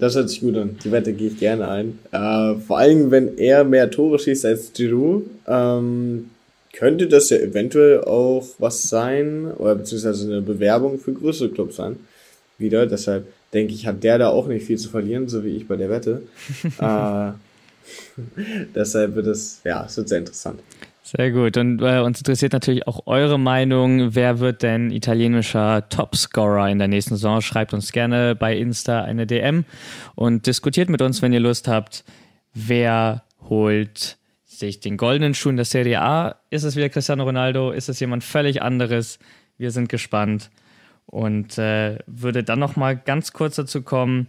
Das 0.00 0.16
hört 0.16 0.28
sich 0.28 0.40
gut 0.40 0.56
an. 0.56 0.76
Die 0.82 0.90
Wette 0.90 1.12
gehe 1.12 1.28
ich 1.28 1.38
gerne 1.38 1.68
ein. 1.68 2.00
Äh, 2.10 2.56
vor 2.56 2.78
allem, 2.78 3.12
wenn 3.12 3.38
er 3.38 3.62
mehr 3.62 3.88
Tore 3.88 4.18
schießt 4.18 4.46
als 4.46 4.72
Giroud, 4.72 5.22
ähm, 5.46 6.30
könnte 6.72 7.06
das 7.06 7.30
ja 7.30 7.36
eventuell 7.36 8.02
auch 8.02 8.44
was 8.58 8.88
sein, 8.88 9.52
oder 9.56 9.76
beziehungsweise 9.76 10.26
eine 10.26 10.42
Bewerbung 10.42 10.98
für 10.98 11.12
größere 11.12 11.50
Clubs 11.50 11.76
sein. 11.76 11.96
Wieder. 12.58 12.86
Deshalb 12.86 13.32
denke 13.52 13.72
ich, 13.72 13.86
hat 13.86 14.02
der 14.02 14.18
da 14.18 14.28
auch 14.28 14.46
nicht 14.46 14.66
viel 14.66 14.78
zu 14.78 14.88
verlieren, 14.88 15.28
so 15.28 15.44
wie 15.44 15.56
ich 15.56 15.66
bei 15.68 15.76
der 15.76 15.90
Wette. 15.90 16.22
äh, 16.78 17.32
deshalb 18.74 19.14
wird 19.14 19.26
es, 19.26 19.60
ja, 19.64 19.84
es 19.84 19.96
wird 19.96 20.08
sehr 20.08 20.18
interessant. 20.18 20.60
Sehr 21.02 21.30
gut. 21.30 21.56
Und 21.56 21.80
äh, 21.82 22.00
uns 22.00 22.18
interessiert 22.18 22.52
natürlich 22.52 22.88
auch 22.88 23.06
eure 23.06 23.38
Meinung. 23.38 24.16
Wer 24.16 24.40
wird 24.40 24.64
denn 24.64 24.90
italienischer 24.90 25.88
Topscorer 25.88 26.68
in 26.68 26.80
der 26.80 26.88
nächsten 26.88 27.14
Saison? 27.14 27.40
Schreibt 27.42 27.72
uns 27.72 27.92
gerne 27.92 28.34
bei 28.34 28.56
Insta 28.56 29.02
eine 29.02 29.24
DM 29.24 29.64
und 30.16 30.48
diskutiert 30.48 30.88
mit 30.88 31.02
uns, 31.02 31.22
wenn 31.22 31.32
ihr 31.32 31.38
Lust 31.38 31.68
habt. 31.68 32.04
Wer 32.54 33.22
holt 33.48 34.16
sich 34.44 34.80
den 34.80 34.96
goldenen 34.96 35.34
Schuh 35.34 35.50
in 35.50 35.56
der 35.56 35.64
Serie 35.64 36.02
A? 36.02 36.36
Ist 36.50 36.64
es 36.64 36.74
wieder 36.74 36.88
Cristiano 36.88 37.22
Ronaldo? 37.22 37.70
Ist 37.70 37.88
es 37.88 38.00
jemand 38.00 38.24
völlig 38.24 38.60
anderes? 38.60 39.20
Wir 39.58 39.70
sind 39.70 39.88
gespannt 39.88 40.50
und 41.06 41.58
äh, 41.58 41.98
würde 42.06 42.44
dann 42.44 42.58
noch 42.58 42.76
mal 42.76 42.96
ganz 42.96 43.32
kurz 43.32 43.56
dazu 43.56 43.82
kommen. 43.82 44.28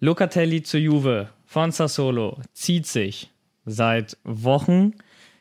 Locatelli 0.00 0.62
zu 0.62 0.78
Juve 0.78 1.30
von 1.46 1.70
Sassolo 1.70 2.40
zieht 2.52 2.86
sich 2.86 3.30
seit 3.64 4.18
Wochen. 4.24 4.92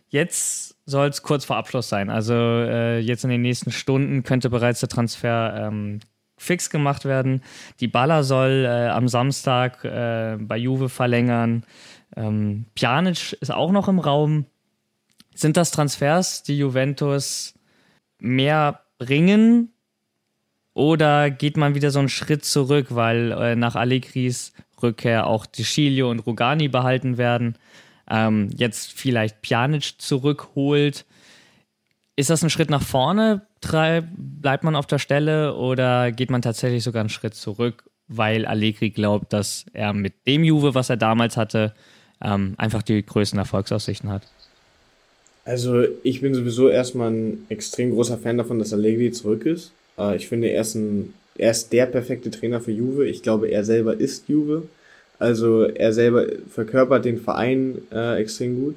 Jetzt 0.07 0.77
soll 0.85 1.07
es 1.09 1.23
kurz 1.23 1.45
vor 1.45 1.57
Abschluss 1.57 1.89
sein. 1.89 2.09
Also 2.09 2.33
äh, 2.33 2.99
jetzt 2.99 3.23
in 3.23 3.29
den 3.29 3.41
nächsten 3.41 3.71
Stunden 3.71 4.23
könnte 4.23 4.49
bereits 4.49 4.79
der 4.79 4.89
Transfer 4.89 5.67
ähm, 5.67 5.99
fix 6.37 6.69
gemacht 6.69 7.05
werden. 7.05 7.41
Die 7.79 7.87
Baller 7.87 8.23
soll 8.23 8.65
äh, 8.65 8.87
am 8.89 9.07
Samstag 9.07 9.83
äh, 9.83 10.37
bei 10.39 10.57
Juve 10.57 10.89
verlängern. 10.89 11.63
Ähm, 12.15 12.65
Pjanic 12.75 13.33
ist 13.33 13.51
auch 13.51 13.71
noch 13.71 13.87
im 13.87 13.99
Raum. 13.99 14.45
Sind 15.33 15.57
das 15.57 15.71
Transfers, 15.71 16.43
die 16.43 16.57
Juventus 16.57 17.55
mehr 18.19 18.81
bringen? 18.97 19.73
Oder 20.75 21.31
geht 21.31 21.57
man 21.57 21.73
wieder 21.73 21.89
so 21.89 21.97
einen 21.97 22.09
Schritt 22.09 22.45
zurück, 22.45 22.87
weil 22.89 23.31
äh, 23.31 23.55
nach 23.55 23.75
Allegris 23.75 24.53
Rückkehr 24.83 25.25
auch 25.25 25.47
die 25.47 25.63
Chilio 25.63 26.11
und 26.11 26.19
Rugani 26.19 26.67
behalten 26.67 27.17
werden? 27.17 27.57
ähm, 28.09 28.49
jetzt 28.55 28.93
vielleicht 28.93 29.41
Pjanic 29.41 29.99
zurückholt. 29.99 31.05
Ist 32.15 32.29
das 32.29 32.43
ein 32.43 32.49
Schritt 32.49 32.69
nach 32.69 32.83
vorne? 32.83 33.41
Bleibt 33.61 34.63
man 34.63 34.75
auf 34.75 34.85
der 34.85 34.99
Stelle 34.99 35.55
oder 35.55 36.11
geht 36.11 36.29
man 36.29 36.41
tatsächlich 36.41 36.83
sogar 36.83 37.01
einen 37.01 37.09
Schritt 37.09 37.33
zurück, 37.33 37.89
weil 38.07 38.45
Allegri 38.45 38.91
glaubt, 38.91 39.33
dass 39.33 39.65
er 39.73 39.91
mit 39.93 40.13
dem 40.27 40.43
Juve, 40.43 40.75
was 40.75 40.89
er 40.89 40.97
damals 40.97 41.35
hatte, 41.35 41.73
ähm, 42.21 42.53
einfach 42.57 42.83
die 42.83 43.03
größten 43.03 43.39
Erfolgsaussichten 43.39 44.09
hat? 44.09 44.27
Also 45.45 45.83
ich 46.03 46.21
bin 46.21 46.33
sowieso 46.33 46.69
erstmal 46.69 47.11
ein 47.11 47.45
extrem 47.49 47.91
großer 47.91 48.17
Fan 48.17 48.37
davon, 48.37 48.59
dass 48.59 48.71
Allegri 48.71 49.11
zurück 49.11 49.45
ist. 49.45 49.71
Äh, 49.97 50.15
ich 50.17 50.27
finde, 50.27 50.49
er 50.49 50.61
ist, 50.61 50.75
ein, 50.75 51.13
er 51.37 51.51
ist 51.51 51.71
der 51.73 51.85
perfekte 51.85 52.31
Trainer 52.31 52.61
für 52.61 52.71
Juve. 52.71 53.07
Ich 53.07 53.21
glaube, 53.21 53.47
er 53.47 53.63
selber 53.63 53.95
ist 53.99 54.27
Juve. 54.29 54.63
Also 55.19 55.63
er 55.63 55.93
selber 55.93 56.25
verkörpert 56.49 57.05
den 57.05 57.19
Verein 57.19 57.81
äh, 57.91 58.19
extrem 58.21 58.55
gut. 58.61 58.75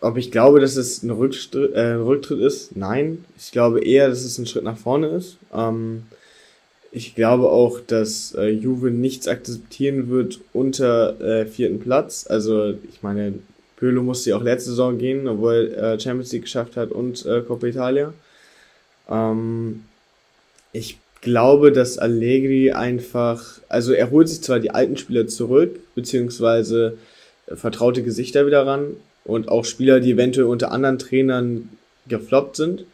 Ob 0.00 0.16
ich 0.16 0.30
glaube, 0.30 0.60
dass 0.60 0.76
es 0.76 1.02
ein 1.02 1.10
Rücktritt, 1.10 1.72
äh, 1.74 1.92
Rücktritt 1.92 2.40
ist? 2.40 2.76
Nein. 2.76 3.24
Ich 3.38 3.50
glaube 3.52 3.84
eher, 3.84 4.08
dass 4.08 4.24
es 4.24 4.38
ein 4.38 4.46
Schritt 4.46 4.64
nach 4.64 4.76
vorne 4.76 5.08
ist. 5.08 5.38
Ähm, 5.54 6.02
ich 6.92 7.14
glaube 7.14 7.50
auch, 7.50 7.80
dass 7.80 8.34
äh, 8.34 8.48
Juve 8.48 8.90
nichts 8.90 9.28
akzeptieren 9.28 10.08
wird 10.08 10.40
unter 10.52 11.20
äh, 11.20 11.46
vierten 11.46 11.80
Platz. 11.80 12.26
Also 12.28 12.74
ich 12.88 13.02
meine, 13.02 13.34
Pölo 13.76 14.02
musste 14.02 14.30
ja 14.30 14.36
auch 14.36 14.42
letzte 14.42 14.70
Saison 14.70 14.96
gehen, 14.96 15.28
obwohl 15.28 15.74
er 15.76 15.94
äh, 15.94 16.00
Champions 16.00 16.32
League 16.32 16.42
geschafft 16.42 16.76
hat 16.76 16.92
und 16.92 17.24
äh, 17.26 17.42
Coppa 17.42 17.66
Italia. 17.66 18.14
Ähm, 19.08 19.84
ich 20.72 20.98
glaube, 21.20 21.72
dass 21.72 21.98
Allegri 21.98 22.72
einfach, 22.72 23.60
also 23.68 23.92
er 23.92 24.10
holt 24.10 24.28
sich 24.28 24.42
zwar 24.42 24.60
die 24.60 24.70
alten 24.70 24.96
Spieler 24.96 25.26
zurück, 25.26 25.80
beziehungsweise 25.94 26.98
vertraute 27.48 28.02
Gesichter 28.02 28.46
wieder 28.46 28.66
ran 28.66 28.96
und 29.24 29.48
auch 29.48 29.64
Spieler, 29.64 30.00
die 30.00 30.12
eventuell 30.12 30.46
unter 30.46 30.72
anderen 30.72 30.98
Trainern 30.98 31.68
gefloppt 32.08 32.56
sind. 32.56 32.84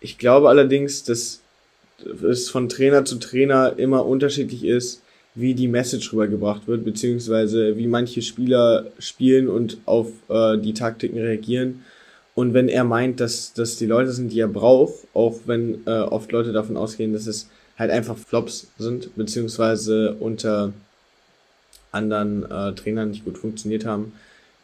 Ich 0.00 0.18
glaube 0.18 0.48
allerdings, 0.48 1.04
dass 1.04 1.40
es 2.22 2.50
von 2.50 2.68
Trainer 2.68 3.04
zu 3.04 3.16
Trainer 3.16 3.74
immer 3.76 4.06
unterschiedlich 4.06 4.64
ist, 4.64 5.02
wie 5.34 5.54
die 5.54 5.68
Message 5.68 6.12
rübergebracht 6.12 6.66
wird, 6.66 6.84
beziehungsweise 6.84 7.76
wie 7.76 7.86
manche 7.86 8.22
Spieler 8.22 8.86
spielen 8.98 9.48
und 9.48 9.78
auf 9.84 10.08
äh, 10.28 10.56
die 10.56 10.72
Taktiken 10.72 11.18
reagieren. 11.18 11.84
Und 12.36 12.52
wenn 12.52 12.68
er 12.68 12.84
meint, 12.84 13.18
dass 13.18 13.54
das 13.54 13.76
die 13.76 13.86
Leute 13.86 14.12
sind, 14.12 14.30
die 14.30 14.40
er 14.40 14.46
braucht, 14.46 14.92
auch 15.14 15.40
wenn 15.46 15.86
äh, 15.86 16.00
oft 16.02 16.30
Leute 16.32 16.52
davon 16.52 16.76
ausgehen, 16.76 17.14
dass 17.14 17.26
es 17.26 17.48
halt 17.78 17.90
einfach 17.90 18.16
Flops 18.18 18.68
sind, 18.78 19.16
beziehungsweise 19.16 20.14
unter 20.20 20.74
anderen 21.92 22.44
äh, 22.44 22.74
Trainern 22.74 23.08
nicht 23.08 23.24
gut 23.24 23.38
funktioniert 23.38 23.86
haben, 23.86 24.12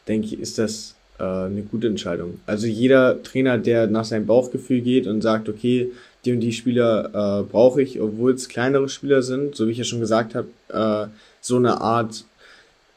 denke 0.06 0.26
ich, 0.26 0.38
ist 0.38 0.58
das 0.58 0.96
äh, 1.18 1.24
eine 1.24 1.62
gute 1.62 1.86
Entscheidung. 1.86 2.40
Also 2.44 2.66
jeder 2.66 3.22
Trainer, 3.22 3.56
der 3.56 3.86
nach 3.86 4.04
seinem 4.04 4.26
Bauchgefühl 4.26 4.82
geht 4.82 5.06
und 5.06 5.22
sagt, 5.22 5.48
okay, 5.48 5.90
die 6.26 6.32
und 6.32 6.40
die 6.40 6.52
Spieler 6.52 7.40
äh, 7.40 7.50
brauche 7.50 7.80
ich, 7.80 8.02
obwohl 8.02 8.34
es 8.34 8.50
kleinere 8.50 8.90
Spieler 8.90 9.22
sind, 9.22 9.56
so 9.56 9.66
wie 9.66 9.72
ich 9.72 9.78
ja 9.78 9.84
schon 9.84 10.00
gesagt 10.00 10.34
habe, 10.34 10.48
äh, 10.68 11.10
so 11.40 11.56
eine 11.56 11.80
Art 11.80 12.26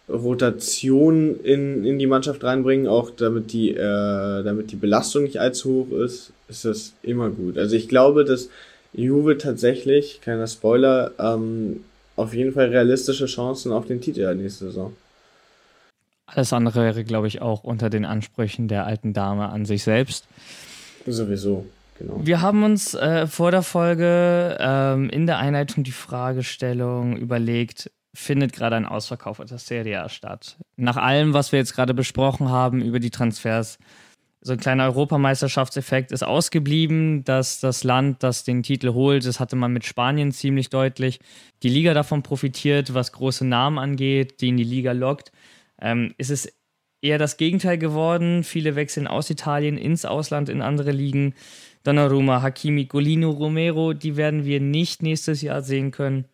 Rotation 0.07 1.39
in, 1.41 1.83
in 1.83 1.97
die 1.97 2.07
Mannschaft 2.07 2.43
reinbringen, 2.43 2.87
auch 2.87 3.09
damit 3.09 3.53
die, 3.53 3.71
äh, 3.71 4.43
damit 4.43 4.71
die 4.71 4.75
Belastung 4.75 5.23
nicht 5.23 5.39
allzu 5.39 5.87
hoch 5.89 5.97
ist, 5.97 6.31
ist 6.47 6.65
das 6.65 6.93
immer 7.01 7.29
gut. 7.29 7.57
Also 7.57 7.75
ich 7.75 7.87
glaube, 7.87 8.23
dass 8.23 8.49
Juve 8.93 9.37
tatsächlich, 9.37 10.21
kleiner 10.21 10.47
Spoiler, 10.47 11.11
ähm, 11.19 11.83
auf 12.15 12.33
jeden 12.33 12.53
Fall 12.53 12.67
realistische 12.67 13.25
Chancen 13.25 13.71
auf 13.71 13.87
den 13.87 13.99
Titel 13.99 14.33
nächste 14.35 14.65
Saison. 14.65 14.93
Alles 16.27 16.53
andere 16.53 16.81
wäre, 16.81 17.03
glaube 17.03 17.27
ich, 17.27 17.41
auch 17.41 17.63
unter 17.63 17.89
den 17.89 18.05
Ansprüchen 18.05 18.67
der 18.67 18.85
alten 18.85 19.13
Dame 19.13 19.49
an 19.49 19.65
sich 19.65 19.83
selbst. 19.83 20.27
Sowieso, 21.05 21.65
genau. 21.99 22.19
Wir 22.23 22.41
haben 22.41 22.63
uns 22.63 22.93
äh, 22.95 23.27
vor 23.27 23.51
der 23.51 23.61
Folge 23.61 24.57
ähm, 24.59 25.09
in 25.09 25.27
der 25.27 25.37
Einleitung 25.37 25.83
die 25.83 25.91
Fragestellung 25.91 27.17
überlegt, 27.17 27.91
findet 28.15 28.53
gerade 28.53 28.75
ein 28.75 28.85
Ausverkauf 28.85 29.37
der 29.37 29.57
Serie 29.57 30.03
A 30.03 30.09
statt? 30.09 30.57
Nach 30.75 30.97
allem, 30.97 31.33
was 31.33 31.51
wir 31.51 31.59
jetzt 31.59 31.75
gerade 31.75 31.93
besprochen 31.93 32.49
haben 32.49 32.81
über 32.81 32.99
die 32.99 33.11
Transfers, 33.11 33.77
so 34.41 34.53
ein 34.53 34.59
kleiner 34.59 34.83
Europameisterschaftseffekt 34.83 36.11
ist 36.11 36.23
ausgeblieben, 36.23 37.23
dass 37.23 37.59
das 37.59 37.83
Land, 37.83 38.21
das 38.21 38.43
den 38.43 38.61
Titel 38.61 38.93
holt, 38.93 39.25
das 39.25 39.39
hatte 39.39 39.55
man 39.55 39.73
mit 39.73 39.85
Spanien 39.85 40.31
ziemlich 40.31 40.69
deutlich, 40.69 41.19
die 41.63 41.69
Liga 41.69 41.95
davon 41.95 42.21
profitiert, 42.21 42.93
was 42.93 43.11
große 43.11 43.43
Namen 43.43 43.79
angeht, 43.79 44.41
die 44.41 44.49
in 44.49 44.57
die 44.57 44.63
Liga 44.63 44.91
lockt. 44.91 45.31
Ähm, 45.81 46.13
ist 46.19 46.29
es 46.29 46.53
eher 47.01 47.17
das 47.17 47.37
Gegenteil 47.37 47.79
geworden. 47.79 48.43
Viele 48.43 48.75
wechseln 48.75 49.07
aus 49.07 49.31
Italien 49.31 49.77
ins 49.77 50.05
Ausland 50.05 50.49
in 50.49 50.61
andere 50.61 50.91
Ligen. 50.91 51.33
Donnarumma, 51.83 52.43
Hakimi, 52.43 52.85
Golino, 52.85 53.31
Romero, 53.31 53.93
die 53.93 54.15
werden 54.15 54.45
wir 54.45 54.59
nicht 54.59 55.01
nächstes 55.01 55.41
Jahr 55.41 55.63
sehen 55.63 55.89
können. 55.89 56.25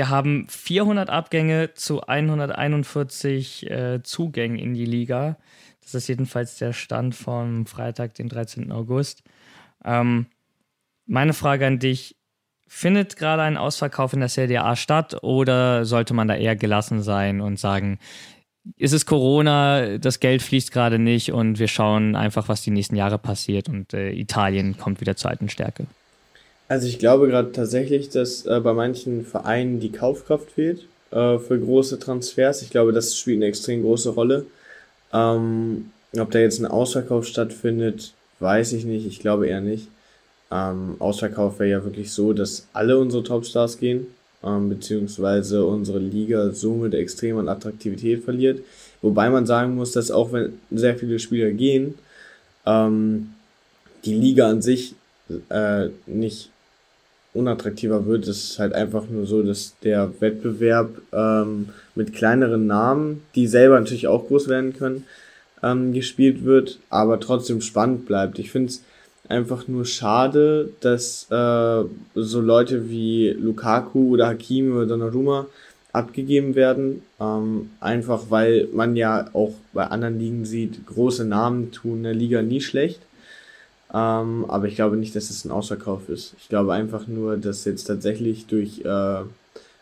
Wir 0.00 0.08
haben 0.08 0.46
400 0.48 1.10
Abgänge 1.10 1.74
zu 1.74 2.00
141 2.00 3.70
äh, 3.70 4.02
Zugängen 4.02 4.58
in 4.58 4.72
die 4.72 4.86
Liga. 4.86 5.36
Das 5.82 5.92
ist 5.92 6.08
jedenfalls 6.08 6.56
der 6.56 6.72
Stand 6.72 7.14
vom 7.14 7.66
Freitag, 7.66 8.14
den 8.14 8.30
13. 8.30 8.72
August. 8.72 9.22
Ähm, 9.84 10.24
meine 11.04 11.34
Frage 11.34 11.66
an 11.66 11.80
dich: 11.80 12.16
Findet 12.66 13.16
gerade 13.18 13.42
ein 13.42 13.58
Ausverkauf 13.58 14.14
in 14.14 14.20
der 14.20 14.30
Serie 14.30 14.64
A 14.64 14.74
statt 14.74 15.22
oder 15.22 15.84
sollte 15.84 16.14
man 16.14 16.28
da 16.28 16.34
eher 16.34 16.56
gelassen 16.56 17.02
sein 17.02 17.42
und 17.42 17.58
sagen, 17.58 17.98
ist 18.78 18.94
es 18.94 19.04
Corona, 19.04 19.98
das 19.98 20.18
Geld 20.18 20.40
fließt 20.40 20.72
gerade 20.72 20.98
nicht 20.98 21.30
und 21.30 21.58
wir 21.58 21.68
schauen 21.68 22.16
einfach, 22.16 22.48
was 22.48 22.62
die 22.62 22.70
nächsten 22.70 22.96
Jahre 22.96 23.18
passiert 23.18 23.68
und 23.68 23.92
äh, 23.92 24.12
Italien 24.12 24.78
kommt 24.78 25.02
wieder 25.02 25.16
zur 25.16 25.30
alten 25.30 25.50
Stärke? 25.50 25.84
Also 26.70 26.86
ich 26.86 27.00
glaube 27.00 27.26
gerade 27.26 27.50
tatsächlich, 27.50 28.10
dass 28.10 28.46
äh, 28.46 28.60
bei 28.60 28.72
manchen 28.72 29.24
Vereinen 29.24 29.80
die 29.80 29.90
Kaufkraft 29.90 30.52
fehlt 30.52 30.86
äh, 31.10 31.36
für 31.36 31.58
große 31.58 31.98
Transfers. 31.98 32.62
Ich 32.62 32.70
glaube, 32.70 32.92
das 32.92 33.18
spielt 33.18 33.38
eine 33.38 33.46
extrem 33.46 33.82
große 33.82 34.10
Rolle. 34.10 34.46
Ähm, 35.12 35.90
ob 36.16 36.30
da 36.30 36.38
jetzt 36.38 36.60
ein 36.60 36.66
Ausverkauf 36.66 37.26
stattfindet, 37.26 38.12
weiß 38.38 38.72
ich 38.74 38.84
nicht. 38.84 39.04
Ich 39.04 39.18
glaube 39.18 39.48
eher 39.48 39.60
nicht. 39.60 39.88
Ähm, 40.52 40.94
Ausverkauf 41.00 41.58
wäre 41.58 41.70
ja 41.70 41.84
wirklich 41.84 42.12
so, 42.12 42.32
dass 42.32 42.68
alle 42.72 42.98
unsere 42.98 43.24
Topstars 43.24 43.78
gehen, 43.78 44.06
ähm, 44.44 44.68
beziehungsweise 44.68 45.64
unsere 45.64 45.98
Liga 45.98 46.52
somit 46.52 46.94
extrem 46.94 47.38
an 47.38 47.48
Attraktivität 47.48 48.22
verliert. 48.22 48.60
Wobei 49.02 49.28
man 49.28 49.44
sagen 49.44 49.74
muss, 49.74 49.90
dass 49.90 50.12
auch 50.12 50.32
wenn 50.32 50.60
sehr 50.70 50.96
viele 50.96 51.18
Spieler 51.18 51.50
gehen, 51.50 51.94
ähm, 52.64 53.34
die 54.04 54.14
Liga 54.14 54.48
an 54.48 54.62
sich 54.62 54.94
äh, 55.48 55.88
nicht 56.06 56.50
unattraktiver 57.32 58.06
wird. 58.06 58.26
Es 58.26 58.44
ist 58.44 58.58
halt 58.58 58.72
einfach 58.72 59.08
nur 59.08 59.26
so, 59.26 59.42
dass 59.42 59.74
der 59.82 60.20
Wettbewerb 60.20 60.90
ähm, 61.12 61.68
mit 61.94 62.12
kleineren 62.12 62.66
Namen, 62.66 63.22
die 63.34 63.46
selber 63.46 63.78
natürlich 63.78 64.08
auch 64.08 64.26
groß 64.28 64.48
werden 64.48 64.72
können, 64.76 65.04
ähm, 65.62 65.92
gespielt 65.92 66.44
wird, 66.44 66.78
aber 66.88 67.20
trotzdem 67.20 67.60
spannend 67.60 68.06
bleibt. 68.06 68.38
Ich 68.38 68.50
finde 68.50 68.70
es 68.70 68.82
einfach 69.28 69.68
nur 69.68 69.84
schade, 69.84 70.70
dass 70.80 71.26
äh, 71.30 71.84
so 72.14 72.40
Leute 72.40 72.90
wie 72.90 73.30
Lukaku 73.30 74.10
oder 74.14 74.26
Hakimi 74.26 74.72
oder 74.72 74.86
Donnarumma 74.86 75.46
abgegeben 75.92 76.54
werden, 76.54 77.02
ähm, 77.20 77.70
einfach 77.80 78.24
weil 78.30 78.68
man 78.72 78.96
ja 78.96 79.28
auch 79.32 79.52
bei 79.72 79.86
anderen 79.86 80.18
Ligen 80.18 80.44
sieht, 80.44 80.86
große 80.86 81.24
Namen 81.24 81.72
tun 81.72 82.02
der 82.02 82.14
Liga 82.14 82.42
nie 82.42 82.60
schlecht. 82.60 83.00
Ähm, 83.92 84.44
aber 84.48 84.66
ich 84.66 84.76
glaube 84.76 84.96
nicht, 84.96 85.16
dass 85.16 85.30
es 85.30 85.44
ein 85.44 85.50
Ausverkauf 85.50 86.08
ist. 86.08 86.34
Ich 86.38 86.48
glaube 86.48 86.72
einfach 86.72 87.06
nur, 87.06 87.36
dass 87.36 87.64
jetzt 87.64 87.84
tatsächlich 87.84 88.46
durch 88.46 88.84
äh, 88.84 89.22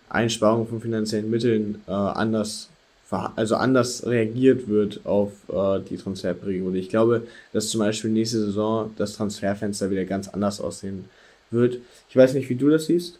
Einsparung 0.09 0.67
von 0.67 0.81
finanziellen 0.81 1.31
Mitteln 1.31 1.83
äh, 1.87 1.93
anders 1.93 2.71
also 3.11 3.57
anders 3.57 4.07
reagiert 4.07 4.69
wird 4.69 5.07
auf 5.07 5.33
äh, 5.49 5.81
die 5.89 5.97
Transferperiode. 5.97 6.79
Ich 6.79 6.91
glaube, 6.91 7.27
dass 7.53 7.71
zum 7.71 7.81
Beispiel 7.81 8.11
nächste 8.11 8.39
Saison 8.39 8.93
das 8.97 9.15
Transferfenster 9.15 9.91
wieder 9.91 10.05
ganz 10.05 10.29
anders 10.29 10.61
aussehen 10.61 11.07
wird. 11.51 11.79
Ich 12.11 12.17
weiß 12.17 12.35
nicht, 12.35 12.51
wie 12.51 12.55
du 12.55 12.69
das 12.69 12.87
siehst. 12.87 13.19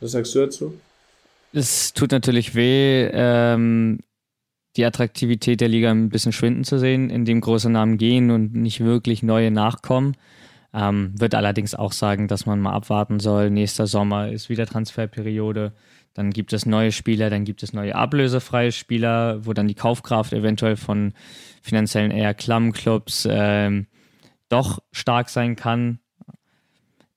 Was 0.00 0.12
sagst 0.12 0.34
du 0.34 0.40
dazu? 0.40 0.74
Es 1.54 1.92
tut 1.92 2.12
natürlich 2.12 2.54
weh, 2.54 3.08
ähm, 3.12 4.00
die 4.76 4.84
Attraktivität 4.84 5.60
der 5.60 5.68
Liga 5.68 5.90
ein 5.90 6.08
bisschen 6.08 6.32
schwinden 6.32 6.64
zu 6.64 6.78
sehen, 6.78 7.10
indem 7.10 7.40
große 7.40 7.70
Namen 7.70 7.98
gehen 7.98 8.30
und 8.30 8.54
nicht 8.54 8.80
wirklich 8.80 9.22
neue 9.22 9.50
nachkommen. 9.50 10.16
Ähm, 10.74 11.12
wird 11.18 11.34
allerdings 11.34 11.74
auch 11.74 11.92
sagen, 11.92 12.28
dass 12.28 12.46
man 12.46 12.60
mal 12.60 12.72
abwarten 12.72 13.20
soll. 13.20 13.50
Nächster 13.50 13.86
Sommer 13.86 14.30
ist 14.30 14.48
wieder 14.48 14.66
Transferperiode. 14.66 15.72
Dann 16.14 16.30
gibt 16.30 16.52
es 16.52 16.66
neue 16.66 16.92
Spieler, 16.92 17.30
dann 17.30 17.44
gibt 17.44 17.62
es 17.62 17.72
neue 17.72 17.94
ablösefreie 17.94 18.72
Spieler, 18.72 19.44
wo 19.44 19.52
dann 19.52 19.68
die 19.68 19.74
Kaufkraft 19.74 20.32
eventuell 20.32 20.76
von 20.76 21.12
finanziellen 21.62 22.10
eher 22.10 22.34
klammen 22.34 22.72
Clubs 22.72 23.26
ähm, 23.30 23.86
doch 24.48 24.82
stark 24.92 25.28
sein 25.28 25.56
kann. 25.56 26.00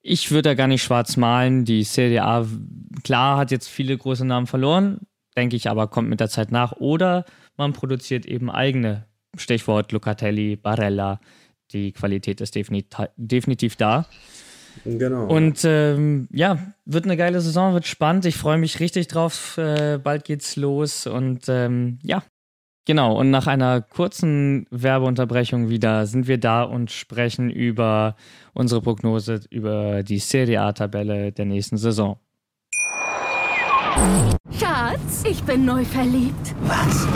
Ich 0.02 0.32
würde 0.32 0.50
da 0.50 0.54
gar 0.54 0.68
nicht 0.68 0.84
schwarz 0.84 1.18
malen. 1.18 1.66
Die 1.66 1.84
Serie 1.84 2.24
A, 2.24 2.46
klar, 3.04 3.38
hat 3.38 3.52
jetzt 3.52 3.68
viele 3.68 3.98
große 3.98 4.24
Namen 4.24 4.48
verloren, 4.48 5.00
denke 5.36 5.56
ich, 5.56 5.70
aber 5.70 5.88
kommt 5.88 6.10
mit 6.10 6.20
der 6.20 6.30
Zeit 6.30 6.52
nach. 6.52 6.74
Oder 6.74 7.26
man 7.58 7.74
produziert 7.74 8.26
eben 8.26 8.50
eigene. 8.50 9.06
Stichwort 9.38 9.92
Locatelli, 9.92 10.56
Barella. 10.56 11.20
Die 11.72 11.92
Qualität 11.92 12.42
ist 12.42 12.56
definitiv, 12.56 13.08
definitiv 13.18 13.76
da. 13.76 14.06
Genau. 14.84 15.28
Und 15.28 15.64
ähm, 15.64 16.28
ja, 16.32 16.60
wird 16.86 17.06
eine 17.06 17.18
geile 17.18 17.42
Saison, 17.42 17.74
wird 17.74 17.88
spannend. 17.88 18.26
Ich 18.26 18.36
freue 18.36 18.58
mich 18.58 18.80
richtig 18.80 19.08
drauf. 19.08 19.58
Äh, 19.58 20.00
bald 20.04 20.26
geht's 20.26 20.56
los 20.56 21.08
und 21.08 21.46
ähm, 21.48 22.00
ja, 22.04 22.24
genau. 22.86 23.18
Und 23.18 23.32
nach 23.32 23.48
einer 23.48 23.82
kurzen 23.82 24.68
Werbeunterbrechung 24.72 25.70
wieder 25.70 26.06
sind 26.06 26.28
wir 26.28 26.40
da 26.40 26.64
und 26.64 26.92
sprechen 26.92 27.50
über 27.50 28.16
unsere 28.54 28.82
Prognose 28.82 29.42
über 29.50 30.04
die 30.04 30.20
Serie 30.20 30.62
A-Tabelle 30.62 31.32
der 31.32 31.46
nächsten 31.46 31.78
Saison. 31.78 32.20
Schatz, 34.60 35.24
ich 35.24 35.44
bin 35.44 35.66
neu 35.66 35.86
verliebt. 35.86 36.54
Was? 36.64 37.08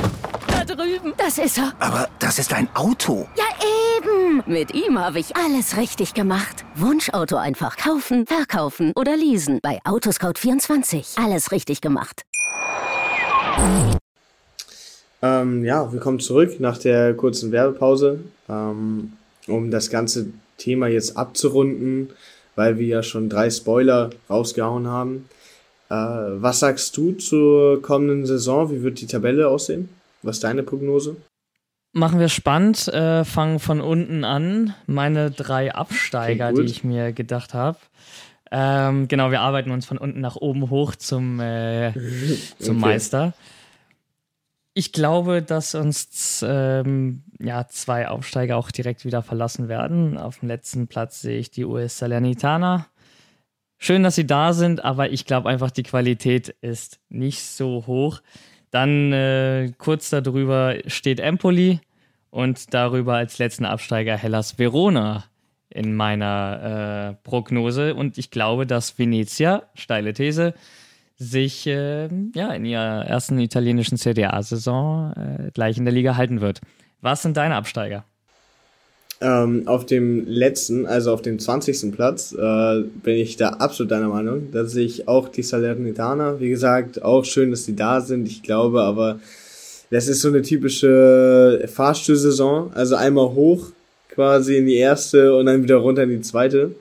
Da 0.48 0.64
drüben. 0.64 1.14
Das 1.18 1.38
ist 1.38 1.58
er. 1.58 1.74
Aber 1.80 2.08
das 2.20 2.40
ist 2.40 2.54
ein 2.54 2.70
Auto. 2.74 3.28
Ja, 3.36 3.46
eben. 3.98 4.44
Mit 4.46 4.74
ihm 4.74 4.98
habe 4.98 5.20
ich 5.20 5.36
alles 5.36 5.76
richtig 5.78 6.14
gemacht. 6.14 6.64
Wunschauto 6.76 7.36
einfach 7.36 7.76
kaufen, 7.78 8.26
verkaufen 8.26 8.94
oder 8.96 9.18
leasen. 9.18 9.60
Bei 9.62 9.80
Autoscout24. 9.84 11.22
Alles 11.24 11.52
richtig 11.52 11.82
gemacht. 11.82 12.24
Ähm, 15.22 15.66
ja, 15.66 15.92
willkommen 15.92 16.20
zurück 16.20 16.60
nach 16.60 16.78
der 16.78 17.14
kurzen 17.14 17.52
Werbepause. 17.52 18.22
Ähm, 18.48 19.14
um 19.48 19.70
das 19.70 19.90
ganze 19.90 20.28
Thema 20.58 20.88
jetzt 20.88 21.18
abzurunden, 21.18 22.12
weil 22.56 22.78
wir 22.78 22.88
ja 22.88 23.04
schon 23.04 23.28
drei 23.28 23.50
Spoiler 23.50 24.12
rausgehauen 24.30 24.88
haben. 24.88 25.30
Äh, 25.90 25.96
was 25.96 26.60
sagst 26.60 26.96
du 26.98 27.14
zur 27.14 27.82
kommenden 27.82 28.26
Saison? 28.26 28.72
Wie 28.72 28.84
wird 28.84 29.02
die 29.02 29.08
Tabelle 29.08 29.48
aussehen? 29.48 29.90
Was 30.22 30.38
ist 30.38 30.44
deine 30.44 30.64
Prognose? 30.64 31.18
Machen 31.92 32.20
wir 32.20 32.30
spannend, 32.30 32.88
äh, 32.90 33.26
fangen 33.26 33.60
von 33.60 33.82
unten 33.82 34.24
an. 34.24 34.76
Meine 34.86 35.32
drei 35.32 35.74
Absteiger, 35.74 36.54
die 36.54 36.62
ich 36.62 36.84
mir 36.84 37.14
gedacht 37.14 37.56
habe. 37.56 37.80
Ähm, 38.52 39.08
genau, 39.08 39.32
wir 39.32 39.42
arbeiten 39.42 39.72
uns 39.72 39.86
von 39.86 39.98
unten 39.98 40.22
nach 40.22 40.36
oben 40.36 40.70
hoch 40.70 40.96
zum, 40.96 41.40
äh, 41.40 41.94
zum 42.60 42.78
okay. 42.78 42.86
Meister. 42.88 43.34
Ich 44.76 44.94
glaube, 44.94 45.42
dass 45.42 45.74
uns 45.74 46.46
ähm, 46.48 47.24
ja, 47.40 47.68
zwei 47.68 48.08
Aufsteiger 48.08 48.58
auch 48.58 48.70
direkt 48.70 49.04
wieder 49.04 49.24
verlassen 49.24 49.68
werden. 49.68 50.18
Auf 50.18 50.40
dem 50.40 50.48
letzten 50.48 50.88
Platz 50.88 51.22
sehe 51.22 51.40
ich 51.40 51.50
die 51.50 51.66
US 51.66 51.98
Salernitana. 51.98 52.86
Schön, 53.82 54.04
dass 54.04 54.16
sie 54.16 54.28
da 54.28 54.52
sind, 54.52 54.84
aber 54.84 55.10
ich 55.10 55.26
glaube 55.26 55.48
einfach, 55.48 55.72
die 55.72 55.84
Qualität 55.84 56.50
ist 56.62 57.00
nicht 57.08 57.42
so 57.42 57.86
hoch. 57.88 58.22
Dann 58.72 59.14
äh, 59.14 59.72
kurz 59.78 60.10
darüber 60.10 60.76
steht 60.88 61.22
Empoli 61.22 61.80
und 62.30 62.74
darüber 62.74 63.16
als 63.16 63.40
letzten 63.40 63.64
Absteiger 63.64 64.18
Hellas 64.18 64.60
Verona 64.60 65.24
in 65.70 65.96
meiner 65.96 67.16
äh, 67.24 67.28
Prognose. 67.28 67.96
Und 67.96 68.18
ich 68.18 68.32
glaube, 68.32 68.68
dass 68.68 69.00
Venezia, 69.00 69.64
steile 69.76 70.14
These, 70.14 70.54
sich 71.16 71.66
äh, 71.66 72.10
ja, 72.36 72.52
in 72.52 72.66
ihrer 72.66 73.06
ersten 73.06 73.40
italienischen 73.40 73.98
CDA-Saison 73.98 75.14
äh, 75.14 75.52
gleich 75.54 75.78
in 75.78 75.86
der 75.86 75.94
Liga 75.94 76.18
halten 76.18 76.42
wird. 76.42 76.60
Was 77.00 77.22
sind 77.22 77.38
deine 77.38 77.56
Absteiger? 77.56 78.04
Ähm, 79.22 79.63
auf 79.67 79.86
dem 79.86 80.26
letzten, 80.28 80.86
also 80.86 81.11
auf 81.11 81.22
dem 81.22 81.39
20. 81.39 81.91
Platz, 81.91 82.32
äh, 82.32 82.84
bin 83.03 83.15
ich 83.15 83.36
da 83.36 83.49
absolut 83.49 83.91
deiner 83.91 84.07
Meinung. 84.07 84.47
Da 84.53 84.63
sehe 84.63 84.86
ich 84.86 85.09
auch 85.09 85.28
die 85.28 85.43
Salernitana. 85.43 86.39
Wie 86.39 86.49
gesagt, 86.49 87.03
auch 87.03 87.26
schön, 87.26 87.51
dass 87.51 87.65
die 87.65 87.76
da 87.76 87.99
sind. 87.99 88.30
Ich 88.30 88.43
glaube 88.43 88.82
aber, 88.82 89.20
das 89.89 90.07
ist 90.07 90.22
so 90.22 90.30
eine 90.30 90.41
typische 90.41 91.65
Fahrstuhlsaison. 91.67 92.72
Also 92.74 92.95
einmal 92.95 93.34
hoch 93.34 93.67
quasi 94.09 94.55
in 94.55 94.67
die 94.67 94.78
erste 94.78 95.36
und 95.36 95.47
dann 95.47 95.63
wieder 95.63 95.78
runter 95.78 96.03
in 96.03 96.09
die 96.09 96.22
zweite. 96.22 96.72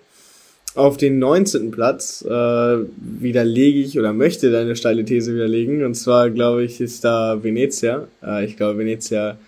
Auf 0.76 0.96
den 0.96 1.18
19. 1.18 1.72
Platz 1.72 2.24
äh, 2.24 2.28
widerlege 2.30 3.80
ich 3.80 3.98
oder 3.98 4.12
möchte 4.12 4.52
deine 4.52 4.76
steile 4.76 5.04
These 5.04 5.34
widerlegen. 5.34 5.84
Und 5.84 5.96
zwar 5.96 6.30
glaube 6.30 6.62
ich, 6.62 6.80
ist 6.80 7.02
da 7.02 7.42
Venezia. 7.42 8.06
Äh, 8.24 8.44
ich 8.44 8.56
glaube, 8.56 8.78
Venezia 8.78 9.38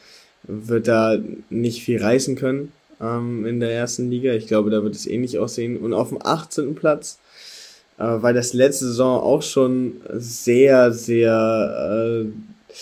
wird 0.43 0.89
da 0.89 1.17
nicht 1.51 1.85
viel 1.85 2.03
reißen 2.03 2.35
können 2.35 2.73
ähm, 3.01 3.47
in 3.47 3.61
der 3.61 3.73
ersten 3.73 4.11
Liga. 4.11 4.33
Ich 4.35 4.47
glaube, 4.47 4.71
da 4.71 4.83
wird 4.83 4.95
es 4.95 5.07
ähnlich 5.07 5.39
aussehen. 5.39 5.77
Und 5.79 5.93
auf 5.93 6.11
dem 6.11 6.19
18. 6.23 6.75
Platz, 6.75 7.19
äh, 7.99 8.05
weil 8.05 8.35
das 8.35 8.53
letzte 8.53 8.87
Saison 8.87 9.21
auch 9.21 9.43
schon 9.43 10.01
sehr, 10.13 10.93
sehr 10.93 12.25
äh, 12.25 12.75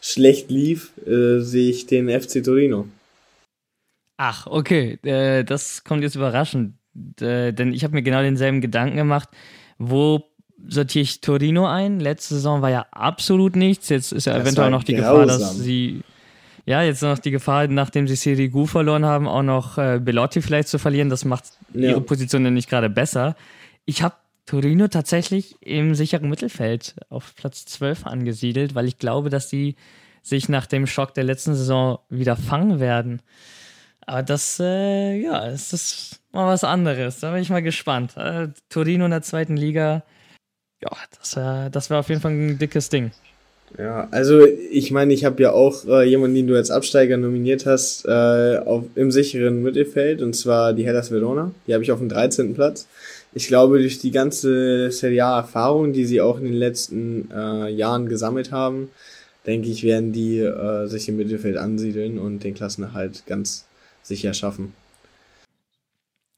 schlecht 0.00 0.50
lief, 0.50 0.92
äh, 1.06 1.40
sehe 1.40 1.70
ich 1.70 1.86
den 1.86 2.08
FC 2.08 2.42
Torino. 2.42 2.88
Ach, 4.16 4.46
okay. 4.46 4.98
Äh, 5.02 5.44
das 5.44 5.84
kommt 5.84 6.02
jetzt 6.02 6.16
überraschend. 6.16 6.74
Äh, 7.20 7.52
denn 7.52 7.72
ich 7.72 7.84
habe 7.84 7.94
mir 7.94 8.02
genau 8.02 8.22
denselben 8.22 8.60
Gedanken 8.60 8.96
gemacht. 8.96 9.28
Wo 9.78 10.24
sortiere 10.68 11.02
ich 11.02 11.20
Torino 11.20 11.66
ein? 11.66 12.00
Letzte 12.00 12.34
Saison 12.34 12.62
war 12.62 12.70
ja 12.70 12.86
absolut 12.92 13.56
nichts. 13.56 13.88
Jetzt 13.88 14.12
ist 14.12 14.26
ja 14.26 14.34
das 14.34 14.42
eventuell 14.42 14.70
noch 14.70 14.84
die 14.84 14.94
grausam. 14.94 15.26
Gefahr, 15.26 15.38
dass 15.38 15.58
sie 15.58 16.02
ja, 16.64 16.82
jetzt 16.82 17.02
noch 17.02 17.18
die 17.18 17.30
Gefahr, 17.30 17.66
nachdem 17.66 18.06
sie 18.06 18.14
Sirigu 18.14 18.66
verloren 18.66 19.04
haben, 19.04 19.26
auch 19.26 19.42
noch 19.42 19.78
äh, 19.78 19.98
Belotti 19.98 20.42
vielleicht 20.42 20.68
zu 20.68 20.78
verlieren. 20.78 21.08
Das 21.08 21.24
macht 21.24 21.44
ja. 21.74 21.90
ihre 21.90 22.00
Position 22.00 22.44
ja 22.44 22.50
nicht 22.50 22.70
gerade 22.70 22.88
besser. 22.88 23.34
Ich 23.84 24.02
habe 24.02 24.14
Torino 24.46 24.88
tatsächlich 24.88 25.56
im 25.60 25.94
sicheren 25.94 26.28
Mittelfeld 26.28 26.94
auf 27.08 27.34
Platz 27.34 27.64
12 27.64 28.06
angesiedelt, 28.06 28.74
weil 28.74 28.86
ich 28.86 28.98
glaube, 28.98 29.28
dass 29.28 29.50
sie 29.50 29.76
sich 30.22 30.48
nach 30.48 30.66
dem 30.66 30.86
Schock 30.86 31.14
der 31.14 31.24
letzten 31.24 31.54
Saison 31.54 31.98
wieder 32.08 32.36
fangen 32.36 32.78
werden. 32.78 33.22
Aber 34.06 34.22
das, 34.22 34.58
äh, 34.60 35.20
ja, 35.20 35.46
es 35.48 35.72
ist 35.72 36.20
mal 36.32 36.46
was 36.46 36.64
anderes. 36.64 37.20
Da 37.20 37.32
bin 37.32 37.42
ich 37.42 37.50
mal 37.50 37.62
gespannt. 37.62 38.16
Äh, 38.16 38.48
Torino 38.68 39.04
in 39.04 39.10
der 39.10 39.22
zweiten 39.22 39.56
Liga, 39.56 40.04
ja, 40.80 40.90
das 41.18 41.36
wäre 41.36 41.70
das 41.70 41.90
wär 41.90 41.98
auf 41.98 42.08
jeden 42.08 42.20
Fall 42.20 42.32
ein 42.32 42.58
dickes 42.58 42.88
Ding. 42.88 43.12
Ja, 43.78 44.06
also 44.10 44.44
ich 44.44 44.90
meine, 44.90 45.14
ich 45.14 45.24
habe 45.24 45.42
ja 45.42 45.52
auch 45.52 45.86
äh, 45.86 46.06
jemanden, 46.06 46.36
den 46.36 46.46
du 46.46 46.56
als 46.56 46.70
Absteiger 46.70 47.16
nominiert 47.16 47.64
hast, 47.64 48.04
äh, 48.04 48.58
auf, 48.58 48.84
im 48.96 49.10
sicheren 49.10 49.62
Mittelfeld, 49.62 50.20
und 50.20 50.34
zwar 50.34 50.74
die 50.74 50.84
Hellas 50.84 51.10
Verona. 51.10 51.52
Die 51.66 51.72
habe 51.72 51.82
ich 51.82 51.90
auf 51.90 51.98
dem 51.98 52.08
13. 52.08 52.54
Platz. 52.54 52.86
Ich 53.34 53.48
glaube, 53.48 53.78
durch 53.78 53.98
die 53.98 54.10
ganze 54.10 54.90
Serie 54.90 55.24
A-Erfahrung, 55.24 55.94
die 55.94 56.04
sie 56.04 56.20
auch 56.20 56.38
in 56.38 56.44
den 56.44 56.54
letzten 56.54 57.30
äh, 57.34 57.70
Jahren 57.70 58.08
gesammelt 58.08 58.52
haben, 58.52 58.90
denke 59.46 59.68
ich, 59.68 59.84
werden 59.84 60.12
die 60.12 60.40
äh, 60.40 60.86
sich 60.86 61.08
im 61.08 61.16
Mittelfeld 61.16 61.56
ansiedeln 61.56 62.18
und 62.18 62.44
den 62.44 62.54
Klassenerhalt 62.54 63.24
ganz 63.26 63.64
sicher 64.02 64.34
schaffen. 64.34 64.74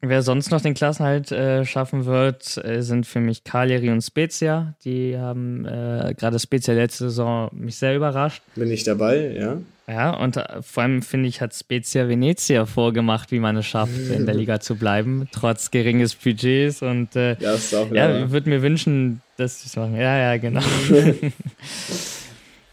Wer 0.08 0.22
sonst 0.22 0.50
noch 0.50 0.60
den 0.60 0.74
Klassenhalt 0.74 1.32
äh, 1.32 1.64
schaffen 1.64 2.04
wird, 2.04 2.62
äh, 2.64 2.82
sind 2.82 3.06
für 3.06 3.20
mich 3.20 3.44
Cagliari 3.44 3.90
und 3.90 4.02
Spezia. 4.02 4.74
Die 4.84 5.16
haben 5.16 5.64
äh, 5.66 6.14
gerade 6.16 6.38
Spezia 6.38 6.74
letzte 6.74 7.04
Saison 7.04 7.50
mich 7.52 7.76
sehr 7.76 7.96
überrascht. 7.96 8.42
Bin 8.54 8.70
ich 8.70 8.84
dabei, 8.84 9.32
ja. 9.32 9.58
Ja, 9.86 10.16
und 10.16 10.36
äh, 10.38 10.62
vor 10.62 10.82
allem 10.82 11.02
finde 11.02 11.28
ich, 11.28 11.40
hat 11.40 11.54
Spezia 11.54 12.08
Venezia 12.08 12.64
vorgemacht, 12.64 13.30
wie 13.32 13.38
man 13.38 13.56
es 13.56 13.66
schafft, 13.66 13.92
in 14.10 14.24
der 14.24 14.34
Liga 14.34 14.60
zu 14.60 14.76
bleiben, 14.76 15.28
trotz 15.32 15.70
geringes 15.70 16.14
Budgets. 16.14 16.80
Und 16.82 17.16
äh, 17.16 17.36
Ja, 17.38 17.54
ist 17.54 17.74
auch 17.74 17.90
ja, 17.92 18.30
würde 18.30 18.48
mir 18.48 18.62
wünschen, 18.62 19.20
dass 19.36 19.62
sie 19.62 19.66
es 19.66 19.76
machen. 19.76 19.96
Ja, 19.96 20.16
ja, 20.16 20.36
genau. 20.38 20.62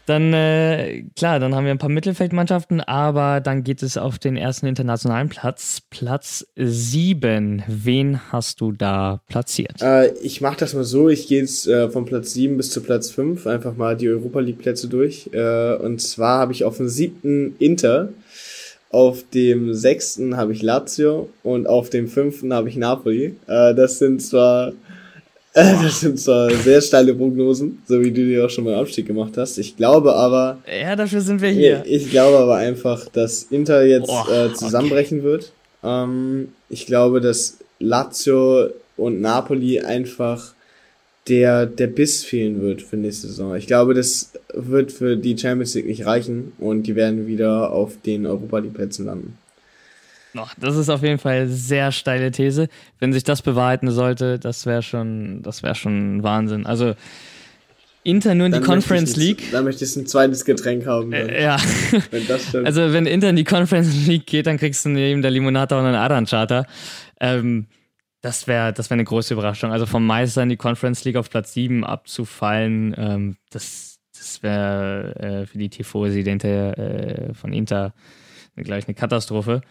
dann, 0.06 0.32
äh, 0.32 1.04
klar, 1.16 1.38
dann 1.38 1.54
haben 1.54 1.64
wir 1.64 1.70
ein 1.70 1.78
paar 1.78 1.88
Mittelfeldmannschaften, 1.88 2.80
aber 2.80 3.40
dann 3.40 3.62
geht 3.62 3.82
es 3.82 3.96
auf 3.96 4.18
den 4.18 4.36
ersten 4.36 4.66
internationalen 4.66 5.28
Platz. 5.28 5.80
Platz 5.90 6.46
7. 6.56 7.62
Wen 7.68 8.20
hast 8.32 8.60
du 8.60 8.72
da 8.72 9.20
platziert? 9.28 9.80
Äh, 9.80 10.12
ich 10.22 10.40
mache 10.40 10.58
das 10.58 10.74
mal 10.74 10.84
so, 10.84 11.08
ich 11.08 11.28
gehe 11.28 11.40
jetzt 11.40 11.68
äh, 11.68 11.88
von 11.88 12.04
Platz 12.04 12.32
7 12.32 12.56
bis 12.56 12.70
zu 12.70 12.82
Platz 12.82 13.10
5 13.10 13.46
einfach 13.46 13.76
mal 13.76 13.96
die 13.96 14.08
Europa 14.08 14.40
League 14.40 14.58
Plätze 14.58 14.88
durch. 14.88 15.30
Äh, 15.32 15.74
und 15.76 16.00
zwar 16.00 16.40
habe 16.40 16.52
ich 16.52 16.64
auf 16.64 16.78
dem 16.78 16.88
siebten 16.88 17.54
Inter, 17.58 18.08
auf 18.90 19.24
dem 19.32 19.72
sechsten 19.72 20.36
habe 20.36 20.52
ich 20.52 20.62
Lazio 20.62 21.30
und 21.42 21.66
auf 21.66 21.90
dem 21.90 22.08
fünften 22.08 22.52
habe 22.52 22.68
ich 22.68 22.76
Napoli. 22.76 23.36
Äh, 23.46 23.74
das 23.74 23.98
sind 23.98 24.20
zwar 24.20 24.72
das 25.54 26.00
sind 26.00 26.18
zwar 26.18 26.50
sehr 26.50 26.80
steile 26.80 27.14
Prognosen, 27.14 27.82
so 27.86 28.00
wie 28.00 28.10
du 28.10 28.24
die 28.26 28.40
auch 28.40 28.48
schon 28.50 28.64
beim 28.64 28.74
Abstieg 28.78 29.06
gemacht 29.06 29.32
hast. 29.36 29.58
Ich 29.58 29.76
glaube 29.76 30.14
aber, 30.14 30.58
Ja, 30.66 30.96
dafür 30.96 31.20
sind 31.20 31.42
wir 31.42 31.50
hier. 31.50 31.82
ich 31.86 32.10
glaube 32.10 32.38
aber 32.38 32.56
einfach, 32.56 33.06
dass 33.08 33.44
Inter 33.50 33.84
jetzt 33.84 34.08
Oh, 34.10 34.32
äh, 34.32 34.52
zusammenbrechen 34.54 35.22
wird. 35.22 35.52
Ähm, 35.84 36.48
ich 36.70 36.86
glaube, 36.86 37.20
dass 37.20 37.58
Lazio 37.78 38.68
und 38.96 39.20
Napoli 39.20 39.80
einfach 39.80 40.54
der, 41.28 41.66
der 41.66 41.86
Biss 41.86 42.24
fehlen 42.24 42.62
wird 42.62 42.82
für 42.82 42.96
nächste 42.96 43.28
Saison. 43.28 43.54
Ich 43.54 43.66
glaube, 43.66 43.94
das 43.94 44.30
wird 44.54 44.90
für 44.90 45.16
die 45.16 45.36
Champions 45.38 45.74
League 45.74 45.86
nicht 45.86 46.06
reichen 46.06 46.52
und 46.58 46.84
die 46.84 46.96
werden 46.96 47.26
wieder 47.26 47.72
auf 47.72 47.92
den 48.04 48.26
Europa 48.26 48.58
League 48.58 48.74
Plätzen 48.74 49.06
landen. 49.06 49.38
Noch, 50.34 50.54
das 50.58 50.76
ist 50.76 50.88
auf 50.88 51.02
jeden 51.02 51.18
Fall 51.18 51.42
eine 51.42 51.48
sehr 51.48 51.92
steile 51.92 52.30
These. 52.30 52.68
Wenn 52.98 53.12
sich 53.12 53.24
das 53.24 53.42
bewahrheiten 53.42 53.90
sollte, 53.90 54.38
das 54.38 54.66
wäre 54.66 54.82
schon, 54.82 55.42
das 55.42 55.62
wäre 55.62 55.74
schon 55.74 56.22
Wahnsinn. 56.22 56.64
Also 56.66 56.94
Inter 58.04 58.34
nur 58.34 58.46
in 58.46 58.52
die 58.52 58.56
Dann 58.56 58.62
ich 58.62 58.68
Conference 58.68 59.16
League. 59.16 59.50
Dann 59.52 59.64
möchte 59.64 59.84
ich 59.84 59.94
ein 59.94 60.06
zweites 60.06 60.44
Getränk 60.44 60.86
haben. 60.86 61.10
Dann, 61.12 61.28
Äh, 61.28 61.42
ja, 61.42 61.56
wenn 62.10 62.66
also 62.66 62.92
wenn 62.92 63.06
Inter 63.06 63.30
in 63.30 63.36
die 63.36 63.44
Conference 63.44 64.06
League 64.06 64.26
geht, 64.26 64.46
dann 64.46 64.58
kriegst 64.58 64.84
du 64.84 64.88
neben 64.88 65.22
der 65.22 65.30
Limonata 65.30 65.76
auch 65.78 65.84
einen 65.84 65.94
Adan-Charter. 65.94 66.66
Ähm, 67.20 67.66
das 68.20 68.46
wäre 68.46 68.72
das 68.72 68.90
wär 68.90 68.94
eine 68.94 69.04
große 69.04 69.34
Überraschung. 69.34 69.70
Also 69.70 69.86
vom 69.86 70.06
Meister 70.06 70.42
in 70.42 70.48
die 70.48 70.56
Conference 70.56 71.04
League 71.04 71.16
auf 71.16 71.30
Platz 71.30 71.52
7 71.52 71.84
abzufallen, 71.84 72.94
ähm, 72.96 73.36
das, 73.50 73.98
das 74.16 74.42
wäre 74.42 75.42
äh, 75.42 75.46
für 75.46 75.58
die 75.58 75.68
Tifosi 75.68 76.24
der, 76.24 76.78
äh, 76.78 77.34
von 77.34 77.52
Inter 77.52 77.94
gleich 78.56 78.86
eine 78.86 78.94
Katastrophe. 78.94 79.62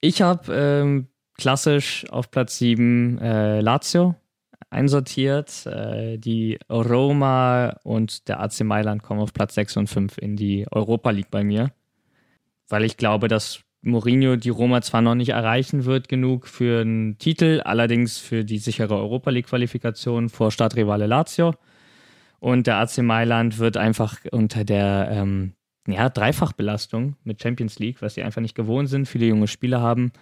Ich 0.00 0.22
habe 0.22 0.52
ähm, 0.54 1.08
klassisch 1.36 2.06
auf 2.10 2.30
Platz 2.30 2.58
7 2.58 3.18
äh, 3.18 3.60
Lazio 3.60 4.14
einsortiert. 4.70 5.66
Äh, 5.66 6.18
die 6.18 6.58
Roma 6.70 7.76
und 7.82 8.28
der 8.28 8.40
AC 8.40 8.60
Mailand 8.60 9.02
kommen 9.02 9.20
auf 9.20 9.32
Platz 9.32 9.54
6 9.54 9.76
und 9.76 9.86
5 9.88 10.18
in 10.18 10.36
die 10.36 10.66
Europa 10.70 11.10
League 11.10 11.30
bei 11.30 11.44
mir. 11.44 11.72
Weil 12.68 12.84
ich 12.84 12.96
glaube, 12.96 13.28
dass 13.28 13.60
Mourinho 13.82 14.36
die 14.36 14.50
Roma 14.50 14.82
zwar 14.82 15.02
noch 15.02 15.14
nicht 15.14 15.30
erreichen 15.30 15.84
wird 15.84 16.08
genug 16.08 16.46
für 16.46 16.82
einen 16.82 17.18
Titel, 17.18 17.60
allerdings 17.64 18.18
für 18.18 18.44
die 18.44 18.58
sichere 18.58 18.96
Europa 18.96 19.30
League 19.30 19.46
Qualifikation 19.48 20.28
vor 20.28 20.50
Stadtrivale 20.50 21.06
Lazio. 21.06 21.54
Und 22.38 22.66
der 22.66 22.76
AC 22.76 22.98
Mailand 22.98 23.58
wird 23.58 23.76
einfach 23.76 24.16
unter 24.30 24.64
der 24.64 25.08
ähm, 25.10 25.52
ja, 25.92 26.08
Dreifachbelastung 26.08 27.16
mit 27.24 27.42
Champions 27.42 27.78
League, 27.78 28.02
was 28.02 28.14
sie 28.14 28.22
einfach 28.22 28.40
nicht 28.40 28.54
gewohnt 28.54 28.88
sind, 28.88 29.06
viele 29.06 29.26
junge 29.26 29.46
Spieler 29.46 29.80
haben, 29.80 30.12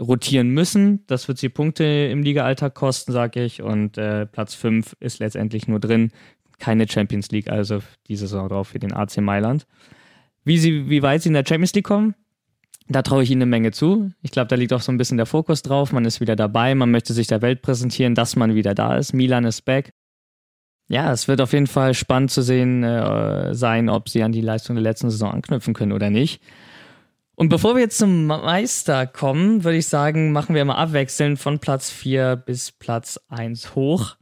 rotieren 0.00 0.50
müssen. 0.50 1.04
Das 1.06 1.28
wird 1.28 1.38
sie 1.38 1.48
Punkte 1.48 1.84
im 1.84 2.22
Liga-Alltag 2.22 2.74
kosten, 2.74 3.12
sage 3.12 3.44
ich. 3.44 3.62
Und 3.62 3.98
äh, 3.98 4.26
Platz 4.26 4.54
5 4.54 4.96
ist 5.00 5.18
letztendlich 5.18 5.68
nur 5.68 5.80
drin. 5.80 6.10
Keine 6.58 6.88
Champions 6.88 7.30
League, 7.30 7.50
also 7.50 7.80
diese 8.06 8.26
Saison 8.26 8.48
drauf 8.48 8.68
für 8.68 8.78
den 8.78 8.92
AC 8.92 9.18
Mailand. 9.18 9.66
Wie, 10.44 10.58
sie, 10.58 10.88
wie 10.88 11.02
weit 11.02 11.22
sie 11.22 11.28
in 11.28 11.34
der 11.34 11.44
Champions 11.46 11.74
League 11.74 11.84
kommen, 11.86 12.14
da 12.88 13.02
traue 13.02 13.22
ich 13.22 13.30
ihnen 13.30 13.42
eine 13.42 13.50
Menge 13.50 13.70
zu. 13.70 14.10
Ich 14.20 14.30
glaube, 14.30 14.48
da 14.48 14.56
liegt 14.56 14.72
auch 14.72 14.80
so 14.80 14.90
ein 14.90 14.98
bisschen 14.98 15.16
der 15.16 15.26
Fokus 15.26 15.62
drauf. 15.62 15.92
Man 15.92 16.04
ist 16.04 16.20
wieder 16.20 16.34
dabei, 16.34 16.74
man 16.74 16.90
möchte 16.90 17.12
sich 17.12 17.28
der 17.28 17.40
Welt 17.40 17.62
präsentieren, 17.62 18.14
dass 18.14 18.36
man 18.36 18.54
wieder 18.54 18.74
da 18.74 18.96
ist. 18.96 19.12
Milan 19.12 19.44
ist 19.44 19.62
back. 19.62 19.92
Ja, 20.90 21.12
es 21.12 21.28
wird 21.28 21.40
auf 21.40 21.52
jeden 21.52 21.68
Fall 21.68 21.94
spannend 21.94 22.32
zu 22.32 22.42
sehen 22.42 22.82
äh, 22.82 23.54
sein, 23.54 23.88
ob 23.88 24.08
sie 24.08 24.24
an 24.24 24.32
die 24.32 24.40
Leistung 24.40 24.74
der 24.74 24.82
letzten 24.82 25.08
Saison 25.08 25.30
anknüpfen 25.30 25.72
können 25.72 25.92
oder 25.92 26.10
nicht. 26.10 26.42
Und 27.36 27.48
bevor 27.48 27.76
wir 27.76 27.80
jetzt 27.82 27.96
zum 27.96 28.26
Meister 28.26 29.06
kommen, 29.06 29.62
würde 29.62 29.78
ich 29.78 29.86
sagen, 29.86 30.32
machen 30.32 30.54
wir 30.56 30.64
mal 30.64 30.74
abwechselnd 30.74 31.38
von 31.38 31.60
Platz 31.60 31.90
4 31.90 32.34
bis 32.34 32.72
Platz 32.72 33.20
1 33.28 33.76
hoch. 33.76 34.16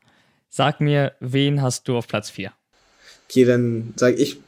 Sag 0.51 0.83
mir, 0.83 1.13
wen 1.21 1.63
hast 1.63 1.89
du 1.89 1.97
auf 1.97 2.07
Platz 2.07 2.29
4? 2.29 2.53
Okay, 3.31 3.45
dann 3.47 3.95
sag 3.97 4.19
ich. 4.19 4.39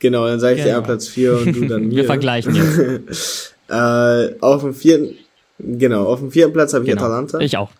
Genau, 0.00 0.26
dann 0.26 0.38
sage 0.38 0.56
ich 0.56 0.60
dir 0.60 0.64
Genau. 0.66 0.76
einmal 0.80 0.86
Platz 0.96 1.08
4 1.08 1.32
und 1.38 1.52
du 1.54 1.66
dann 1.66 1.82
mir. 1.88 1.96
Wir 1.96 2.04
vergleichen 2.04 2.54
jetzt. 2.54 3.48
Äh, 3.68 4.34
auf 4.40 4.60
dem 4.60 4.74
vierten, 4.74 5.16
genau, 5.58 6.04
auf 6.04 6.18
dem 6.18 6.30
vierten 6.30 6.52
Platz 6.52 6.74
habe 6.74 6.84
ich 6.84 6.90
Genau. 6.90 7.04
Atalanta. 7.04 7.38
Ich 7.38 7.56
auch. 7.56 7.70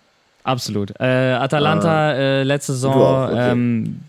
Absolut. 0.44 0.92
Äh, 0.98 1.04
Atalanta 1.04 2.12
äh, 2.12 2.42
letzte 2.42 2.72
Saison 2.72 2.94
auch, 2.94 3.28
okay. 3.28 3.52
ähm, 3.52 4.00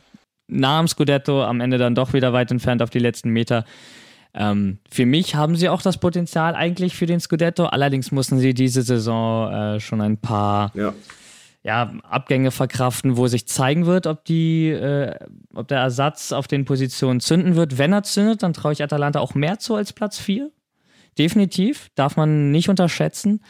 nah 0.47 0.79
am 0.79 0.87
Scudetto, 0.87 1.43
am 1.43 1.61
Ende 1.61 1.77
dann 1.77 1.95
doch 1.95 2.13
wieder 2.13 2.33
weit 2.33 2.51
entfernt 2.51 2.81
auf 2.81 2.89
die 2.89 2.99
letzten 2.99 3.29
Meter. 3.29 3.65
Ähm, 4.33 4.79
für 4.89 5.05
mich 5.05 5.35
haben 5.35 5.55
sie 5.55 5.69
auch 5.69 5.81
das 5.81 5.99
Potenzial 5.99 6.55
eigentlich 6.55 6.95
für 6.95 7.05
den 7.05 7.19
Scudetto. 7.19 7.65
Allerdings 7.65 8.11
mussten 8.11 8.39
sie 8.39 8.53
diese 8.53 8.81
Saison 8.81 9.53
äh, 9.53 9.79
schon 9.79 10.01
ein 10.01 10.17
paar 10.17 10.71
ja. 10.73 10.93
ja, 11.61 11.93
Abgänge 12.09 12.49
verkraften, 12.49 13.15
wo 13.17 13.27
sich 13.27 13.47
zeigen 13.47 13.85
wird, 13.85 14.07
ob 14.07 14.25
die, 14.25 14.69
äh, 14.69 15.15
ob 15.53 15.67
der 15.67 15.79
Ersatz 15.79 16.31
auf 16.31 16.47
den 16.47 16.65
Positionen 16.65 17.19
zünden 17.19 17.55
wird. 17.55 17.77
Wenn 17.77 17.93
er 17.93 18.03
zündet, 18.03 18.41
dann 18.41 18.53
traue 18.53 18.73
ich 18.73 18.81
Atalanta 18.81 19.19
auch 19.19 19.35
mehr 19.35 19.59
zu 19.59 19.75
als 19.75 19.93
Platz 19.93 20.17
4. 20.17 20.49
Definitiv, 21.19 21.91
darf 21.93 22.17
man 22.17 22.49
nicht 22.49 22.69
unterschätzen. 22.69 23.43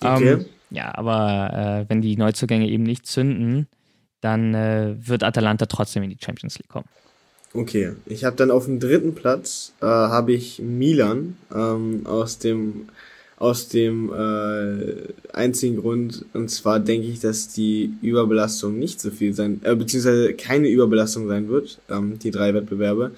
Okay. 0.00 0.32
Ähm, 0.32 0.46
ja, 0.70 0.94
aber 0.96 1.84
äh, 1.86 1.90
wenn 1.90 2.02
die 2.02 2.16
Neuzugänge 2.16 2.68
eben 2.68 2.82
nicht 2.82 3.06
zünden, 3.06 3.66
dann 4.20 4.54
äh, 4.54 4.96
wird 4.98 5.22
Atalanta 5.22 5.66
trotzdem 5.66 6.02
in 6.02 6.10
die 6.10 6.18
Champions 6.20 6.58
League 6.58 6.68
kommen. 6.68 6.88
Okay, 7.54 7.92
ich 8.06 8.24
habe 8.24 8.36
dann 8.36 8.50
auf 8.50 8.66
dem 8.66 8.80
dritten 8.80 9.14
Platz 9.14 9.72
äh, 9.80 9.86
habe 9.86 10.32
ich 10.32 10.60
Milan 10.60 11.36
ähm, 11.54 12.02
aus 12.04 12.38
dem 12.38 12.88
aus 13.38 13.68
dem 13.68 14.12
äh, 14.12 15.12
einzigen 15.32 15.76
Grund 15.76 16.24
und 16.32 16.50
zwar 16.50 16.80
denke 16.80 17.06
ich, 17.06 17.20
dass 17.20 17.48
die 17.48 17.94
Überbelastung 18.00 18.78
nicht 18.78 19.00
so 19.00 19.10
viel 19.10 19.34
sein, 19.34 19.60
äh, 19.62 19.74
beziehungsweise 19.74 20.32
keine 20.34 20.68
Überbelastung 20.68 21.28
sein 21.28 21.48
wird, 21.48 21.78
ähm, 21.90 22.18
die 22.18 22.30
drei 22.30 22.54
Wettbewerbe. 22.54 23.12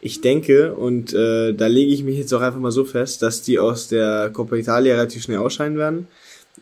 Ich 0.00 0.20
denke 0.20 0.74
und 0.74 1.14
äh, 1.14 1.54
da 1.54 1.66
lege 1.68 1.92
ich 1.92 2.04
mich 2.04 2.18
jetzt 2.18 2.32
auch 2.34 2.40
einfach 2.40 2.60
mal 2.60 2.70
so 2.70 2.84
fest, 2.84 3.22
dass 3.22 3.42
die 3.42 3.58
aus 3.58 3.88
der 3.88 4.30
Coppa 4.30 4.56
Italia 4.56 4.94
relativ 4.94 5.22
schnell 5.22 5.38
ausscheiden 5.38 5.78
werden. 5.78 6.06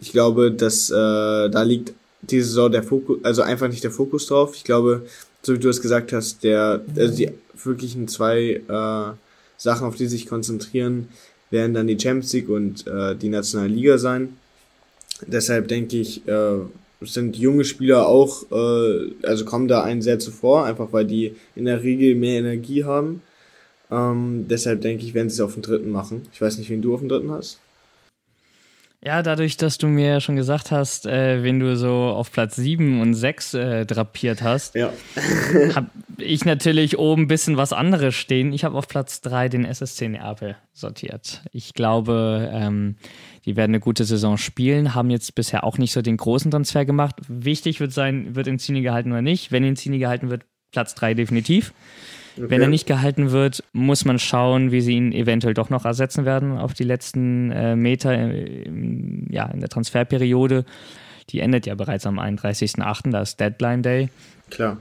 Ich 0.00 0.12
glaube, 0.12 0.50
dass 0.50 0.90
äh, 0.90 0.94
da 0.94 1.62
liegt 1.62 1.92
diese 2.22 2.48
Saison 2.48 2.72
der 2.72 2.82
Fokus, 2.82 3.18
also 3.22 3.42
einfach 3.42 3.68
nicht 3.68 3.84
der 3.84 3.90
Fokus 3.90 4.26
drauf. 4.26 4.54
Ich 4.54 4.64
glaube, 4.64 5.06
so 5.42 5.54
wie 5.54 5.58
du 5.58 5.68
es 5.68 5.80
gesagt 5.80 6.12
hast, 6.12 6.44
der, 6.44 6.82
also 6.96 7.14
die 7.14 7.30
wirklichen 7.62 8.08
zwei 8.08 8.60
äh, 8.66 9.14
Sachen, 9.56 9.86
auf 9.86 9.96
die 9.96 10.06
sich 10.06 10.26
konzentrieren, 10.26 11.08
werden 11.50 11.74
dann 11.74 11.86
die 11.86 11.98
Champions 11.98 12.32
League 12.32 12.48
und 12.48 12.86
äh, 12.86 13.16
die 13.16 13.28
nationale 13.28 13.72
Liga 13.72 13.98
sein. 13.98 14.36
Deshalb 15.26 15.68
denke 15.68 15.98
ich, 15.98 16.26
äh, 16.26 16.58
sind 17.02 17.36
junge 17.36 17.64
Spieler 17.64 18.06
auch, 18.06 18.44
äh, 18.50 19.12
also 19.22 19.44
kommen 19.44 19.68
da 19.68 19.82
einen 19.82 20.02
sehr 20.02 20.18
zuvor, 20.18 20.64
einfach 20.64 20.92
weil 20.92 21.06
die 21.06 21.34
in 21.56 21.64
der 21.64 21.82
Regel 21.82 22.14
mehr 22.14 22.38
Energie 22.38 22.84
haben. 22.84 23.22
Ähm, 23.90 24.46
deshalb 24.48 24.82
denke 24.82 25.04
ich, 25.04 25.14
werden 25.14 25.28
sie 25.28 25.34
es 25.34 25.40
auf 25.40 25.54
den 25.54 25.62
dritten 25.62 25.90
machen. 25.90 26.22
Ich 26.32 26.40
weiß 26.40 26.58
nicht, 26.58 26.70
wen 26.70 26.82
du 26.82 26.94
auf 26.94 27.00
dem 27.00 27.08
dritten 27.08 27.30
hast. 27.30 27.58
Ja, 29.02 29.22
dadurch, 29.22 29.56
dass 29.56 29.78
du 29.78 29.86
mir 29.86 30.08
ja 30.08 30.20
schon 30.20 30.36
gesagt 30.36 30.70
hast, 30.70 31.06
äh, 31.06 31.42
wen 31.42 31.58
du 31.58 31.74
so 31.74 31.90
auf 31.90 32.30
Platz 32.30 32.56
7 32.56 33.00
und 33.00 33.14
6 33.14 33.54
äh, 33.54 33.86
drapiert 33.86 34.42
hast, 34.42 34.74
Ja. 34.74 34.92
habe 35.74 35.86
ich 36.18 36.44
natürlich 36.44 36.98
oben 36.98 37.22
ein 37.22 37.28
bisschen 37.28 37.56
was 37.56 37.72
anderes 37.72 38.14
stehen. 38.14 38.52
Ich 38.52 38.62
habe 38.64 38.76
auf 38.76 38.88
Platz 38.88 39.22
3 39.22 39.48
den 39.48 39.64
SSC 39.64 40.08
Neapel 40.08 40.56
sortiert. 40.74 41.40
Ich 41.50 41.72
glaube, 41.72 42.50
ähm, 42.52 42.96
die 43.46 43.56
werden 43.56 43.70
eine 43.70 43.80
gute 43.80 44.04
Saison 44.04 44.36
spielen, 44.36 44.94
haben 44.94 45.08
jetzt 45.08 45.34
bisher 45.34 45.64
auch 45.64 45.78
nicht 45.78 45.92
so 45.92 46.02
den 46.02 46.18
großen 46.18 46.50
Transfer 46.50 46.84
gemacht. 46.84 47.16
Wichtig 47.26 47.80
wird 47.80 47.92
sein, 47.94 48.34
wird 48.36 48.48
Insigne 48.48 48.82
gehalten 48.82 49.12
oder 49.12 49.22
nicht. 49.22 49.50
Wenn 49.50 49.64
Insigne 49.64 49.98
gehalten 49.98 50.28
wird, 50.28 50.44
Platz 50.72 50.94
3 50.94 51.14
definitiv. 51.14 51.72
Okay. 52.36 52.50
Wenn 52.50 52.62
er 52.62 52.68
nicht 52.68 52.86
gehalten 52.86 53.30
wird, 53.30 53.64
muss 53.72 54.04
man 54.04 54.18
schauen, 54.18 54.72
wie 54.72 54.80
sie 54.80 54.94
ihn 54.94 55.12
eventuell 55.12 55.54
doch 55.54 55.70
noch 55.70 55.84
ersetzen 55.84 56.24
werden 56.24 56.58
auf 56.58 56.74
die 56.74 56.84
letzten 56.84 57.50
äh, 57.50 57.76
Meter 57.76 58.14
im, 58.14 59.26
ja, 59.30 59.46
in 59.46 59.60
der 59.60 59.68
Transferperiode. 59.68 60.64
Die 61.30 61.40
endet 61.40 61.66
ja 61.66 61.74
bereits 61.74 62.06
am 62.06 62.18
31.08., 62.18 63.10
da 63.10 63.20
ist 63.20 63.38
Deadline 63.38 63.82
Day. 63.82 64.08
Klar. 64.50 64.78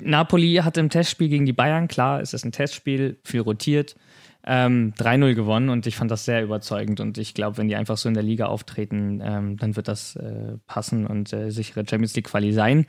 Napoli 0.00 0.54
hat 0.62 0.76
im 0.76 0.90
Testspiel 0.90 1.28
gegen 1.28 1.46
die 1.46 1.52
Bayern, 1.52 1.88
klar, 1.88 2.20
es 2.20 2.32
ist 2.32 2.44
ein 2.44 2.52
Testspiel, 2.52 3.18
viel 3.24 3.40
rotiert, 3.40 3.96
ähm, 4.44 4.94
3-0 4.96 5.34
gewonnen 5.34 5.68
und 5.68 5.86
ich 5.86 5.96
fand 5.96 6.10
das 6.10 6.24
sehr 6.24 6.42
überzeugend 6.42 7.00
und 7.00 7.18
ich 7.18 7.34
glaube, 7.34 7.58
wenn 7.58 7.68
die 7.68 7.76
einfach 7.76 7.96
so 7.96 8.08
in 8.08 8.14
der 8.14 8.22
Liga 8.22 8.46
auftreten, 8.46 9.20
ähm, 9.22 9.56
dann 9.56 9.76
wird 9.76 9.88
das 9.88 10.14
äh, 10.16 10.56
passen 10.66 11.06
und 11.06 11.32
äh, 11.32 11.50
sichere 11.50 11.84
Champions 11.88 12.14
League 12.14 12.28
Quali 12.28 12.52
sein. 12.52 12.86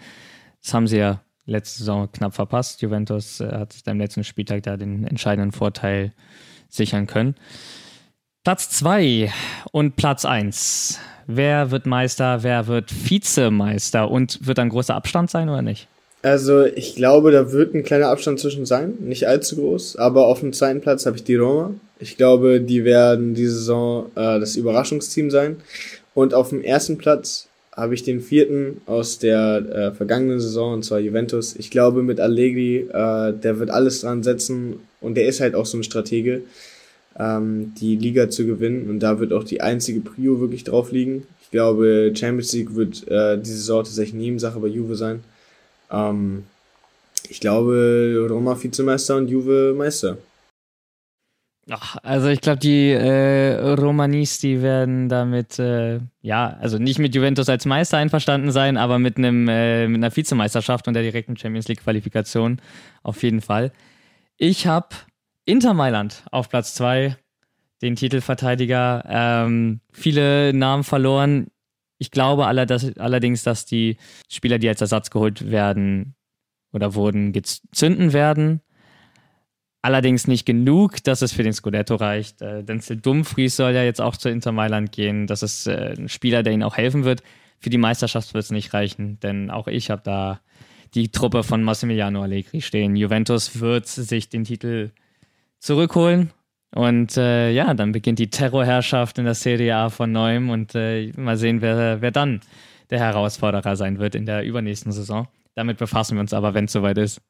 Das 0.61 0.73
haben 0.73 0.87
sie 0.87 0.97
ja 0.97 1.21
letzte 1.49 1.79
Saison 1.79 2.09
knapp 2.11 2.33
verpasst. 2.33 2.81
Juventus 2.81 3.39
äh, 3.39 3.51
hat 3.51 3.75
am 3.85 3.99
letzten 3.99 4.23
Spieltag 4.23 4.63
da 4.63 4.77
den 4.77 5.05
entscheidenden 5.05 5.51
Vorteil 5.51 6.13
sichern 6.69 7.07
können. 7.07 7.35
Platz 8.43 8.69
2 8.69 9.31
und 9.71 9.95
Platz 9.95 10.25
1. 10.25 10.99
Wer 11.27 11.71
wird 11.71 11.85
Meister, 11.85 12.41
wer 12.41 12.67
wird 12.67 12.91
Vizemeister 13.09 14.09
und 14.09 14.47
wird 14.47 14.59
ein 14.59 14.69
großer 14.69 14.95
Abstand 14.95 15.29
sein 15.29 15.49
oder 15.49 15.61
nicht? 15.61 15.87
Also 16.21 16.65
ich 16.65 16.95
glaube, 16.95 17.31
da 17.31 17.51
wird 17.51 17.73
ein 17.73 17.83
kleiner 17.83 18.07
Abstand 18.07 18.39
zwischen 18.39 18.65
sein, 18.65 18.95
nicht 18.99 19.27
allzu 19.27 19.55
groß, 19.55 19.95
aber 19.97 20.25
auf 20.25 20.41
dem 20.41 20.51
zweiten 20.51 20.81
Platz 20.81 21.05
habe 21.05 21.15
ich 21.17 21.23
die 21.23 21.35
Roma. 21.35 21.73
Ich 21.99 22.17
glaube, 22.17 22.59
die 22.59 22.83
werden 22.83 23.35
diese 23.35 23.55
Saison 23.55 24.07
äh, 24.15 24.39
das 24.39 24.55
Überraschungsteam 24.55 25.29
sein. 25.29 25.57
Und 26.13 26.33
auf 26.33 26.49
dem 26.49 26.61
ersten 26.61 26.97
Platz 26.97 27.48
habe 27.79 27.93
ich 27.93 28.03
den 28.03 28.21
vierten 28.21 28.81
aus 28.85 29.19
der 29.19 29.57
äh, 29.57 29.91
vergangenen 29.91 30.39
Saison, 30.39 30.73
und 30.73 30.83
zwar 30.83 30.99
Juventus. 30.99 31.55
Ich 31.55 31.71
glaube, 31.71 32.03
mit 32.03 32.19
Allegri, 32.19 32.87
äh, 32.91 33.33
der 33.33 33.59
wird 33.59 33.69
alles 33.69 34.01
dran 34.01 34.23
setzen 34.23 34.79
und 35.01 35.15
der 35.15 35.27
ist 35.27 35.39
halt 35.39 35.55
auch 35.55 35.65
so 35.65 35.77
ein 35.77 35.83
Stratege, 35.83 36.41
ähm, 37.17 37.73
die 37.79 37.95
Liga 37.95 38.29
zu 38.29 38.45
gewinnen. 38.45 38.89
Und 38.89 38.99
da 38.99 39.19
wird 39.19 39.33
auch 39.33 39.43
die 39.43 39.61
einzige 39.61 40.01
Prio 40.01 40.39
wirklich 40.39 40.63
drauf 40.63 40.91
liegen. 40.91 41.25
Ich 41.41 41.51
glaube, 41.51 42.11
Champions 42.15 42.53
League 42.53 42.75
wird 42.75 43.07
äh, 43.07 43.37
diese 43.37 43.57
Saison 43.57 43.83
tatsächlich 43.83 44.15
Nebensache 44.15 44.59
bei 44.59 44.67
Juve 44.67 44.95
sein. 44.95 45.21
Ähm, 45.91 46.43
ich 47.29 47.39
glaube, 47.39 48.27
Roma 48.29 48.61
Vizemeister 48.61 49.15
und 49.17 49.29
Juve 49.29 49.73
Meister. 49.77 50.17
Ach, 51.71 51.97
also 52.01 52.29
ich 52.29 52.41
glaube, 52.41 52.59
die 52.59 52.89
äh, 52.89 53.73
Romanis, 53.73 54.39
die 54.39 54.61
werden 54.61 55.07
damit, 55.07 55.59
äh, 55.59 55.99
ja, 56.21 56.57
also 56.59 56.79
nicht 56.79 56.97
mit 56.97 57.13
Juventus 57.13 57.47
als 57.47 57.65
Meister 57.65 57.97
einverstanden 57.97 58.51
sein, 58.51 58.75
aber 58.75 58.97
mit 58.97 59.17
einem 59.17 59.47
äh, 59.47 59.87
mit 59.87 59.97
einer 59.97 60.15
Vizemeisterschaft 60.15 60.87
und 60.87 60.95
der 60.95 61.03
direkten 61.03 61.37
Champions 61.37 61.67
League 61.67 61.83
Qualifikation 61.83 62.59
auf 63.03 63.21
jeden 63.21 63.41
Fall. 63.41 63.71
Ich 64.37 64.65
habe 64.65 64.95
Inter 65.45 65.73
Mailand 65.75 66.23
auf 66.31 66.49
Platz 66.49 66.73
2, 66.73 67.15
den 67.81 67.95
Titelverteidiger. 67.95 69.03
Ähm, 69.07 69.81
viele 69.91 70.53
Namen 70.53 70.83
verloren. 70.83 71.47
Ich 71.99 72.09
glaube 72.09 72.47
allerdings, 72.47 73.43
dass 73.43 73.65
die 73.65 73.97
Spieler, 74.29 74.57
die 74.57 74.69
als 74.69 74.81
Ersatz 74.81 75.11
geholt 75.11 75.51
werden 75.51 76.15
oder 76.71 76.95
wurden, 76.95 77.33
zünden 77.43 78.13
werden. 78.13 78.61
Allerdings 79.81 80.27
nicht 80.27 80.45
genug, 80.45 81.03
dass 81.03 81.21
es 81.21 81.31
für 81.31 81.43
den 81.43 81.53
Scudetto 81.53 81.95
reicht. 81.95 82.41
Äh, 82.41 82.63
Denzel 82.63 82.97
Dumfries 82.97 83.55
soll 83.55 83.71
ja 83.73 83.83
jetzt 83.83 84.01
auch 84.01 84.17
zu 84.17 84.29
Inter 84.29 84.51
Mailand 84.51 84.91
gehen. 84.91 85.25
Das 85.25 85.41
ist 85.41 85.67
äh, 85.67 85.95
ein 85.97 86.09
Spieler, 86.09 86.43
der 86.43 86.53
ihnen 86.53 86.63
auch 86.63 86.75
helfen 86.75 87.05
wird. 87.05 87.23
Für 87.59 87.69
die 87.69 87.77
Meisterschaft 87.77 88.33
wird 88.33 88.43
es 88.43 88.51
nicht 88.51 88.73
reichen, 88.73 89.19
denn 89.21 89.49
auch 89.49 89.67
ich 89.67 89.89
habe 89.89 90.01
da 90.03 90.41
die 90.95 91.11
Truppe 91.11 91.43
von 91.43 91.63
Massimiliano 91.63 92.21
Allegri 92.21 92.61
stehen. 92.61 92.95
Juventus 92.95 93.59
wird 93.59 93.87
sich 93.87 94.29
den 94.29 94.43
Titel 94.43 94.91
zurückholen. 95.59 96.31
Und 96.71 97.17
äh, 97.17 97.51
ja, 97.51 97.73
dann 97.73 97.91
beginnt 97.91 98.19
die 98.19 98.29
Terrorherrschaft 98.29 99.17
in 99.17 99.25
der 99.25 99.33
Serie 99.33 99.75
A 99.75 99.89
von 99.89 100.11
neuem 100.11 100.49
und 100.49 100.75
äh, 100.75 101.11
mal 101.15 101.37
sehen, 101.37 101.61
wer, 101.61 102.01
wer 102.01 102.11
dann 102.11 102.41
der 102.89 102.99
Herausforderer 102.99 103.75
sein 103.75 103.97
wird 103.99 104.13
in 104.15 104.25
der 104.25 104.43
übernächsten 104.43 104.91
Saison. 104.91 105.27
Damit 105.55 105.77
befassen 105.77 106.15
wir 106.15 106.21
uns 106.21 106.33
aber, 106.33 106.53
wenn 106.53 106.65
es 106.65 106.71
soweit 106.71 106.97
ist. 106.97 107.21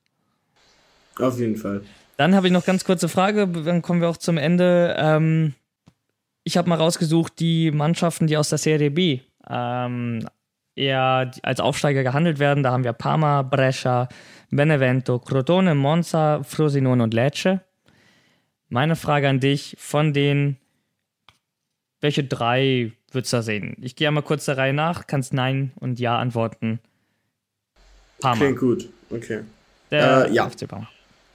Auf 1.18 1.39
jeden 1.39 1.56
Fall. 1.56 1.82
Dann 2.20 2.36
habe 2.36 2.47
ich 2.47 2.53
noch 2.53 2.65
ganz 2.65 2.84
kurze 2.84 3.07
Frage, 3.07 3.47
dann 3.47 3.82
kommen 3.82 4.01
wir 4.01 4.09
auch 4.09 4.17
zum 4.17 4.38
Ende. 4.38 4.93
Ähm, 4.99 5.53
ich 6.43 6.57
habe 6.57 6.67
mal 6.67 6.76
rausgesucht, 6.76 7.39
die 7.39 7.72
Mannschaften, 7.72 8.28
die 8.28 8.36
aus 8.36 8.49
der 8.49 8.57
Serie 8.57 8.91
B 8.91 9.22
ähm, 9.49 10.28
eher 10.76 11.32
als 11.43 11.61
Aufsteiger 11.61 12.03
gehandelt 12.03 12.38
werden. 12.38 12.61
Da 12.61 12.74
haben 12.74 12.84
wir 12.84 12.91
Parma, 12.91 13.41
Brescia, 13.43 14.09
Benevento, 14.49 15.20
Crotone, 15.20 15.76
Monza, 15.76 16.43
Frosinone 16.43 17.03
und 17.03 17.13
Lecce. 17.13 17.61
Meine 18.67 18.97
Frage 18.97 19.30
an 19.30 19.39
dich, 19.39 19.78
von 19.80 20.11
den, 20.11 20.57
welche 22.01 22.26
drei 22.26 22.91
würdest 23.13 23.32
du 23.32 23.38
da 23.38 23.43
sehen? 23.43 23.78
Ich 23.80 23.95
gehe 23.95 24.09
einmal 24.09 24.24
kurz 24.24 24.43
der 24.43 24.57
Reihe 24.57 24.74
nach, 24.74 25.07
kannst 25.07 25.34
Nein 25.34 25.72
und 25.78 26.01
Ja 26.01 26.20
antworten. 26.20 26.82
Parma. 28.20 28.36
Klingt 28.36 28.59
gut, 28.59 28.89
okay. 29.09 29.43
Der 29.89 30.26
äh, 30.26 30.34
ja. 30.34 30.49
FC 30.49 30.67
Parma. 30.67 30.89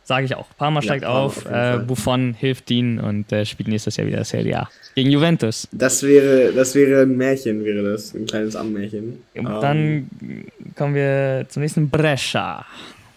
Sage 0.05 0.27
ich 0.27 0.35
auch. 0.35 0.47
Parma 0.59 0.83
steigt 0.83 1.03
ja, 1.03 1.09
Parma 1.09 1.25
auf, 1.25 1.47
auf 1.47 1.53
äh, 1.53 1.79
Buffon 1.79 2.35
hilft 2.35 2.71
ihnen 2.71 3.01
und 3.01 3.33
äh, 3.33 3.47
spielt 3.47 3.69
nächstes 3.69 3.97
Jahr 3.97 4.07
wieder 4.07 4.23
Serie 4.23 4.61
A. 4.61 4.69
Gegen 4.95 5.11
Juventus. 5.11 5.67
Das 5.73 6.03
wäre, 6.03 6.53
das 6.53 6.75
wäre 6.75 7.03
ein 7.03 7.17
Märchen, 7.17 7.65
wäre 7.65 7.83
das. 7.93 8.15
Ein 8.15 8.27
kleines 8.27 8.55
Ammärchen. 8.55 9.23
Und 9.35 9.47
um. 9.47 9.61
dann 9.61 10.11
ähm. 10.21 10.47
kommen 10.77 10.95
wir 10.95 11.47
zum 11.49 11.63
nächsten 11.63 11.89
Brescia. 11.89 12.67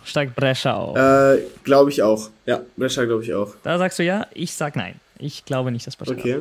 Steigt 0.06 0.34
Brescia 0.36 0.76
auf? 0.76 0.98
Äh, 0.98 1.40
glaube 1.66 1.90
ich 1.92 2.02
auch. 2.02 2.30
Ja, 2.46 2.62
Brescia 2.78 3.04
glaube 3.04 3.24
ich 3.24 3.34
auch. 3.34 3.54
Da 3.64 3.78
sagst 3.78 4.00
du 4.00 4.04
ja, 4.04 4.26
ich 4.34 4.54
sag 4.54 4.78
nein. 4.78 4.96
Ich 5.20 5.44
glaube 5.44 5.72
nicht, 5.72 5.86
dass 5.86 5.98
Brescia 5.98 6.16
Okay. 6.16 6.38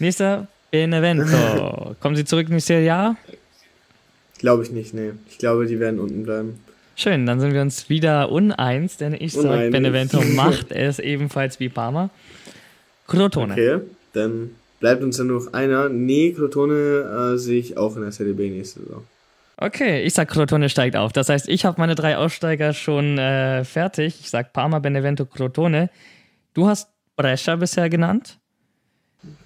Nächster, 0.00 0.48
Benevento. 0.72 1.94
Kommen 2.00 2.16
sie 2.16 2.24
zurück 2.24 2.48
in 2.48 2.54
die 2.54 2.60
Serie 2.60 2.92
A? 2.92 3.16
Glaube 4.38 4.64
ich 4.64 4.70
nicht, 4.70 4.94
nee. 4.94 5.12
Ich 5.28 5.38
glaube, 5.38 5.66
die 5.66 5.78
werden 5.78 6.00
unten 6.00 6.24
bleiben. 6.24 6.58
Schön, 7.00 7.24
dann 7.24 7.40
sind 7.40 7.54
wir 7.54 7.62
uns 7.62 7.88
wieder 7.88 8.30
uneins, 8.30 8.98
denn 8.98 9.16
ich 9.18 9.32
sage, 9.32 9.70
Benevento 9.70 10.20
macht 10.34 10.70
es 10.70 10.98
ebenfalls 10.98 11.58
wie 11.58 11.70
Parma. 11.70 12.10
Crotone. 13.06 13.54
Okay, 13.54 13.78
dann 14.12 14.50
bleibt 14.80 15.02
uns 15.02 15.16
ja 15.16 15.24
nur 15.24 15.40
noch 15.40 15.52
einer. 15.54 15.88
Nee, 15.88 16.32
Crotone 16.32 17.32
äh, 17.34 17.38
sehe 17.38 17.58
ich 17.58 17.78
auch 17.78 17.96
in 17.96 18.02
der 18.02 18.12
Serie 18.12 18.34
B 18.34 18.50
nächste 18.50 18.80
Saison. 18.80 19.02
Okay, 19.56 20.02
ich 20.02 20.12
sag 20.12 20.28
Crotone 20.28 20.68
steigt 20.68 20.94
auf. 20.94 21.14
Das 21.14 21.30
heißt, 21.30 21.48
ich 21.48 21.64
habe 21.64 21.80
meine 21.80 21.94
drei 21.94 22.18
Aussteiger 22.18 22.74
schon 22.74 23.16
äh, 23.16 23.64
fertig. 23.64 24.18
Ich 24.20 24.28
sag 24.28 24.52
Parma, 24.52 24.78
Benevento, 24.78 25.24
Crotone. 25.24 25.88
Du 26.52 26.68
hast 26.68 26.90
Brescia 27.16 27.56
bisher 27.56 27.88
genannt. 27.88 28.38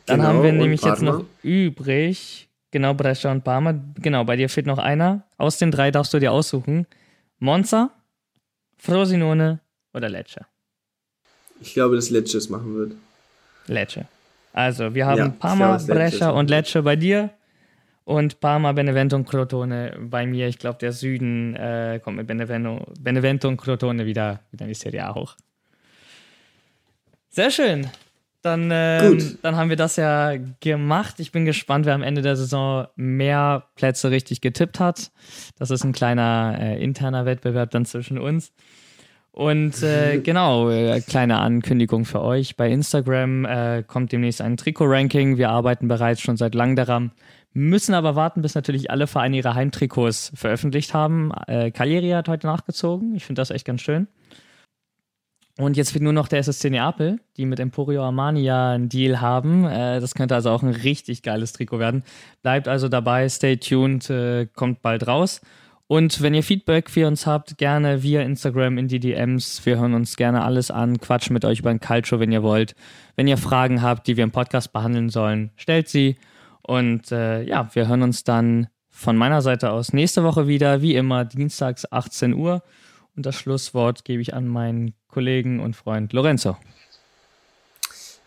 Dann 0.06 0.18
genau, 0.18 0.28
haben 0.28 0.42
wir 0.42 0.50
nämlich 0.50 0.80
Parma. 0.80 0.94
jetzt 0.94 1.02
noch 1.04 1.24
übrig. 1.44 2.48
Genau, 2.72 2.94
Brescia 2.94 3.30
und 3.30 3.44
Parma. 3.44 3.80
Genau, 4.00 4.24
bei 4.24 4.34
dir 4.34 4.48
fehlt 4.48 4.66
noch 4.66 4.78
einer. 4.78 5.22
Aus 5.38 5.58
den 5.58 5.70
drei 5.70 5.92
darfst 5.92 6.12
du 6.12 6.18
dir 6.18 6.32
aussuchen. 6.32 6.88
Monza, 7.44 7.90
Frosinone 8.78 9.60
oder 9.92 10.08
Lecce? 10.08 10.46
Ich 11.60 11.74
glaube, 11.74 11.94
dass 11.96 12.08
Lecce 12.08 12.38
es 12.38 12.48
machen 12.48 12.74
wird. 12.74 12.92
Lecce. 13.66 14.06
Also, 14.54 14.94
wir 14.94 15.04
haben 15.06 15.18
ja, 15.18 15.28
Parma, 15.28 15.76
Brescia 15.76 16.30
und 16.30 16.48
Lecce 16.48 16.82
bei 16.82 16.96
dir 16.96 17.30
und 18.04 18.40
Parma, 18.40 18.72
Benevento 18.72 19.14
und 19.16 19.26
Crotone 19.28 19.94
bei 20.00 20.26
mir. 20.26 20.48
Ich 20.48 20.58
glaube, 20.58 20.78
der 20.78 20.92
Süden 20.92 21.54
äh, 21.54 22.00
kommt 22.02 22.16
mit 22.16 22.26
Benevento, 22.26 22.86
Benevento 22.98 23.46
und 23.46 23.58
Crotone 23.58 24.06
wieder, 24.06 24.40
wieder 24.50 24.64
in 24.64 24.68
die 24.68 24.74
Serie 24.74 25.04
A 25.04 25.14
hoch. 25.14 25.36
Sehr 27.28 27.50
schön. 27.50 27.90
Dann, 28.44 28.68
ähm, 28.70 29.38
dann 29.40 29.56
haben 29.56 29.70
wir 29.70 29.76
das 29.76 29.96
ja 29.96 30.34
gemacht. 30.60 31.18
Ich 31.18 31.32
bin 31.32 31.46
gespannt, 31.46 31.86
wer 31.86 31.94
am 31.94 32.02
Ende 32.02 32.20
der 32.20 32.36
Saison 32.36 32.88
mehr 32.94 33.64
Plätze 33.74 34.10
richtig 34.10 34.42
getippt 34.42 34.80
hat. 34.80 35.12
Das 35.58 35.70
ist 35.70 35.82
ein 35.82 35.92
kleiner 35.92 36.58
äh, 36.60 36.84
interner 36.84 37.24
Wettbewerb 37.24 37.70
dann 37.70 37.86
zwischen 37.86 38.18
uns. 38.18 38.52
Und 39.32 39.82
äh, 39.82 40.18
genau, 40.22 40.68
äh, 40.68 41.00
kleine 41.00 41.38
Ankündigung 41.38 42.04
für 42.04 42.20
euch. 42.20 42.58
Bei 42.58 42.70
Instagram 42.70 43.46
äh, 43.46 43.82
kommt 43.82 44.12
demnächst 44.12 44.42
ein 44.42 44.58
Trikot-Ranking. 44.58 45.38
Wir 45.38 45.48
arbeiten 45.48 45.88
bereits 45.88 46.20
schon 46.20 46.36
seit 46.36 46.54
langem 46.54 46.76
daran, 46.76 47.12
müssen 47.54 47.94
aber 47.94 48.14
warten, 48.14 48.42
bis 48.42 48.54
natürlich 48.54 48.90
alle 48.90 49.06
Vereine 49.06 49.38
ihre 49.38 49.54
Heimtrikots 49.54 50.32
veröffentlicht 50.34 50.92
haben. 50.92 51.32
Äh, 51.46 51.70
Cagliari 51.70 52.10
hat 52.10 52.28
heute 52.28 52.46
nachgezogen. 52.46 53.14
Ich 53.14 53.24
finde 53.24 53.40
das 53.40 53.50
echt 53.50 53.64
ganz 53.64 53.80
schön. 53.80 54.06
Und 55.56 55.76
jetzt 55.76 55.92
fehlt 55.92 56.02
nur 56.02 56.12
noch 56.12 56.26
der 56.26 56.40
SSC 56.40 56.68
Neapel, 56.68 57.20
die 57.36 57.46
mit 57.46 57.60
Emporio 57.60 58.02
Armani 58.02 58.42
ja 58.42 58.72
einen 58.72 58.88
Deal 58.88 59.20
haben. 59.20 59.64
Äh, 59.64 60.00
das 60.00 60.14
könnte 60.14 60.34
also 60.34 60.50
auch 60.50 60.62
ein 60.62 60.70
richtig 60.70 61.22
geiles 61.22 61.52
Trikot 61.52 61.78
werden. 61.78 62.02
Bleibt 62.42 62.66
also 62.66 62.88
dabei, 62.88 63.28
stay 63.28 63.56
tuned, 63.56 64.10
äh, 64.10 64.46
kommt 64.46 64.82
bald 64.82 65.06
raus. 65.06 65.40
Und 65.86 66.22
wenn 66.22 66.34
ihr 66.34 66.42
Feedback 66.42 66.90
für 66.90 67.06
uns 67.06 67.26
habt, 67.26 67.58
gerne 67.58 68.02
via 68.02 68.22
Instagram 68.22 68.78
in 68.78 68.88
die 68.88 68.98
DMs. 68.98 69.64
Wir 69.64 69.78
hören 69.78 69.94
uns 69.94 70.16
gerne 70.16 70.42
alles 70.42 70.70
an, 70.70 70.98
quatschen 70.98 71.34
mit 71.34 71.44
euch 71.44 71.60
über 71.60 71.70
ein 71.70 71.78
Culture, 71.78 72.20
wenn 72.20 72.32
ihr 72.32 72.42
wollt. 72.42 72.74
Wenn 73.16 73.28
ihr 73.28 73.36
Fragen 73.36 73.82
habt, 73.82 74.08
die 74.08 74.16
wir 74.16 74.24
im 74.24 74.32
Podcast 74.32 74.72
behandeln 74.72 75.10
sollen, 75.10 75.52
stellt 75.56 75.88
sie. 75.88 76.16
Und 76.62 77.12
äh, 77.12 77.42
ja, 77.42 77.68
wir 77.74 77.86
hören 77.86 78.02
uns 78.02 78.24
dann 78.24 78.68
von 78.88 79.16
meiner 79.16 79.42
Seite 79.42 79.70
aus 79.70 79.92
nächste 79.92 80.24
Woche 80.24 80.48
wieder, 80.48 80.80
wie 80.80 80.94
immer, 80.94 81.24
dienstags 81.24 81.90
18 81.92 82.32
Uhr. 82.32 82.62
Und 83.14 83.26
das 83.26 83.36
Schlusswort 83.36 84.04
gebe 84.04 84.22
ich 84.22 84.34
an 84.34 84.48
meinen 84.48 84.94
Kollegen 85.14 85.60
und 85.60 85.76
Freund 85.76 86.12
Lorenzo. 86.12 86.56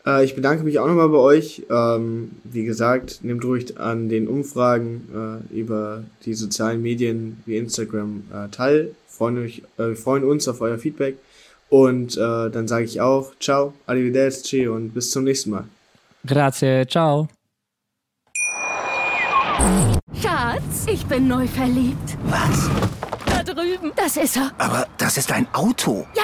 Äh, 0.08 0.24
ich 0.24 0.36
bedanke 0.36 0.64
mich 0.64 0.80
auch 0.80 0.88
nochmal 0.88 1.10
bei 1.10 1.18
euch. 1.18 1.64
Ähm, 1.70 2.32
wie 2.44 2.64
gesagt, 2.64 3.20
nehmt 3.24 3.44
ruhig 3.44 3.78
an 3.78 4.10
den 4.10 4.28
Umfragen 4.28 5.44
äh, 5.54 5.54
über 5.54 6.04
die 6.26 6.34
sozialen 6.34 6.82
Medien 6.82 7.44
wie 7.46 7.58
Instagram 7.58 8.24
äh, 8.34 8.48
teil. 8.50 8.96
Freuen, 9.08 9.38
euch, 9.40 9.64
äh, 9.78 9.96
freuen 9.96 10.24
uns 10.24 10.48
auf 10.48 10.62
euer 10.62 10.78
Feedback. 10.78 11.18
Und 11.70 12.16
dann 12.16 12.66
sage 12.66 12.86
ich 12.86 13.02
auch 13.02 13.34
ciao, 13.42 13.74
arrivederci 13.88 14.70
und 14.70 14.94
bis 14.94 15.12
zum 15.12 15.26
nächsten 15.26 15.50
Mal. 15.50 15.66
Grazie, 16.26 16.88
ciao. 16.88 17.28
Schatz, 20.22 20.86
ich 20.90 21.06
bin 21.08 21.28
neu 21.28 21.46
verliebt. 21.46 22.18
Was? 22.28 22.70
Da 23.26 23.44
drüben. 23.44 23.92
Das 23.98 24.16
ist 24.16 24.38
er. 24.38 24.54
Aber 24.58 24.88
das 24.98 25.18
ist 25.18 25.30
ein 25.34 25.46
Auto. 25.54 26.08
Ja, 26.16 26.24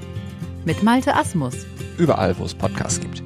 Mit 0.63 0.83
Malte 0.83 1.15
Asmus. 1.15 1.65
Überall, 1.97 2.37
wo 2.37 2.45
es 2.45 2.53
Podcasts 2.53 2.99
gibt. 2.99 3.23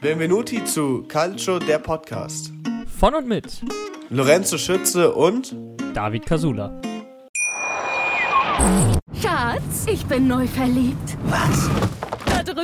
Benvenuti 0.00 0.64
zu 0.64 1.02
Calcio, 1.08 1.58
der 1.58 1.78
Podcast. 1.78 2.52
Von 2.98 3.14
und 3.14 3.26
mit 3.26 3.64
Lorenzo 4.10 4.58
Schütze 4.58 5.12
und 5.12 5.56
David 5.94 6.26
Casula. 6.26 6.80
Schatz, 9.20 9.86
ich 9.86 10.04
bin 10.06 10.28
neu 10.28 10.46
verliebt. 10.46 11.16
Was? 11.24 11.68